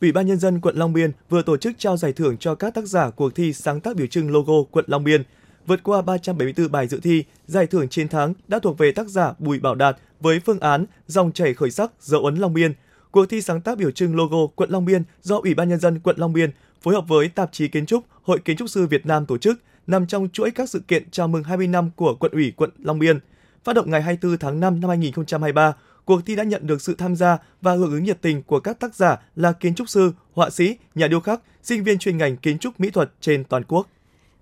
Ủy 0.00 0.12
ban 0.12 0.26
nhân 0.26 0.38
dân 0.38 0.60
quận 0.60 0.76
Long 0.76 0.92
Biên 0.92 1.12
vừa 1.30 1.42
tổ 1.42 1.56
chức 1.56 1.72
trao 1.78 1.96
giải 1.96 2.12
thưởng 2.12 2.36
cho 2.36 2.54
các 2.54 2.74
tác 2.74 2.84
giả 2.84 3.10
cuộc 3.10 3.34
thi 3.34 3.52
sáng 3.52 3.80
tác 3.80 3.96
biểu 3.96 4.06
trưng 4.06 4.30
logo 4.30 4.54
quận 4.70 4.84
Long 4.88 5.04
Biên. 5.04 5.22
Vượt 5.66 5.82
qua 5.82 6.02
374 6.02 6.72
bài 6.72 6.88
dự 6.88 7.00
thi, 7.00 7.24
giải 7.46 7.66
thưởng 7.66 7.88
chiến 7.88 8.08
thắng 8.08 8.34
đã 8.48 8.58
thuộc 8.58 8.78
về 8.78 8.92
tác 8.92 9.08
giả 9.08 9.32
Bùi 9.38 9.58
Bảo 9.58 9.74
Đạt 9.74 9.96
với 10.20 10.40
phương 10.40 10.60
án 10.60 10.86
Dòng 11.06 11.32
chảy 11.32 11.54
khởi 11.54 11.70
sắc 11.70 11.90
dấu 12.00 12.24
ấn 12.24 12.36
Long 12.36 12.54
Biên. 12.54 12.72
Cuộc 13.10 13.26
thi 13.26 13.40
sáng 13.40 13.60
tác 13.60 13.78
biểu 13.78 13.90
trưng 13.90 14.16
logo 14.16 14.46
quận 14.54 14.70
Long 14.70 14.84
Biên 14.84 15.02
do 15.22 15.38
Ủy 15.38 15.54
ban 15.54 15.68
nhân 15.68 15.80
dân 15.80 16.00
quận 16.00 16.18
Long 16.18 16.32
Biên 16.32 16.50
phối 16.82 16.94
hợp 16.94 17.08
với 17.08 17.28
tạp 17.28 17.52
chí 17.52 17.68
kiến 17.68 17.86
trúc 17.86 18.04
Hội 18.22 18.38
Kiến 18.38 18.56
trúc 18.56 18.70
sư 18.70 18.86
Việt 18.86 19.06
Nam 19.06 19.26
tổ 19.26 19.38
chức 19.38 19.60
nằm 19.86 20.06
trong 20.06 20.28
chuỗi 20.32 20.50
các 20.50 20.70
sự 20.70 20.80
kiện 20.88 21.10
chào 21.10 21.28
mừng 21.28 21.44
20 21.44 21.66
năm 21.66 21.90
của 21.96 22.14
quận 22.14 22.32
ủy 22.32 22.52
quận 22.56 22.70
Long 22.78 22.98
Biên– 22.98 23.20
Phát 23.64 23.72
động 23.72 23.90
ngày 23.90 24.02
24 24.02 24.38
tháng 24.38 24.60
5 24.60 24.80
năm 24.80 24.88
2023, 24.88 25.72
cuộc 26.04 26.20
thi 26.26 26.36
đã 26.36 26.44
nhận 26.44 26.66
được 26.66 26.82
sự 26.82 26.94
tham 26.98 27.16
gia 27.16 27.38
và 27.62 27.72
hưởng 27.72 27.92
ứng 27.92 28.04
nhiệt 28.04 28.22
tình 28.22 28.42
của 28.42 28.60
các 28.60 28.80
tác 28.80 28.94
giả 28.94 29.16
là 29.36 29.52
kiến 29.52 29.74
trúc 29.74 29.88
sư, 29.88 30.12
họa 30.32 30.50
sĩ, 30.50 30.76
nhà 30.94 31.08
điêu 31.08 31.20
khắc, 31.20 31.40
sinh 31.62 31.84
viên 31.84 31.98
chuyên 31.98 32.18
ngành 32.18 32.36
kiến 32.36 32.58
trúc 32.58 32.80
mỹ 32.80 32.90
thuật 32.90 33.12
trên 33.20 33.44
toàn 33.44 33.62
quốc. 33.68 33.88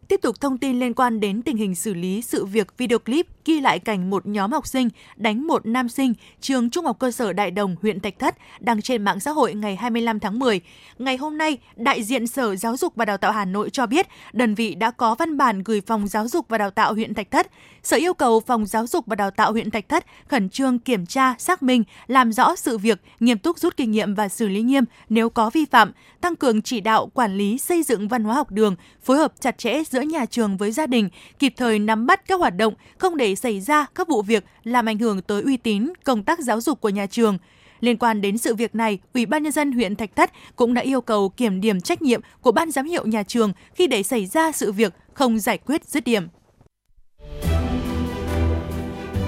Tiếp 0.08 0.20
tục 0.22 0.40
thông 0.40 0.58
tin 0.58 0.80
liên 0.80 0.94
quan 0.94 1.20
đến 1.20 1.42
tình 1.42 1.56
hình 1.56 1.74
xử 1.74 1.94
lý 1.94 2.22
sự 2.22 2.44
việc 2.44 2.78
video 2.78 2.98
clip 2.98 3.26
ghi 3.44 3.61
lại 3.61 3.78
cảnh 3.78 4.11
một 4.11 4.26
nhóm 4.26 4.52
học 4.52 4.66
sinh 4.66 4.88
đánh 5.16 5.46
một 5.46 5.66
nam 5.66 5.88
sinh 5.88 6.14
trường 6.40 6.70
Trung 6.70 6.85
học 6.85 6.96
cơ 6.98 7.11
sở 7.11 7.33
Đại 7.33 7.50
Đồng, 7.50 7.76
huyện 7.83 8.00
Thạch 8.00 8.18
Thất 8.18 8.37
đăng 8.61 8.83
trên 8.83 9.02
mạng 9.02 9.20
xã 9.20 9.31
hội 9.31 9.55
ngày 9.55 9.76
25 9.76 10.20
tháng 10.20 10.38
10. 10.38 10.61
Ngày 10.98 11.16
hôm 11.16 11.38
nay, 11.38 11.59
đại 11.76 12.02
diện 12.02 12.26
Sở 12.26 12.57
Giáo 12.57 12.76
dục 12.76 12.92
và 12.96 13.05
Đào 13.05 13.16
tạo 13.16 13.33
Hà 13.33 13.44
Nội 13.44 13.70
cho 13.70 13.87
biết 13.87 14.07
đơn 14.33 14.55
vị 14.55 14.74
đã 14.74 14.90
có 14.90 15.14
văn 15.14 15.37
bản 15.37 15.62
gửi 15.62 15.81
Phòng 15.81 16.09
Giáo 16.09 16.28
dục 16.28 16.46
và 16.48 16.59
Đào 16.59 16.70
tạo 16.70 16.94
huyện 16.94 17.14
Thạch 17.14 17.31
Thất. 17.31 17.50
Sở 17.83 17.96
yêu 17.96 18.14
cầu 18.14 18.40
Phòng 18.40 18.66
Giáo 18.66 18.87
dục 18.87 19.07
và 19.07 19.16
Đào 19.16 19.31
tạo 19.31 19.52
huyện 19.52 19.70
Thạch 19.70 19.88
Thất 19.88 20.07
khẩn 20.28 20.48
trương 20.48 20.78
kiểm 20.78 21.07
tra, 21.07 21.35
xác 21.38 21.62
minh, 21.62 21.85
làm 22.07 22.33
rõ 22.33 22.57
sự 22.57 22.78
việc, 22.78 23.02
nghiêm 23.20 23.38
túc 23.38 23.59
rút 23.59 23.76
kinh 23.76 23.90
nghiệm 23.90 24.14
và 24.14 24.28
xử 24.28 24.48
lý 24.48 24.62
nghiêm 24.62 24.85
nếu 25.09 25.31
có 25.31 25.50
vi 25.50 25.64
phạm, 25.64 25.92
tăng 26.20 26.37
cường 26.37 26.62
chỉ 26.62 26.81
đạo 26.81 27.11
quản 27.14 27.37
lý 27.37 27.59
xây 27.59 27.83
dựng 27.83 28.09
văn 28.09 28.24
hóa 28.24 28.35
học 28.35 28.50
đường, 28.50 28.76
phối 29.02 29.16
hợp 29.16 29.33
chặt 29.40 29.59
chẽ 29.59 29.83
giữa 29.90 30.00
nhà 30.00 30.24
trường 30.26 30.57
với 30.57 30.72
gia 30.72 30.87
đình, 30.87 31.09
kịp 31.38 31.52
thời 31.57 31.78
nắm 31.78 32.07
bắt 32.07 32.28
các 32.28 32.40
hoạt 32.40 32.57
động, 32.57 32.74
không 32.98 33.16
để 33.16 33.32
xảy 33.37 33.61
ra 33.61 33.87
các 33.95 34.09
vụ 34.09 34.23
việc 34.23 34.45
làm 34.64 34.87
ảnh 34.87 34.99
hưởng 34.99 35.23
tới 35.23 35.42
uy 35.42 35.57
tín 35.57 35.92
công 36.05 36.23
tác 36.23 36.40
giáo 36.40 36.61
dục 36.61 36.81
của 36.81 36.88
nhà 36.88 37.07
trường. 37.07 37.38
Liên 37.81 37.97
quan 37.97 38.21
đến 38.21 38.38
sự 38.38 38.55
việc 38.55 38.75
này, 38.75 38.99
Ủy 39.14 39.27
ban 39.27 39.42
nhân 39.42 39.53
dân 39.53 39.73
huyện 39.73 39.97
Thạch 39.97 40.16
Thất 40.16 40.31
cũng 40.57 40.75
đã 40.75 40.83
yêu 40.83 41.01
cầu 41.01 41.29
kiểm 41.29 41.61
điểm 41.61 41.81
trách 41.81 42.03
nhiệm 42.03 42.21
của 42.40 42.53
ban 42.53 42.71
giám 42.71 42.87
hiệu 42.87 43.07
nhà 43.07 43.23
trường 43.23 43.53
khi 43.75 43.87
để 43.87 44.03
xảy 44.03 44.27
ra 44.27 44.53
sự 44.53 44.73
việc 44.73 44.95
không 45.14 45.38
giải 45.38 45.59
quyết 45.59 45.85
dứt 45.85 46.05
điểm. 46.05 46.29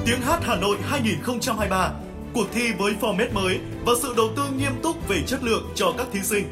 Tiếng 0.06 0.20
hát 0.20 0.38
Hà 0.42 0.56
Nội 0.56 0.76
2023, 0.82 1.92
cuộc 2.34 2.46
thi 2.52 2.62
với 2.78 2.94
format 3.00 3.32
mới 3.32 3.58
và 3.86 3.92
sự 4.02 4.14
đầu 4.16 4.26
tư 4.36 4.42
nghiêm 4.58 4.72
túc 4.82 5.08
về 5.08 5.22
chất 5.26 5.44
lượng 5.44 5.62
cho 5.74 5.94
các 5.98 6.06
thí 6.12 6.20
sinh. 6.20 6.44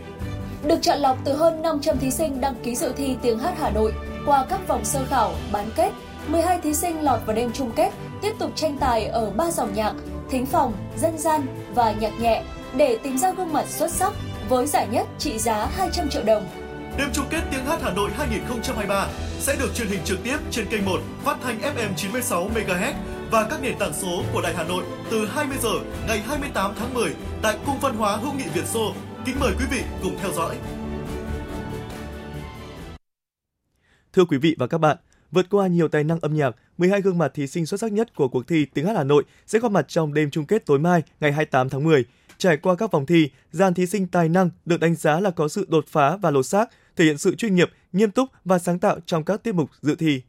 Được 0.65 0.79
chọn 0.83 0.99
lọc 0.99 1.19
từ 1.25 1.33
hơn 1.33 1.63
500 1.63 1.99
thí 1.99 2.11
sinh 2.11 2.41
đăng 2.41 2.55
ký 2.65 2.77
dự 2.77 2.93
thi 2.97 3.17
tiếng 3.23 3.39
hát 3.39 3.55
Hà 3.59 3.71
Nội 3.71 3.93
qua 4.27 4.47
các 4.51 4.69
vòng 4.69 4.85
sơ 4.85 5.05
khảo, 5.11 5.35
bán 5.53 5.71
kết, 5.77 5.91
12 6.29 6.61
thí 6.61 6.75
sinh 6.75 7.03
lọt 7.03 7.21
vào 7.27 7.37
đêm 7.37 7.51
chung 7.53 7.71
kết 7.77 7.91
tiếp 8.23 8.33
tục 8.39 8.53
tranh 8.57 8.77
tài 8.81 9.07
ở 9.07 9.31
ba 9.31 9.51
dòng 9.51 9.75
nhạc, 9.75 9.93
thính 10.31 10.47
phòng, 10.47 10.73
dân 10.97 11.19
gian 11.19 11.47
và 11.75 11.93
nhạc 11.93 12.21
nhẹ 12.21 12.43
để 12.77 12.99
tìm 13.03 13.19
ra 13.19 13.33
gương 13.33 13.53
mặt 13.53 13.67
xuất 13.69 13.91
sắc 13.91 14.13
với 14.49 14.67
giải 14.67 14.89
nhất 14.91 15.07
trị 15.19 15.39
giá 15.39 15.67
200 15.67 16.09
triệu 16.09 16.23
đồng. 16.23 16.47
Đêm 16.99 17.09
chung 17.13 17.27
kết 17.31 17.43
tiếng 17.51 17.65
hát 17.65 17.79
Hà 17.83 17.91
Nội 17.91 18.11
2023 18.17 19.07
sẽ 19.39 19.57
được 19.61 19.75
truyền 19.75 19.89
hình 19.89 20.01
trực 20.05 20.19
tiếp 20.25 20.37
trên 20.51 20.67
kênh 20.67 20.85
1 20.85 21.01
phát 21.25 21.37
thanh 21.43 21.59
FM 21.59 21.95
96 21.97 22.49
MHz 22.55 22.93
và 23.31 23.47
các 23.51 23.63
nền 23.63 23.79
tảng 23.79 23.93
số 23.95 24.23
của 24.33 24.41
Đài 24.43 24.55
Hà 24.55 24.65
Nội 24.65 24.85
từ 25.11 25.27
20 25.27 25.57
giờ 25.63 25.73
ngày 26.09 26.19
28 26.19 26.73
tháng 26.79 26.95
10 26.95 27.11
tại 27.43 27.59
Cung 27.67 27.79
văn 27.81 27.97
hóa 27.97 28.17
hữu 28.17 28.33
nghị 28.33 28.45
Việt 28.55 28.67
Xô. 28.67 28.95
Kính 29.25 29.37
mời 29.41 29.53
quý 29.59 29.65
vị 29.71 29.83
cùng 30.03 30.17
theo 30.23 30.33
dõi. 30.33 30.57
Thưa 34.13 34.25
quý 34.25 34.39
vị 34.39 34.57
và 34.59 34.67
các 34.67 34.79
bạn, 34.79 34.97
vượt 35.33 35.47
qua 35.51 35.67
nhiều 35.67 35.89
tài 35.89 36.05
năng 36.05 36.21
âm 36.21 36.37
nhạc, 36.37 36.57
12 36.79 37.01
gương 37.01 37.19
mặt 37.19 37.35
thí 37.35 37.47
sinh 37.47 37.67
xuất 37.67 37.81
sắc 37.81 37.93
nhất 37.93 38.15
của 38.15 38.29
cuộc 38.29 38.49
thi 38.49 38.67
Tiếng 38.75 38.87
hát 38.87 38.97
Hà 38.97 39.05
Nội 39.05 39.25
sẽ 39.47 39.59
góp 39.59 39.73
mặt 39.73 39.89
trong 39.89 40.15
đêm 40.15 40.31
chung 40.31 40.47
kết 40.47 40.67
tối 40.67 40.79
mai 40.79 41.03
ngày 41.21 41.33
28 41.33 41.69
tháng 41.69 41.85
10. 41.85 42.05
Trải 42.39 42.57
qua 42.57 42.75
các 42.75 42.91
vòng 42.91 43.07
thi, 43.07 43.31
dàn 43.53 43.75
thí 43.75 43.87
sinh 43.87 44.07
tài 44.07 44.29
năng 44.29 44.51
được 44.65 44.81
đánh 44.81 44.95
giá 44.95 45.21
là 45.21 45.31
có 45.31 45.49
sự 45.49 45.67
đột 45.69 45.85
phá 45.89 46.17
và 46.17 46.31
lột 46.31 46.47
xác, 46.47 46.71
thể 46.97 47.05
hiện 47.05 47.19
sự 47.19 47.35
chuyên 47.35 47.55
nghiệp, 47.55 47.71
nghiêm 47.93 48.11
túc 48.11 48.29
và 48.45 48.59
sáng 48.59 48.79
tạo 48.79 48.99
trong 49.07 49.25
các 49.25 49.43
tiết 49.43 49.55
mục 49.55 49.71
dự 49.83 49.95
thi. 49.95 50.23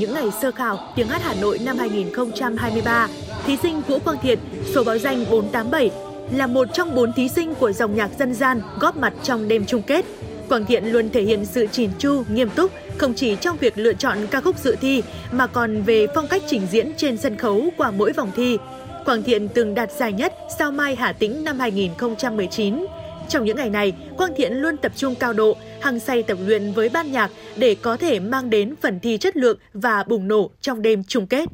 Những 0.00 0.14
ngày 0.14 0.30
sơ 0.42 0.50
khảo 0.50 0.78
tiếng 0.96 1.08
hát 1.08 1.22
Hà 1.22 1.34
Nội 1.34 1.58
năm 1.58 1.78
2023, 1.78 3.08
thí 3.46 3.56
sinh 3.56 3.80
Vũ 3.88 3.98
Quang 3.98 4.18
Thiện, 4.22 4.38
số 4.74 4.84
báo 4.84 4.98
danh 4.98 5.24
487, 5.30 5.90
là 6.32 6.46
một 6.46 6.68
trong 6.72 6.94
bốn 6.94 7.12
thí 7.12 7.28
sinh 7.28 7.54
của 7.54 7.72
dòng 7.72 7.96
nhạc 7.96 8.10
dân 8.18 8.34
gian 8.34 8.62
góp 8.78 8.96
mặt 8.96 9.12
trong 9.22 9.48
đêm 9.48 9.64
chung 9.66 9.82
kết. 9.82 10.04
Quang 10.48 10.64
Thiện 10.64 10.84
luôn 10.84 11.10
thể 11.10 11.22
hiện 11.22 11.44
sự 11.46 11.66
chỉn 11.66 11.90
chu, 11.98 12.22
nghiêm 12.28 12.50
túc, 12.50 12.70
không 12.98 13.14
chỉ 13.14 13.36
trong 13.36 13.56
việc 13.56 13.78
lựa 13.78 13.92
chọn 13.92 14.18
ca 14.30 14.40
khúc 14.40 14.58
dự 14.58 14.76
thi 14.80 15.02
mà 15.32 15.46
còn 15.46 15.82
về 15.82 16.06
phong 16.14 16.28
cách 16.28 16.42
trình 16.46 16.66
diễn 16.70 16.92
trên 16.96 17.16
sân 17.16 17.36
khấu 17.36 17.68
qua 17.76 17.90
mỗi 17.90 18.12
vòng 18.12 18.30
thi. 18.36 18.58
Quang 19.04 19.22
Thiện 19.22 19.48
từng 19.48 19.74
đạt 19.74 19.92
giải 19.92 20.12
nhất 20.12 20.34
Sao 20.58 20.72
Mai 20.72 20.96
Hà 20.96 21.12
Tĩnh 21.12 21.44
năm 21.44 21.58
2019. 21.58 22.86
Trong 23.30 23.44
những 23.44 23.56
ngày 23.56 23.70
này, 23.70 23.92
Quang 24.16 24.34
Thiện 24.36 24.52
luôn 24.52 24.76
tập 24.76 24.92
trung 24.96 25.14
cao 25.14 25.32
độ, 25.32 25.56
hăng 25.80 26.00
say 26.00 26.22
tập 26.22 26.38
luyện 26.46 26.72
với 26.72 26.88
ban 26.88 27.12
nhạc 27.12 27.30
để 27.56 27.76
có 27.82 27.96
thể 27.96 28.20
mang 28.20 28.50
đến 28.50 28.74
phần 28.82 29.00
thi 29.00 29.18
chất 29.18 29.36
lượng 29.36 29.58
và 29.74 30.04
bùng 30.08 30.28
nổ 30.28 30.50
trong 30.60 30.82
đêm 30.82 31.04
chung 31.04 31.26
kết. 31.26 31.48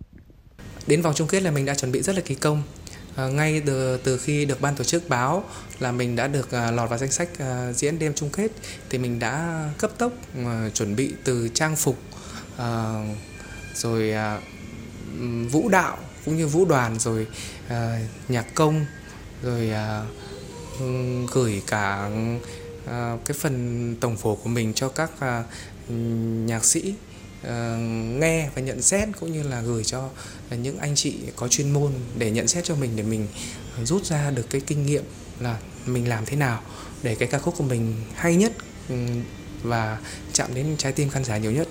Đến 0.86 1.02
vòng 1.02 1.14
chung 1.16 1.28
kết 1.28 1.42
là 1.42 1.50
mình 1.50 1.66
đã 1.66 1.74
chuẩn 1.74 1.92
bị 1.92 2.02
rất 2.02 2.16
là 2.16 2.22
kỳ 2.24 2.34
công. 2.34 2.62
À, 3.16 3.28
ngay 3.28 3.62
từ 3.66 3.96
từ 3.96 4.18
khi 4.18 4.44
được 4.44 4.60
ban 4.60 4.76
tổ 4.76 4.84
chức 4.84 5.08
báo 5.08 5.44
là 5.80 5.92
mình 5.92 6.16
đã 6.16 6.28
được 6.28 6.50
à, 6.50 6.70
lọt 6.70 6.90
vào 6.90 6.98
danh 6.98 7.10
sách 7.10 7.28
à, 7.38 7.72
diễn 7.72 7.98
đêm 7.98 8.14
chung 8.14 8.30
kết 8.30 8.50
thì 8.90 8.98
mình 8.98 9.18
đã 9.18 9.64
cấp 9.78 9.90
tốc 9.98 10.12
à, 10.36 10.70
chuẩn 10.74 10.96
bị 10.96 11.12
từ 11.24 11.48
trang 11.54 11.76
phục 11.76 11.98
à, 12.58 12.94
rồi 13.74 14.10
à, 14.10 14.40
vũ 15.50 15.68
đạo 15.68 15.98
cũng 16.24 16.36
như 16.36 16.46
vũ 16.46 16.64
đoàn 16.64 16.98
rồi 16.98 17.26
à, 17.68 18.00
nhạc 18.28 18.54
công 18.54 18.86
rồi 19.42 19.70
à, 19.70 20.02
gửi 21.32 21.62
cả 21.66 22.10
à, 22.86 23.16
cái 23.24 23.36
phần 23.40 23.96
tổng 24.00 24.16
phổ 24.16 24.34
của 24.34 24.48
mình 24.48 24.74
cho 24.74 24.88
các 24.88 25.10
à, 25.20 25.44
nhạc 26.46 26.64
sĩ 26.64 26.94
à, 27.42 27.76
nghe 28.20 28.50
và 28.54 28.62
nhận 28.62 28.82
xét 28.82 29.08
cũng 29.20 29.32
như 29.32 29.42
là 29.42 29.60
gửi 29.60 29.84
cho 29.84 30.08
những 30.50 30.78
anh 30.78 30.94
chị 30.94 31.16
có 31.36 31.48
chuyên 31.48 31.70
môn 31.70 31.92
để 32.18 32.30
nhận 32.30 32.48
xét 32.48 32.64
cho 32.64 32.74
mình, 32.74 32.90
để 32.96 33.02
mình 33.02 33.26
rút 33.84 34.04
ra 34.04 34.30
được 34.30 34.50
cái 34.50 34.60
kinh 34.60 34.86
nghiệm 34.86 35.04
là 35.40 35.58
mình 35.86 36.08
làm 36.08 36.24
thế 36.26 36.36
nào 36.36 36.62
để 37.02 37.14
cái 37.14 37.28
ca 37.28 37.38
khúc 37.38 37.54
của 37.58 37.64
mình 37.64 37.94
hay 38.14 38.36
nhất 38.36 38.52
ừ, 38.88 38.96
và 39.62 39.98
chạm 40.32 40.54
đến 40.54 40.76
trái 40.78 40.92
tim 40.92 41.10
khán 41.10 41.24
giả 41.24 41.38
nhiều 41.38 41.52
nhất. 41.52 41.68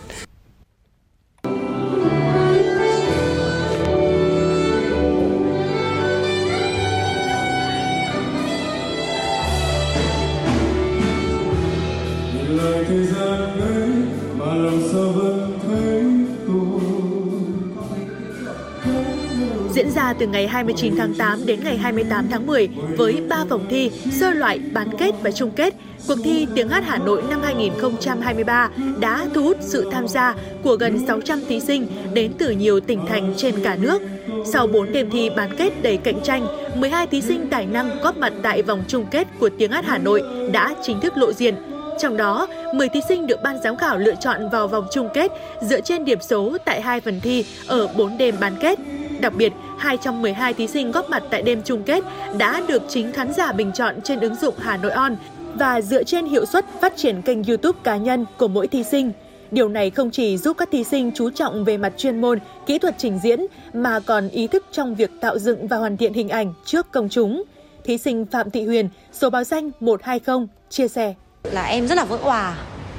Diễn 19.75 19.91
ra 19.91 20.13
từ 20.13 20.27
ngày 20.27 20.47
29 20.47 20.95
tháng 20.97 21.13
8 21.13 21.45
đến 21.45 21.59
ngày 21.63 21.77
28 21.77 22.27
tháng 22.31 22.47
10 22.47 22.69
với 22.97 23.21
3 23.29 23.43
vòng 23.43 23.65
thi 23.69 23.91
sơ 24.11 24.31
loại, 24.31 24.59
bán 24.73 24.89
kết 24.97 25.15
và 25.23 25.31
chung 25.31 25.51
kết. 25.51 25.73
Cuộc 26.07 26.15
thi 26.23 26.47
Tiếng 26.55 26.69
hát 26.69 26.83
Hà 26.87 26.97
Nội 26.97 27.23
năm 27.29 27.41
2023 27.43 28.69
đã 28.99 29.25
thu 29.33 29.43
hút 29.43 29.57
sự 29.59 29.89
tham 29.91 30.07
gia 30.07 30.35
của 30.63 30.75
gần 30.75 31.07
600 31.07 31.39
thí 31.47 31.59
sinh 31.59 31.87
đến 32.13 32.31
từ 32.37 32.51
nhiều 32.51 32.79
tỉnh 32.79 33.05
thành 33.05 33.33
trên 33.37 33.55
cả 33.63 33.75
nước. 33.75 34.01
Sau 34.45 34.67
4 34.67 34.91
đêm 34.91 35.09
thi 35.09 35.29
bán 35.35 35.55
kết 35.57 35.81
đầy 35.81 35.97
cạnh 35.97 36.21
tranh, 36.23 36.47
12 36.75 37.07
thí 37.07 37.21
sinh 37.21 37.47
tài 37.51 37.65
năng 37.65 38.01
góp 38.01 38.17
mặt 38.17 38.33
tại 38.43 38.61
vòng 38.61 38.83
chung 38.87 39.05
kết 39.11 39.27
của 39.39 39.49
Tiếng 39.57 39.71
hát 39.71 39.85
Hà 39.87 39.97
Nội 39.97 40.23
đã 40.51 40.75
chính 40.83 40.99
thức 40.99 41.17
lộ 41.17 41.33
diện. 41.33 41.74
Trong 41.99 42.17
đó, 42.17 42.47
10 42.73 42.89
thí 42.89 43.01
sinh 43.07 43.27
được 43.27 43.43
ban 43.43 43.61
giám 43.61 43.75
khảo 43.75 43.97
lựa 43.97 44.15
chọn 44.15 44.49
vào 44.49 44.67
vòng 44.67 44.87
chung 44.91 45.09
kết 45.13 45.31
dựa 45.61 45.81
trên 45.81 46.05
điểm 46.05 46.19
số 46.21 46.57
tại 46.65 46.81
hai 46.81 47.01
phần 47.01 47.19
thi 47.21 47.45
ở 47.67 47.87
4 47.87 48.17
đêm 48.17 48.35
bán 48.39 48.55
kết. 48.59 48.79
Đặc 49.19 49.33
biệt, 49.35 49.53
212 49.77 50.53
thí 50.53 50.67
sinh 50.67 50.91
góp 50.91 51.09
mặt 51.09 51.23
tại 51.29 51.41
đêm 51.41 51.61
chung 51.65 51.83
kết 51.83 52.03
đã 52.37 52.61
được 52.67 52.81
chính 52.87 53.11
khán 53.11 53.33
giả 53.33 53.51
bình 53.51 53.71
chọn 53.71 54.01
trên 54.01 54.19
ứng 54.19 54.35
dụng 54.35 54.55
Hà 54.57 54.77
Nội 54.77 54.91
On 54.91 55.15
và 55.55 55.81
dựa 55.81 56.03
trên 56.03 56.25
hiệu 56.25 56.45
suất 56.45 56.65
phát 56.81 56.97
triển 56.97 57.21
kênh 57.21 57.43
YouTube 57.43 57.79
cá 57.83 57.97
nhân 57.97 58.25
của 58.37 58.47
mỗi 58.47 58.67
thí 58.67 58.83
sinh. 58.83 59.11
Điều 59.51 59.69
này 59.69 59.89
không 59.89 60.11
chỉ 60.11 60.37
giúp 60.37 60.57
các 60.57 60.69
thí 60.71 60.83
sinh 60.83 61.11
chú 61.15 61.29
trọng 61.29 61.63
về 61.63 61.77
mặt 61.77 61.93
chuyên 61.97 62.21
môn, 62.21 62.39
kỹ 62.65 62.79
thuật 62.79 62.95
trình 62.97 63.19
diễn 63.23 63.45
mà 63.73 63.99
còn 63.99 64.29
ý 64.29 64.47
thức 64.47 64.65
trong 64.71 64.95
việc 64.95 65.11
tạo 65.21 65.39
dựng 65.39 65.67
và 65.67 65.77
hoàn 65.77 65.97
thiện 65.97 66.13
hình 66.13 66.29
ảnh 66.29 66.53
trước 66.65 66.91
công 66.91 67.09
chúng. 67.09 67.43
Thí 67.83 67.97
sinh 67.97 68.25
Phạm 68.25 68.49
Thị 68.49 68.65
Huyền, 68.65 68.89
số 69.13 69.29
báo 69.29 69.43
danh 69.43 69.71
120, 69.79 70.47
chia 70.69 70.87
sẻ. 70.87 71.13
Là 71.51 71.63
em 71.63 71.87
rất 71.87 71.95
là 71.95 72.05
vỡ 72.05 72.17
hòa 72.21 72.55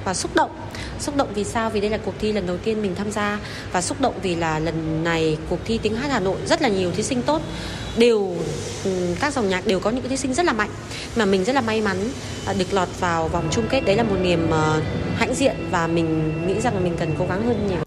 và 0.06 0.14
xúc 0.14 0.34
động. 0.34 0.50
Xúc 0.98 1.16
động 1.16 1.28
vì 1.34 1.44
sao? 1.44 1.70
Vì 1.70 1.80
đây 1.80 1.90
là 1.90 1.98
cuộc 2.04 2.14
thi 2.18 2.32
lần 2.32 2.46
đầu 2.46 2.56
tiên 2.56 2.82
mình 2.82 2.94
tham 2.94 3.10
gia. 3.10 3.38
Và 3.72 3.82
xúc 3.82 4.00
động 4.00 4.14
vì 4.22 4.34
là 4.34 4.58
lần 4.58 5.04
này 5.04 5.38
cuộc 5.50 5.58
thi 5.64 5.78
tiếng 5.82 5.96
hát 5.96 6.10
Hà 6.10 6.20
Nội 6.20 6.36
rất 6.46 6.62
là 6.62 6.68
nhiều 6.68 6.90
thí 6.90 7.02
sinh 7.02 7.22
tốt. 7.22 7.42
Đều 7.98 8.36
ừ, 8.84 9.14
các 9.20 9.32
dòng 9.32 9.48
nhạc 9.48 9.66
đều 9.66 9.80
có 9.80 9.90
những 9.90 10.08
thí 10.08 10.16
sinh 10.16 10.34
rất 10.34 10.46
là 10.46 10.52
mạnh, 10.52 10.70
mà 11.16 11.24
mình 11.24 11.44
rất 11.44 11.52
là 11.52 11.60
may 11.60 11.80
mắn 11.80 11.96
à, 12.46 12.54
được 12.58 12.72
lọt 12.72 12.88
vào 13.00 13.28
vòng 13.28 13.48
chung 13.50 13.64
kết. 13.70 13.80
Đấy 13.80 13.96
là 13.96 14.02
một 14.02 14.16
niềm 14.22 14.50
ờ, 14.50 14.80
hãnh 15.16 15.34
diện 15.34 15.56
và 15.70 15.86
mình 15.86 16.32
nghĩ 16.46 16.60
rằng 16.60 16.84
mình 16.84 16.96
cần 16.98 17.14
cố 17.18 17.26
gắng 17.28 17.46
hơn 17.46 17.66
nhiều. 17.68 17.78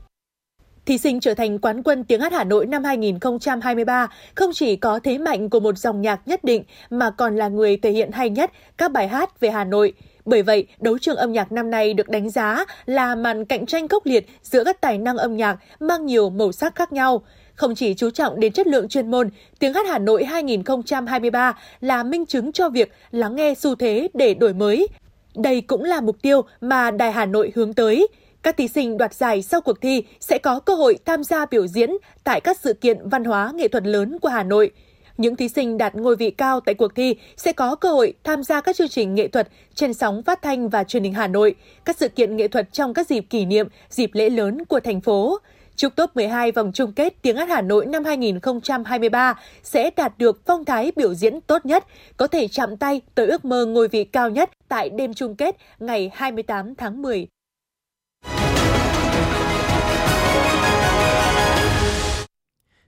Thí 0.86 0.98
sinh 0.98 1.19
trở 1.19 1.34
thành 1.34 1.60
quán 1.60 1.84
quân 1.84 2.04
tiếng 2.04 2.22
hát 2.22 2.34
Hà 2.34 2.43
Nội 2.43 2.65
năm 2.65 2.84
2023 2.84 4.08
không 4.36 4.52
chỉ 4.54 4.76
có 4.76 5.00
thế 5.04 5.17
mạnh 5.17 5.50
của 5.50 5.60
một 5.60 5.78
dòng 5.78 6.02
nhạc 6.02 6.28
nhất 6.28 6.43
định, 6.43 6.63
mà 6.89 7.10
còn 7.10 7.36
là 7.36 7.48
người 7.48 7.78
thể 7.78 7.91
hiện 7.91 8.12
hay 8.12 8.30
nhất 8.30 8.52
các 8.78 8.91
bài 8.91 9.08
hát 9.08 9.39
về 9.39 9.52
Hà 9.52 9.63
Nội– 9.63 9.93
bởi 10.30 10.42
vậy, 10.42 10.68
đấu 10.80 10.98
trường 10.98 11.15
âm 11.15 11.32
nhạc 11.32 11.52
năm 11.52 11.72
nay 11.72 11.94
được 11.94 12.10
đánh 12.10 12.30
giá 12.30 12.65
là 12.86 13.15
màn 13.15 13.46
cạnh 13.46 13.65
tranh 13.65 13.88
khốc 13.88 14.06
liệt 14.06 14.26
giữa 14.44 14.63
các 14.63 14.82
tài 14.82 14.98
năng 14.98 15.18
âm 15.18 15.38
nhạc 15.38 15.58
mang 15.80 16.06
nhiều 16.06 16.30
màu 16.30 16.52
sắc 16.52 16.76
khác 16.76 16.94
nhau. 16.94 17.22
Không 17.56 17.76
chỉ 17.76 17.94
chú 17.94 18.10
trọng 18.10 18.39
đến 18.39 18.54
chất 18.54 18.68
lượng 18.68 18.88
chuyên 18.88 19.12
môn, 19.12 19.30
Tiếng 19.60 19.74
hát 19.74 19.88
Hà 19.89 20.00
Nội 20.00 20.24
2023 20.24 21.58
là 21.82 22.04
minh 22.04 22.26
chứng 22.26 22.52
cho 22.52 22.70
việc 22.70 22.92
lắng 23.12 23.36
nghe 23.36 23.54
xu 23.58 23.76
thế 23.76 24.08
để 24.13 24.34
đổi 24.34 24.54
mới. 24.54 24.88
Đây 25.36 25.62
cũng 25.62 25.84
là 25.84 26.02
mục 26.02 26.22
tiêu 26.22 26.42
mà 26.62 26.92
Đài 26.92 27.12
Hà 27.12 27.26
Nội 27.26 27.52
hướng 27.56 27.74
tới. 27.74 28.08
Các 28.44 28.58
thí 28.58 28.68
sinh 28.68 28.98
đoạt 28.98 29.13
giải 29.13 29.42
sau 29.42 29.62
cuộc 29.62 29.82
thi 29.82 30.04
sẽ 30.20 30.38
có 30.38 30.60
cơ 30.60 30.76
hội 30.76 30.98
tham 31.06 31.24
gia 31.24 31.46
biểu 31.46 31.68
diễn 31.68 31.89
tại 32.24 32.42
các 32.42 32.60
sự 32.60 32.74
kiện 32.74 33.10
văn 33.10 33.24
hóa 33.24 33.52
nghệ 33.56 33.68
thuật 33.68 33.86
lớn 33.86 34.20
của 34.20 34.30
Hà 34.30 34.44
Nội– 34.44 34.72
những 35.19 35.36
thí 35.36 35.49
sinh 35.49 35.77
đạt 35.77 35.95
ngôi 35.95 36.15
vị 36.15 36.32
cao 36.32 36.60
tại 36.60 36.75
cuộc 36.75 36.95
thi 36.95 37.15
sẽ 37.38 37.53
có 37.53 37.75
cơ 37.75 37.91
hội 37.91 38.13
tham 38.23 38.43
gia 38.43 38.62
các 38.62 38.75
chương 38.75 38.88
trình 38.88 39.15
nghệ 39.15 39.27
thuật 39.27 39.47
trên 39.75 39.93
sóng 39.93 40.23
phát 40.23 40.41
thanh 40.41 40.69
và 40.69 40.84
truyền 40.84 41.03
hình 41.03 41.13
Hà 41.13 41.27
Nội, 41.27 41.55
các 41.86 41.97
sự 41.97 42.10
kiện 42.10 42.38
nghệ 42.38 42.47
thuật 42.47 42.73
trong 42.73 42.93
các 42.93 43.08
dịp 43.08 43.25
kỷ 43.29 43.45
niệm, 43.45 43.67
dịp 43.89 44.10
lễ 44.13 44.29
lớn 44.29 44.65
của 44.65 44.79
thành 44.79 45.01
phố. 45.01 45.39
Chúc 45.75 45.95
top 45.95 46.15
12 46.15 46.51
vòng 46.51 46.71
chung 46.73 46.93
kết 46.93 47.13
tiếng 47.21 47.36
hát 47.36 47.49
Hà 47.49 47.62
Nội 47.62 47.86
năm 47.86 48.03
2023 48.03 49.39
sẽ 49.63 49.89
đạt 49.95 50.17
được 50.17 50.41
phong 50.45 50.65
thái 50.65 50.91
biểu 50.95 51.13
diễn 51.13 51.41
tốt 51.41 51.65
nhất, 51.65 51.86
có 52.17 52.27
thể 52.27 52.47
chạm 52.47 52.77
tay 52.77 53.01
tới 53.15 53.27
ước 53.27 53.45
mơ 53.45 53.65
ngôi 53.65 53.88
vị 53.88 54.03
cao 54.03 54.29
nhất 54.29 54.49
tại 54.67 54.89
đêm 54.89 55.13
chung 55.13 55.36
kết 55.36 55.55
ngày 55.79 56.12
28 56.13 56.75
tháng 56.75 57.01
10. 57.01 57.27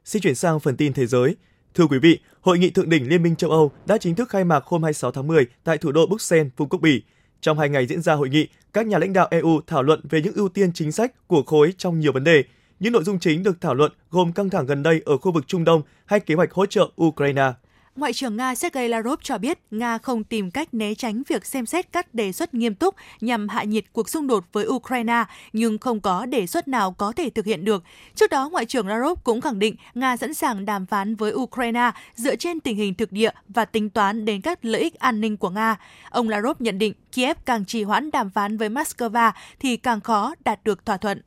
Xin 0.05 0.21
chuyển 0.21 0.35
sang 0.35 0.59
phần 0.59 0.77
tin 0.77 0.93
thế 0.93 1.05
giới. 1.05 1.35
Thưa 1.75 1.87
quý 1.87 1.99
vị, 1.99 2.19
Hội 2.41 2.59
nghị 2.59 2.69
thượng 2.69 2.89
đỉnh 2.89 3.09
Liên 3.09 3.23
minh 3.23 3.35
châu 3.35 3.49
Âu 3.49 3.71
đã 3.85 3.97
chính 3.97 4.15
thức 4.15 4.29
khai 4.29 4.43
mạc 4.43 4.63
hôm 4.65 4.83
26 4.83 5.11
tháng 5.11 5.27
10 5.27 5.45
tại 5.63 5.77
thủ 5.77 5.91
đô 5.91 6.07
Bruxelles, 6.07 6.47
Vương 6.57 6.69
quốc 6.69 6.79
Bỉ. 6.81 7.01
Trong 7.41 7.59
hai 7.59 7.69
ngày 7.69 7.87
diễn 7.87 8.01
ra 8.01 8.13
hội 8.13 8.29
nghị, 8.29 8.47
các 8.73 8.87
nhà 8.87 8.97
lãnh 8.97 9.13
đạo 9.13 9.27
EU 9.31 9.61
thảo 9.67 9.83
luận 9.83 10.01
về 10.09 10.21
những 10.21 10.33
ưu 10.33 10.49
tiên 10.49 10.73
chính 10.73 10.91
sách 10.91 11.27
của 11.27 11.43
khối 11.43 11.73
trong 11.77 11.99
nhiều 11.99 12.11
vấn 12.11 12.23
đề. 12.23 12.43
Những 12.79 12.93
nội 12.93 13.03
dung 13.03 13.19
chính 13.19 13.43
được 13.43 13.61
thảo 13.61 13.73
luận 13.73 13.91
gồm 14.09 14.33
căng 14.33 14.49
thẳng 14.49 14.65
gần 14.65 14.83
đây 14.83 15.01
ở 15.05 15.17
khu 15.17 15.31
vực 15.31 15.47
Trung 15.47 15.63
Đông 15.63 15.81
hay 16.05 16.19
kế 16.19 16.35
hoạch 16.35 16.51
hỗ 16.51 16.65
trợ 16.65 16.89
Ukraine. 17.03 17.53
Ngoại 17.95 18.13
trưởng 18.13 18.37
Nga 18.37 18.55
Sergei 18.55 18.87
Lavrov 18.87 19.19
cho 19.23 19.37
biết 19.37 19.59
Nga 19.71 19.97
không 19.97 20.23
tìm 20.23 20.51
cách 20.51 20.73
né 20.73 20.93
tránh 20.95 21.23
việc 21.27 21.45
xem 21.45 21.65
xét 21.65 21.91
các 21.91 22.13
đề 22.13 22.31
xuất 22.31 22.53
nghiêm 22.53 22.75
túc 22.75 22.95
nhằm 23.21 23.49
hạ 23.49 23.63
nhiệt 23.63 23.85
cuộc 23.93 24.09
xung 24.09 24.27
đột 24.27 24.43
với 24.51 24.67
Ukraine, 24.67 25.23
nhưng 25.53 25.77
không 25.77 25.99
có 25.99 26.25
đề 26.25 26.47
xuất 26.47 26.67
nào 26.67 26.91
có 26.91 27.13
thể 27.15 27.29
thực 27.29 27.45
hiện 27.45 27.65
được. 27.65 27.83
Trước 28.15 28.29
đó, 28.29 28.49
Ngoại 28.49 28.65
trưởng 28.65 28.87
Lavrov 28.87 29.19
cũng 29.23 29.41
khẳng 29.41 29.59
định 29.59 29.75
Nga 29.93 30.17
sẵn 30.17 30.33
sàng 30.33 30.65
đàm 30.65 30.85
phán 30.85 31.15
với 31.15 31.33
Ukraine 31.33 31.91
dựa 32.15 32.35
trên 32.35 32.59
tình 32.59 32.77
hình 32.77 32.93
thực 32.93 33.11
địa 33.11 33.31
và 33.47 33.65
tính 33.65 33.89
toán 33.89 34.25
đến 34.25 34.41
các 34.41 34.65
lợi 34.65 34.81
ích 34.81 34.95
an 34.95 35.21
ninh 35.21 35.37
của 35.37 35.49
Nga. 35.49 35.77
Ông 36.09 36.29
Lavrov 36.29 36.61
nhận 36.61 36.77
định 36.79 36.93
Kiev 37.11 37.37
càng 37.45 37.65
trì 37.65 37.83
hoãn 37.83 38.11
đàm 38.11 38.29
phán 38.29 38.57
với 38.57 38.69
Moscow 38.69 39.31
thì 39.59 39.77
càng 39.77 40.01
khó 40.01 40.33
đạt 40.45 40.63
được 40.63 40.85
thỏa 40.85 40.97
thuận. 40.97 41.21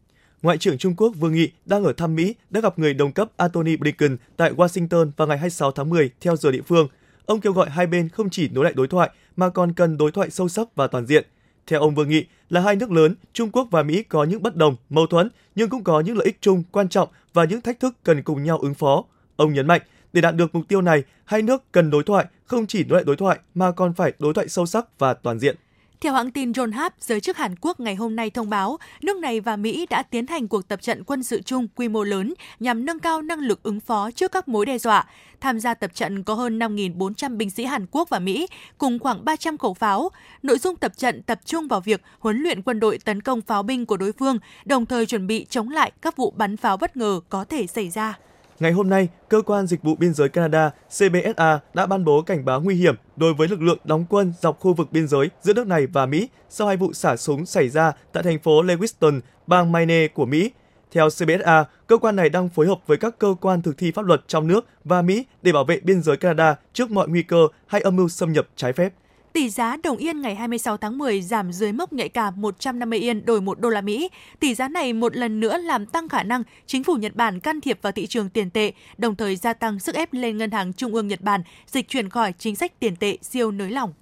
Ngoại 0.45 0.59
trưởng 0.59 0.79
Trung 0.79 0.95
Quốc 0.97 1.13
Vương 1.19 1.35
Nghị 1.35 1.51
đang 1.67 1.85
ở 1.85 1.93
thăm 1.93 2.15
Mỹ 2.15 2.35
đã 2.51 2.61
gặp 2.61 2.79
người 2.79 2.95
đồng 2.95 3.13
cấp 3.13 3.29
Antony 3.37 3.77
Blinken 3.77 4.17
tại 4.37 4.53
Washington 4.53 5.11
vào 5.17 5.29
ngày 5.29 5.39
26 5.39 5.73
tháng 5.73 5.91
10 5.91 6.11
theo 6.21 6.37
giờ 6.37 6.51
địa 6.51 6.63
phương. 6.67 6.89
Ông 7.27 7.41
kêu 7.41 7.53
gọi 7.53 7.71
hai 7.71 7.87
bên 7.87 8.09
không 8.09 8.31
chỉ 8.31 8.49
nối 8.49 8.65
lại 8.65 8.73
đối 8.77 8.89
thoại 8.89 9.11
mà 9.37 9.49
còn 9.49 9.73
cần 9.73 9.99
đối 9.99 10.13
thoại 10.13 10.31
sâu 10.31 10.49
sắc 10.49 10.75
và 10.75 10.87
toàn 10.87 11.07
diện. 11.07 11.25
Theo 11.67 11.81
ông 11.81 11.95
Vương 11.95 12.09
Nghị, 12.09 12.25
là 12.51 12.61
hai 12.61 12.77
nước 12.77 12.91
lớn, 12.91 13.15
Trung 13.33 13.51
Quốc 13.51 13.69
và 13.71 13.83
Mỹ 13.83 14.03
có 14.03 14.25
những 14.25 14.43
bất 14.43 14.57
đồng, 14.57 14.77
mâu 14.91 15.07
thuẫn 15.07 15.29
nhưng 15.55 15.69
cũng 15.69 15.85
có 15.85 16.01
những 16.01 16.17
lợi 16.17 16.27
ích 16.27 16.39
chung 16.41 16.63
quan 16.73 16.89
trọng 16.89 17.09
và 17.33 17.45
những 17.45 17.61
thách 17.61 17.81
thức 17.81 17.95
cần 18.03 18.23
cùng 18.23 18.43
nhau 18.43 18.59
ứng 18.59 18.75
phó. 18.75 19.05
Ông 19.37 19.55
nhấn 19.55 19.67
mạnh, 19.67 19.81
để 20.13 20.21
đạt 20.21 20.37
được 20.37 20.55
mục 20.55 20.69
tiêu 20.69 20.81
này, 20.81 21.03
hai 21.25 21.43
nước 21.43 21.63
cần 21.73 21.91
đối 21.91 22.03
thoại, 22.03 22.27
không 22.45 22.67
chỉ 22.67 22.85
nối 22.85 22.99
lại 22.99 23.05
đối 23.05 23.17
thoại 23.17 23.39
mà 23.55 23.73
còn 23.73 23.95
phải 23.95 24.13
đối 24.19 24.35
thoại 24.35 24.49
sâu 24.49 24.67
sắc 24.67 24.99
và 24.99 25.15
toàn 25.15 25.39
diện. 25.39 25.57
Theo 26.05 26.13
hãng 26.13 26.31
tin 26.31 26.53
Yonhap, 26.53 26.95
giới 27.01 27.21
chức 27.21 27.37
Hàn 27.37 27.55
Quốc 27.61 27.81
ngày 27.81 27.95
hôm 27.95 28.17
nay 28.17 28.31
thông 28.31 28.51
báo 28.51 28.79
nước 29.03 29.17
này 29.17 29.41
và 29.41 29.57
Mỹ 29.57 29.87
đã 29.91 30.03
tiến 30.03 30.27
hành 30.27 30.49
cuộc 30.49 30.69
tập 30.69 30.83
trận 30.83 31.05
quân 31.05 31.23
sự 31.23 31.43
chung 31.43 31.69
quy 31.77 31.89
mô 31.89 32.05
lớn 32.05 32.35
nhằm 32.61 32.85
nâng 32.85 32.99
cao 32.99 33.23
năng 33.23 33.39
lực 33.39 33.63
ứng 33.63 33.81
phó 33.81 34.11
trước 34.11 34.33
các 34.33 34.49
mối 34.49 34.67
đe 34.67 34.79
dọa. 34.79 35.07
Tham 35.41 35.61
gia 35.61 35.75
tập 35.75 35.95
trận 35.95 36.23
có 36.23 36.35
hơn 36.35 36.59
5.400 36.59 37.37
binh 37.37 37.51
sĩ 37.51 37.65
Hàn 37.65 37.87
Quốc 37.91 38.09
và 38.09 38.19
Mỹ, 38.19 38.47
cùng 38.79 38.99
khoảng 38.99 39.25
300 39.25 39.59
khẩu 39.59 39.75
pháo. 39.75 40.11
Nội 40.43 40.59
dung 40.59 40.77
tập 40.77 40.93
trận 40.97 41.23
tập 41.23 41.41
trung 41.45 41.69
vào 41.69 41.81
việc 41.81 42.03
huấn 42.19 42.43
luyện 42.43 42.63
quân 42.63 42.81
đội 42.81 42.99
tấn 43.05 43.21
công 43.21 43.41
pháo 43.41 43.63
binh 43.63 43.87
của 43.87 43.97
đối 43.97 44.13
phương, 44.13 44.39
đồng 44.65 44.87
thời 44.87 45.07
chuẩn 45.07 45.27
bị 45.27 45.47
chống 45.51 45.69
lại 45.69 45.93
các 46.03 46.17
vụ 46.17 46.31
bắn 46.37 46.57
pháo 46.57 46.77
bất 46.77 46.97
ngờ 46.97 47.21
có 47.29 47.45
thể 47.45 47.67
xảy 47.67 47.91
ra. 47.91 48.19
Ngày 48.61 48.73
hôm 48.73 48.91
nay, 48.91 49.09
Cơ 49.29 49.43
quan 49.43 49.67
Dịch 49.67 49.83
vụ 49.83 49.95
Biên 49.95 50.15
giới 50.15 50.29
Canada 50.29 50.71
CBSA 50.89 51.61
đã 51.75 51.87
ban 51.87 52.05
bố 52.05 52.23
cảnh 52.23 52.45
báo 52.45 52.61
nguy 52.61 52.75
hiểm 52.75 52.95
đối 53.17 53.35
với 53.35 53.49
lực 53.49 53.63
lượng 53.63 53.79
đóng 53.85 54.05
quân 54.09 54.33
dọc 54.41 54.61
khu 54.61 54.75
vực 54.75 54.93
biên 54.93 55.09
giới 55.09 55.31
giữa 55.43 55.53
nước 55.53 55.67
này 55.67 55.87
và 55.87 56.07
Mỹ 56.07 56.29
sau 56.49 56.67
hai 56.67 56.77
vụ 56.77 56.93
xả 56.93 57.17
súng 57.17 57.47
xảy 57.47 57.69
ra 57.69 57.93
tại 58.13 58.23
thành 58.23 58.39
phố 58.39 58.63
Lewiston, 58.63 59.21
bang 59.47 59.73
Maine 59.73 60.09
của 60.09 60.27
Mỹ. 60.27 60.51
Theo 60.93 61.09
CBSA, 61.09 61.65
cơ 61.87 61.97
quan 61.97 62.17
này 62.17 62.29
đang 62.29 62.49
phối 62.49 62.67
hợp 62.67 62.79
với 62.87 62.97
các 62.97 63.19
cơ 63.19 63.35
quan 63.41 63.63
thực 63.63 63.79
thi 63.79 63.93
pháp 63.93 64.05
luật 64.05 64.23
trong 64.27 64.47
nước 64.47 64.67
và 64.85 65.03
Mỹ 65.03 65.27
để 65.43 65.53
bảo 65.53 65.65
vệ 65.65 65.81
biên 65.81 66.03
giới 66.03 66.17
Canada 66.17 66.57
trước 66.73 66.91
mọi 66.91 67.09
nguy 67.09 67.23
cơ 67.23 67.49
hay 67.67 67.81
âm 67.81 67.97
mưu 67.97 68.09
xâm 68.09 68.33
nhập 68.33 68.49
trái 68.57 68.73
phép. 68.73 68.95
Tỷ 69.35 69.51
giá 69.51 69.77
đồng 69.83 69.97
yên 69.97 70.21
ngày 70.21 70.35
26 70.35 70.77
tháng 70.77 70.99
10 70.99 71.23
giảm 71.23 71.53
dưới 71.53 71.73
mốc 71.73 71.93
nhạy 71.93 72.09
cảm 72.09 72.41
150 72.41 72.99
yên 72.99 73.25
đổi 73.25 73.41
1 73.41 73.61
đô 73.61 73.69
la 73.69 73.81
Mỹ. 73.81 74.11
Tỷ 74.41 74.55
giá 74.55 74.69
này 74.69 74.93
một 74.93 75.17
lần 75.17 75.41
nữa 75.41 75.59
làm 75.59 75.87
tăng 75.87 76.09
khả 76.09 76.23
năng 76.23 76.43
chính 76.67 76.85
phủ 76.85 76.95
Nhật 76.95 77.17
Bản 77.17 77.41
can 77.41 77.61
thiệp 77.61 77.79
vào 77.83 77.93
thị 77.93 78.07
trường 78.07 78.29
tiền 78.29 78.51
tệ, 78.51 78.73
đồng 78.99 79.17
thời 79.17 79.37
gia 79.37 79.53
tăng 79.53 79.79
sức 79.79 79.95
ép 79.95 80.13
lên 80.13 80.39
ngân 80.39 80.51
hàng 80.51 80.73
trung 80.73 80.95
ương 80.95 81.09
Nhật 81.09 81.21
Bản 81.21 81.43
dịch 81.67 81.89
chuyển 81.89 82.09
khỏi 82.09 82.33
chính 82.39 82.57
sách 82.57 82.81
tiền 82.81 82.97
tệ 82.97 83.19
siêu 83.23 83.51
nới 83.51 83.71
lỏng. 83.71 83.93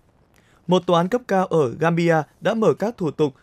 Một 0.67 0.87
tòa 0.87 1.01
án 1.01 1.09
cấp 1.09 1.23
cao 1.29 1.47
ở 1.47 1.75
Gambia 1.81 2.17
đã 2.41 2.55
mở 2.55 2.75
các 2.75 2.97
thủ 2.97 3.11
tục 3.11 3.35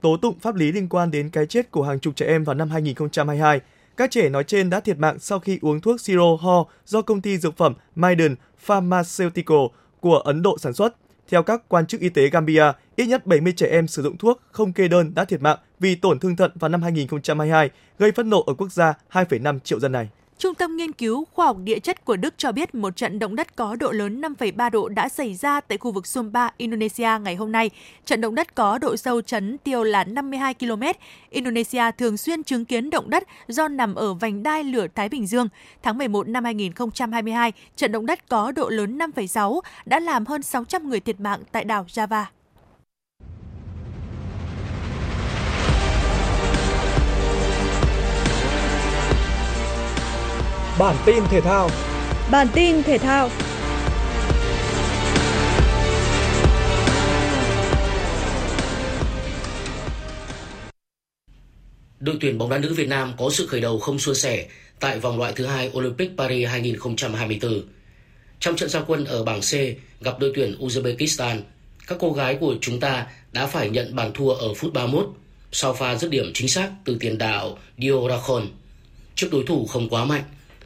tố 0.00 0.16
tụng 0.16 0.38
pháp 0.38 0.54
lý 0.54 0.72
liên 0.72 0.88
quan 0.88 1.10
đến 1.10 1.30
cái 1.30 1.46
chết 1.46 1.70
của 1.70 1.82
hàng 1.82 2.00
chục 2.00 2.16
trẻ 2.16 2.26
em 2.26 2.44
vào 2.44 2.54
năm 2.54 2.70
2022. 2.70 3.60
Các 3.96 4.10
trẻ 4.10 4.28
nói 4.28 4.44
trên 4.44 4.70
đã 4.70 4.80
thiệt 4.80 4.98
mạng 4.98 5.18
sau 5.18 5.38
khi 5.38 5.58
uống 5.62 5.80
thuốc 5.80 6.00
siro 6.00 6.36
ho 6.40 6.64
do 6.86 7.02
công 7.02 7.20
ty 7.20 7.38
dược 7.38 7.56
phẩm 7.56 7.74
Maiden 7.94 8.34
Pharmaceutical 8.58 9.66
của 10.00 10.16
Ấn 10.16 10.42
Độ 10.42 10.58
sản 10.58 10.72
xuất. 10.72 10.96
Theo 11.28 11.42
các 11.42 11.62
quan 11.68 11.86
chức 11.86 12.00
y 12.00 12.08
tế 12.08 12.28
Gambia, 12.28 12.64
ít 12.96 13.06
nhất 13.06 13.26
70 13.26 13.52
trẻ 13.56 13.66
em 13.66 13.88
sử 13.88 14.02
dụng 14.02 14.18
thuốc 14.18 14.42
không 14.52 14.72
kê 14.72 14.88
đơn 14.88 15.14
đã 15.14 15.24
thiệt 15.24 15.42
mạng 15.42 15.58
vì 15.80 15.94
tổn 15.94 16.18
thương 16.18 16.36
thận 16.36 16.50
vào 16.54 16.68
năm 16.68 16.82
2022, 16.82 17.70
gây 17.98 18.12
phẫn 18.12 18.30
nộ 18.30 18.42
ở 18.42 18.54
quốc 18.54 18.72
gia 18.72 18.94
2,5 19.12 19.58
triệu 19.58 19.80
dân 19.80 19.92
này. 19.92 20.08
Trung 20.42 20.54
tâm 20.54 20.76
Nghiên 20.76 20.92
cứu 20.92 21.24
Khoa 21.32 21.46
học 21.46 21.56
Địa 21.64 21.78
chất 21.78 22.04
của 22.04 22.16
Đức 22.16 22.34
cho 22.36 22.52
biết 22.52 22.74
một 22.74 22.96
trận 22.96 23.18
động 23.18 23.36
đất 23.36 23.56
có 23.56 23.76
độ 23.76 23.92
lớn 23.92 24.20
5,3 24.20 24.70
độ 24.70 24.88
đã 24.88 25.08
xảy 25.08 25.34
ra 25.34 25.60
tại 25.60 25.78
khu 25.78 25.92
vực 25.92 26.06
Sumba, 26.06 26.50
Indonesia 26.56 27.08
ngày 27.22 27.36
hôm 27.36 27.52
nay. 27.52 27.70
Trận 28.04 28.20
động 28.20 28.34
đất 28.34 28.54
có 28.54 28.78
độ 28.78 28.96
sâu 28.96 29.20
chấn 29.20 29.58
tiêu 29.58 29.82
là 29.82 30.04
52 30.04 30.54
km. 30.54 30.82
Indonesia 31.30 31.82
thường 31.98 32.16
xuyên 32.16 32.42
chứng 32.42 32.64
kiến 32.64 32.90
động 32.90 33.10
đất 33.10 33.22
do 33.48 33.68
nằm 33.68 33.94
ở 33.94 34.14
vành 34.14 34.42
đai 34.42 34.64
lửa 34.64 34.86
Thái 34.94 35.08
Bình 35.08 35.26
Dương. 35.26 35.48
Tháng 35.82 35.98
11 35.98 36.28
năm 36.28 36.44
2022, 36.44 37.52
trận 37.76 37.92
động 37.92 38.06
đất 38.06 38.28
có 38.28 38.52
độ 38.52 38.68
lớn 38.68 38.98
5,6 38.98 39.60
đã 39.84 40.00
làm 40.00 40.26
hơn 40.26 40.42
600 40.42 40.88
người 40.88 41.00
thiệt 41.00 41.20
mạng 41.20 41.40
tại 41.52 41.64
đảo 41.64 41.86
Java. 41.88 42.24
Bản 50.78 50.96
tin 51.06 51.24
thể 51.30 51.40
thao. 51.40 51.70
Bản 52.30 52.46
tin 52.54 52.82
thể 52.82 52.98
thao. 52.98 53.30
Đội 62.00 62.16
tuyển 62.20 62.38
bóng 62.38 62.50
đá 62.50 62.58
nữ 62.58 62.74
Việt 62.74 62.88
Nam 62.88 63.12
có 63.18 63.30
sự 63.30 63.46
khởi 63.46 63.60
đầu 63.60 63.78
không 63.78 63.98
suôn 63.98 64.14
sẻ 64.14 64.46
tại 64.80 64.98
vòng 64.98 65.18
loại 65.18 65.32
thứ 65.36 65.46
hai 65.46 65.70
Olympic 65.76 66.10
Paris 66.18 66.48
2024. 66.48 67.62
Trong 68.40 68.56
trận 68.56 68.68
giao 68.68 68.84
quân 68.86 69.04
ở 69.04 69.24
bảng 69.24 69.40
C 69.40 69.52
gặp 70.00 70.18
đội 70.18 70.32
tuyển 70.34 70.56
Uzbekistan, 70.58 71.40
các 71.86 71.98
cô 72.00 72.12
gái 72.12 72.36
của 72.40 72.56
chúng 72.60 72.80
ta 72.80 73.06
đã 73.32 73.46
phải 73.46 73.70
nhận 73.70 73.96
bàn 73.96 74.12
thua 74.14 74.30
ở 74.30 74.54
phút 74.54 74.72
31 74.72 75.06
sau 75.52 75.74
pha 75.74 75.94
dứt 75.94 76.10
điểm 76.10 76.30
chính 76.34 76.48
xác 76.48 76.70
từ 76.84 76.96
tiền 77.00 77.18
đạo 77.18 77.58
Dio 77.78 78.08
Racon. 78.08 78.46
Trước 79.14 79.28
đối 79.32 79.44
thủ 79.44 79.66
không 79.66 79.88
quá 79.88 80.04
mạnh, 80.04 80.22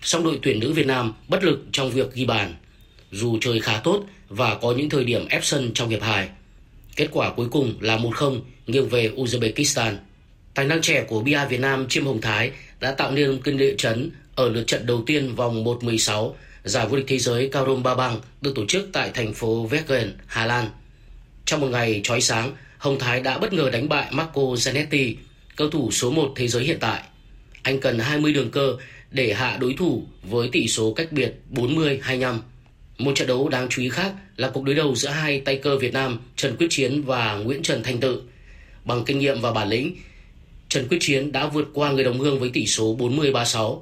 song 0.06 0.24
đội 0.24 0.38
tuyển 0.42 0.60
nữ 0.60 0.72
Việt 0.72 0.86
Nam 0.86 1.12
bất 1.28 1.44
lực 1.44 1.64
trong 1.72 1.90
việc 1.90 2.14
ghi 2.14 2.24
bàn. 2.24 2.54
Dù 3.12 3.38
chơi 3.40 3.60
khá 3.60 3.80
tốt 3.84 4.04
và 4.28 4.54
có 4.54 4.74
những 4.76 4.88
thời 4.88 5.04
điểm 5.04 5.28
ép 5.28 5.44
sân 5.44 5.70
trong 5.74 5.88
hiệp 5.88 6.02
2. 6.02 6.28
Kết 6.96 7.08
quả 7.12 7.30
cuối 7.30 7.48
cùng 7.50 7.74
là 7.80 7.96
1-0 7.96 8.40
nghiêng 8.66 8.88
về 8.88 9.10
Uzbekistan. 9.16 9.96
Tài 10.54 10.66
năng 10.66 10.80
trẻ 10.80 11.04
của 11.08 11.20
Bia 11.20 11.46
Việt 11.48 11.60
Nam 11.60 11.86
Chiêm 11.88 12.06
Hồng 12.06 12.20
Thái 12.20 12.50
đã 12.80 12.92
tạo 12.92 13.10
nên 13.10 13.40
cơn 13.44 13.56
địa 13.56 13.74
chấn 13.78 14.10
ở 14.34 14.48
lượt 14.48 14.66
trận 14.66 14.86
đầu 14.86 15.02
tiên 15.06 15.34
vòng 15.34 15.64
1-16 15.64 16.32
giải 16.64 16.86
vô 16.86 16.96
địch 16.96 17.06
thế 17.08 17.18
giới 17.18 17.48
Carom 17.48 17.82
Ba 17.82 17.94
Bang 17.94 18.20
được 18.40 18.54
tổ 18.54 18.66
chức 18.66 18.88
tại 18.92 19.10
thành 19.14 19.34
phố 19.34 19.68
Wegen, 19.68 20.10
Hà 20.26 20.46
Lan. 20.46 20.66
Trong 21.44 21.60
một 21.60 21.68
ngày 21.68 22.00
trói 22.04 22.20
sáng, 22.20 22.52
Hồng 22.78 22.98
Thái 22.98 23.20
đã 23.20 23.38
bất 23.38 23.52
ngờ 23.52 23.70
đánh 23.70 23.88
bại 23.88 24.06
Marco 24.10 24.42
Zanetti, 24.42 25.14
cầu 25.56 25.70
thủ 25.70 25.90
số 25.90 26.10
1 26.10 26.32
thế 26.36 26.48
giới 26.48 26.64
hiện 26.64 26.78
tại. 26.80 27.02
Anh 27.62 27.80
cần 27.80 27.98
20 27.98 28.32
đường 28.32 28.50
cơ 28.50 28.76
để 29.10 29.34
hạ 29.34 29.56
đối 29.60 29.74
thủ 29.78 30.04
với 30.22 30.48
tỷ 30.52 30.68
số 30.68 30.92
cách 30.92 31.12
biệt 31.12 31.34
40-25. 31.52 32.38
Một 32.98 33.12
trận 33.14 33.28
đấu 33.28 33.48
đáng 33.48 33.66
chú 33.70 33.82
ý 33.82 33.88
khác 33.88 34.12
là 34.36 34.50
cuộc 34.50 34.64
đối 34.64 34.74
đầu 34.74 34.94
giữa 34.94 35.08
hai 35.08 35.40
tay 35.40 35.56
cơ 35.56 35.78
Việt 35.78 35.92
Nam 35.92 36.18
Trần 36.36 36.56
Quyết 36.56 36.66
Chiến 36.70 37.02
và 37.02 37.34
Nguyễn 37.34 37.62
Trần 37.62 37.82
Thanh 37.82 38.00
Tự. 38.00 38.22
Bằng 38.84 39.04
kinh 39.04 39.18
nghiệm 39.18 39.40
và 39.40 39.52
bản 39.52 39.68
lĩnh, 39.68 39.96
Trần 40.68 40.88
Quyết 40.88 40.98
Chiến 41.00 41.32
đã 41.32 41.46
vượt 41.46 41.68
qua 41.74 41.92
người 41.92 42.04
đồng 42.04 42.20
hương 42.20 42.40
với 42.40 42.50
tỷ 42.50 42.66
số 42.66 42.96
40-36. 42.96 43.80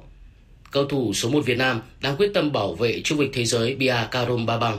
Cầu 0.71 0.85
thủ 0.85 1.13
số 1.13 1.29
1 1.29 1.45
Việt 1.45 1.57
Nam 1.57 1.81
đang 2.01 2.17
quyết 2.17 2.31
tâm 2.33 2.51
bảo 2.51 2.73
vệ 2.73 3.01
chức 3.01 3.17
vô 3.17 3.23
thế 3.33 3.45
giới 3.45 3.75
Bia 3.75 3.95
Karom 4.11 4.45
Babang. 4.45 4.77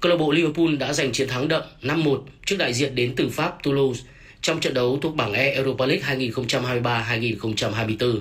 Câu 0.00 0.10
lạc 0.10 0.16
bộ 0.16 0.32
Liverpool 0.32 0.76
đã 0.76 0.92
giành 0.92 1.12
chiến 1.12 1.28
thắng 1.28 1.48
đậm 1.48 1.62
5-1 1.82 2.20
trước 2.46 2.56
đại 2.58 2.74
diện 2.74 2.94
đến 2.94 3.12
từ 3.16 3.28
Pháp 3.28 3.62
Toulouse 3.62 4.00
trong 4.42 4.60
trận 4.60 4.74
đấu 4.74 4.98
thuộc 5.02 5.16
bảng 5.16 5.32
E 5.32 5.50
Europa 5.50 5.86
League 5.86 6.30
2023-2024. 6.30 8.18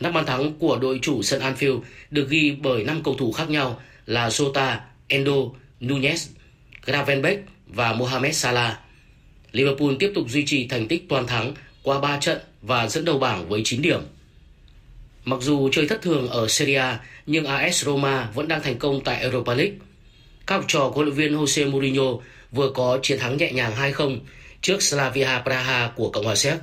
Năm 0.00 0.12
bàn 0.12 0.26
thắng 0.26 0.52
của 0.58 0.78
đội 0.78 0.98
chủ 1.02 1.22
sân 1.22 1.42
Anfield 1.42 1.80
được 2.10 2.28
ghi 2.28 2.56
bởi 2.62 2.84
5 2.84 3.02
cầu 3.02 3.14
thủ 3.14 3.32
khác 3.32 3.50
nhau 3.50 3.80
là 4.06 4.30
Sota, 4.30 4.80
Endo, 5.08 5.32
Nunez, 5.80 6.28
Gravenbeck 6.86 7.48
và 7.66 7.92
Mohamed 7.92 8.36
Salah. 8.36 8.78
Liverpool 9.52 9.94
tiếp 9.98 10.12
tục 10.14 10.28
duy 10.28 10.44
trì 10.46 10.66
thành 10.66 10.88
tích 10.88 11.08
toàn 11.08 11.26
thắng 11.26 11.54
qua 11.82 12.00
3 12.00 12.16
trận 12.16 12.38
và 12.62 12.88
dẫn 12.88 13.04
đầu 13.04 13.18
bảng 13.18 13.48
với 13.48 13.62
9 13.64 13.82
điểm. 13.82 14.00
Mặc 15.24 15.38
dù 15.42 15.68
chơi 15.72 15.88
thất 15.88 16.02
thường 16.02 16.28
ở 16.28 16.48
Serie 16.48 16.76
A, 16.76 17.00
nhưng 17.26 17.44
AS 17.44 17.84
Roma 17.84 18.28
vẫn 18.34 18.48
đang 18.48 18.62
thành 18.62 18.78
công 18.78 19.00
tại 19.04 19.22
Europa 19.22 19.54
League. 19.54 19.74
Các 20.46 20.54
học 20.54 20.64
trò 20.68 20.78
của 20.88 20.94
huấn 20.94 21.06
luyện 21.06 21.16
viên 21.16 21.38
Jose 21.38 21.70
Mourinho 21.70 22.12
vừa 22.52 22.70
có 22.70 22.98
chiến 23.02 23.18
thắng 23.18 23.36
nhẹ 23.36 23.52
nhàng 23.52 23.72
2-0 23.76 24.18
trước 24.62 24.82
Slavia 24.82 25.28
Praha 25.44 25.90
của 25.96 26.10
Cộng 26.10 26.24
hòa 26.24 26.34
Séc. 26.34 26.58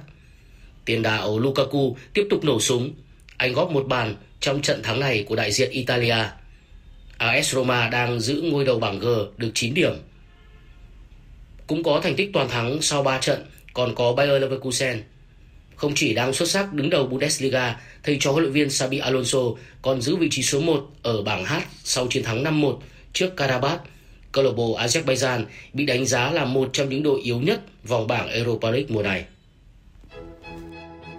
Tiền 0.86 1.02
đạo 1.02 1.40
Lukaku 1.40 1.98
tiếp 2.14 2.28
tục 2.30 2.44
nổ 2.44 2.60
súng 2.60 2.94
anh 3.38 3.54
góp 3.54 3.72
một 3.72 3.88
bàn 3.88 4.16
trong 4.40 4.62
trận 4.62 4.84
thắng 4.84 5.00
này 5.00 5.24
của 5.28 5.36
đại 5.36 5.52
diện 5.52 5.72
Italia. 5.72 6.18
AS 7.18 7.54
Roma 7.54 7.90
đang 7.90 8.20
giữ 8.20 8.42
ngôi 8.42 8.66
đầu 8.66 8.80
bảng 8.80 9.00
G 9.00 9.08
được 9.38 9.52
9 9.54 9.74
điểm. 9.74 9.94
Cũng 11.68 11.84
có 11.84 12.00
thành 12.04 12.16
tích 12.16 12.30
toàn 12.34 12.50
thắng 12.50 12.82
sau 12.82 13.04
3 13.04 13.18
trận, 13.18 13.46
còn 13.74 13.96
có 13.96 14.14
Bayer 14.14 14.42
Leverkusen. 14.42 15.04
Không 15.76 15.96
chỉ 15.96 16.14
đang 16.14 16.34
xuất 16.34 16.50
sắc 16.50 16.74
đứng 16.74 16.90
đầu 16.90 17.08
Bundesliga, 17.08 17.80
thầy 18.04 18.18
trò 18.20 18.32
huấn 18.32 18.44
luyện 18.44 18.54
viên 18.54 18.70
Xabi 18.70 18.98
Alonso 18.98 19.40
còn 19.82 20.02
giữ 20.02 20.16
vị 20.16 20.28
trí 20.32 20.44
số 20.44 20.60
1 20.60 20.90
ở 21.04 21.22
bảng 21.22 21.46
H 21.46 21.54
sau 21.84 22.08
chiến 22.08 22.24
thắng 22.24 22.44
5-1 22.44 22.80
trước 23.14 23.36
Karabakh. 23.36 23.82
Câu 24.32 24.44
lạc 24.44 24.52
bộ 24.52 24.78
Azerbaijan 24.78 25.44
bị 25.74 25.86
đánh 25.86 26.06
giá 26.06 26.32
là 26.32 26.46
một 26.46 26.70
trong 26.74 26.90
những 26.90 27.04
đội 27.04 27.22
yếu 27.22 27.40
nhất 27.40 27.62
vòng 27.84 28.08
bảng 28.08 28.30
Europa 28.30 28.72
League 28.72 28.90
mùa 28.90 29.04
này. 29.04 29.26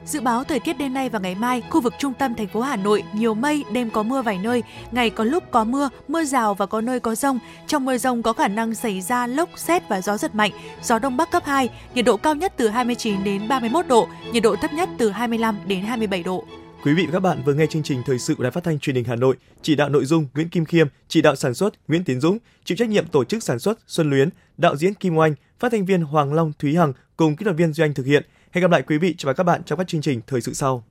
Dự 0.08 0.20
báo 0.20 0.44
thời 0.44 0.60
tiết 0.60 0.78
đêm 0.78 0.94
nay 0.94 1.08
và 1.08 1.18
ngày 1.18 1.34
mai, 1.34 1.62
khu 1.70 1.80
vực 1.80 1.94
trung 1.98 2.12
tâm 2.18 2.34
thành 2.34 2.48
phố 2.48 2.60
Hà 2.60 2.76
Nội 2.76 3.02
nhiều 3.12 3.34
mây, 3.34 3.64
đêm 3.72 3.90
có 3.90 4.02
mưa 4.02 4.22
vài 4.22 4.38
nơi, 4.42 4.62
ngày 4.92 5.10
có 5.10 5.24
lúc 5.24 5.44
có 5.50 5.64
mưa, 5.64 5.88
mưa 6.08 6.24
rào 6.24 6.54
và 6.54 6.66
có 6.66 6.80
nơi 6.80 7.00
có 7.00 7.14
rông. 7.14 7.38
Trong 7.66 7.84
mưa 7.84 7.98
rông 7.98 8.22
có 8.22 8.32
khả 8.32 8.48
năng 8.48 8.74
xảy 8.74 9.00
ra 9.00 9.26
lốc, 9.26 9.48
xét 9.56 9.88
và 9.88 10.00
gió 10.00 10.16
giật 10.16 10.34
mạnh, 10.34 10.52
gió 10.82 10.98
đông 10.98 11.16
bắc 11.16 11.30
cấp 11.30 11.42
2, 11.46 11.70
nhiệt 11.94 12.04
độ 12.04 12.16
cao 12.16 12.34
nhất 12.34 12.52
từ 12.56 12.68
29 12.68 13.24
đến 13.24 13.48
31 13.48 13.86
độ, 13.88 14.08
nhiệt 14.32 14.42
độ 14.42 14.56
thấp 14.56 14.72
nhất 14.72 14.88
từ 14.98 15.10
25 15.10 15.56
đến 15.66 15.80
27 15.80 16.22
độ. 16.22 16.44
Quý 16.84 16.94
vị 16.94 17.06
và 17.06 17.12
các 17.12 17.20
bạn 17.20 17.42
vừa 17.46 17.54
nghe 17.54 17.66
chương 17.66 17.82
trình 17.82 18.02
thời 18.06 18.18
sự 18.18 18.34
của 18.34 18.42
Đài 18.42 18.52
Phát 18.52 18.64
thanh 18.64 18.78
Truyền 18.78 18.96
hình 18.96 19.04
Hà 19.04 19.16
Nội, 19.16 19.36
chỉ 19.62 19.74
đạo 19.74 19.88
nội 19.88 20.04
dung 20.04 20.26
Nguyễn 20.34 20.48
Kim 20.48 20.64
Khiêm, 20.64 20.86
chỉ 21.08 21.22
đạo 21.22 21.36
sản 21.36 21.54
xuất 21.54 21.88
Nguyễn 21.88 22.04
Tiến 22.04 22.20
Dũng, 22.20 22.38
chịu 22.64 22.76
trách 22.76 22.88
nhiệm 22.88 23.06
tổ 23.06 23.24
chức 23.24 23.42
sản 23.42 23.58
xuất 23.58 23.78
Xuân 23.86 24.10
Luyến, 24.10 24.28
đạo 24.56 24.76
diễn 24.76 24.94
Kim 24.94 25.16
Oanh, 25.16 25.34
phát 25.58 25.72
thanh 25.72 25.86
viên 25.86 26.02
Hoàng 26.02 26.32
Long 26.32 26.52
Thúy 26.58 26.76
Hằng 26.76 26.92
cùng 27.16 27.36
kỹ 27.36 27.44
thuật 27.44 27.56
viên 27.56 27.72
Duy 27.72 27.84
Anh 27.84 27.94
thực 27.94 28.06
hiện. 28.06 28.26
Hẹn 28.52 28.62
gặp 28.62 28.70
lại 28.70 28.82
quý 28.82 28.98
vị 28.98 29.14
và 29.22 29.32
các 29.32 29.44
bạn 29.44 29.64
trong 29.64 29.78
các 29.78 29.88
chương 29.88 30.00
trình 30.00 30.20
thời 30.26 30.40
sự 30.40 30.54
sau. 30.54 30.87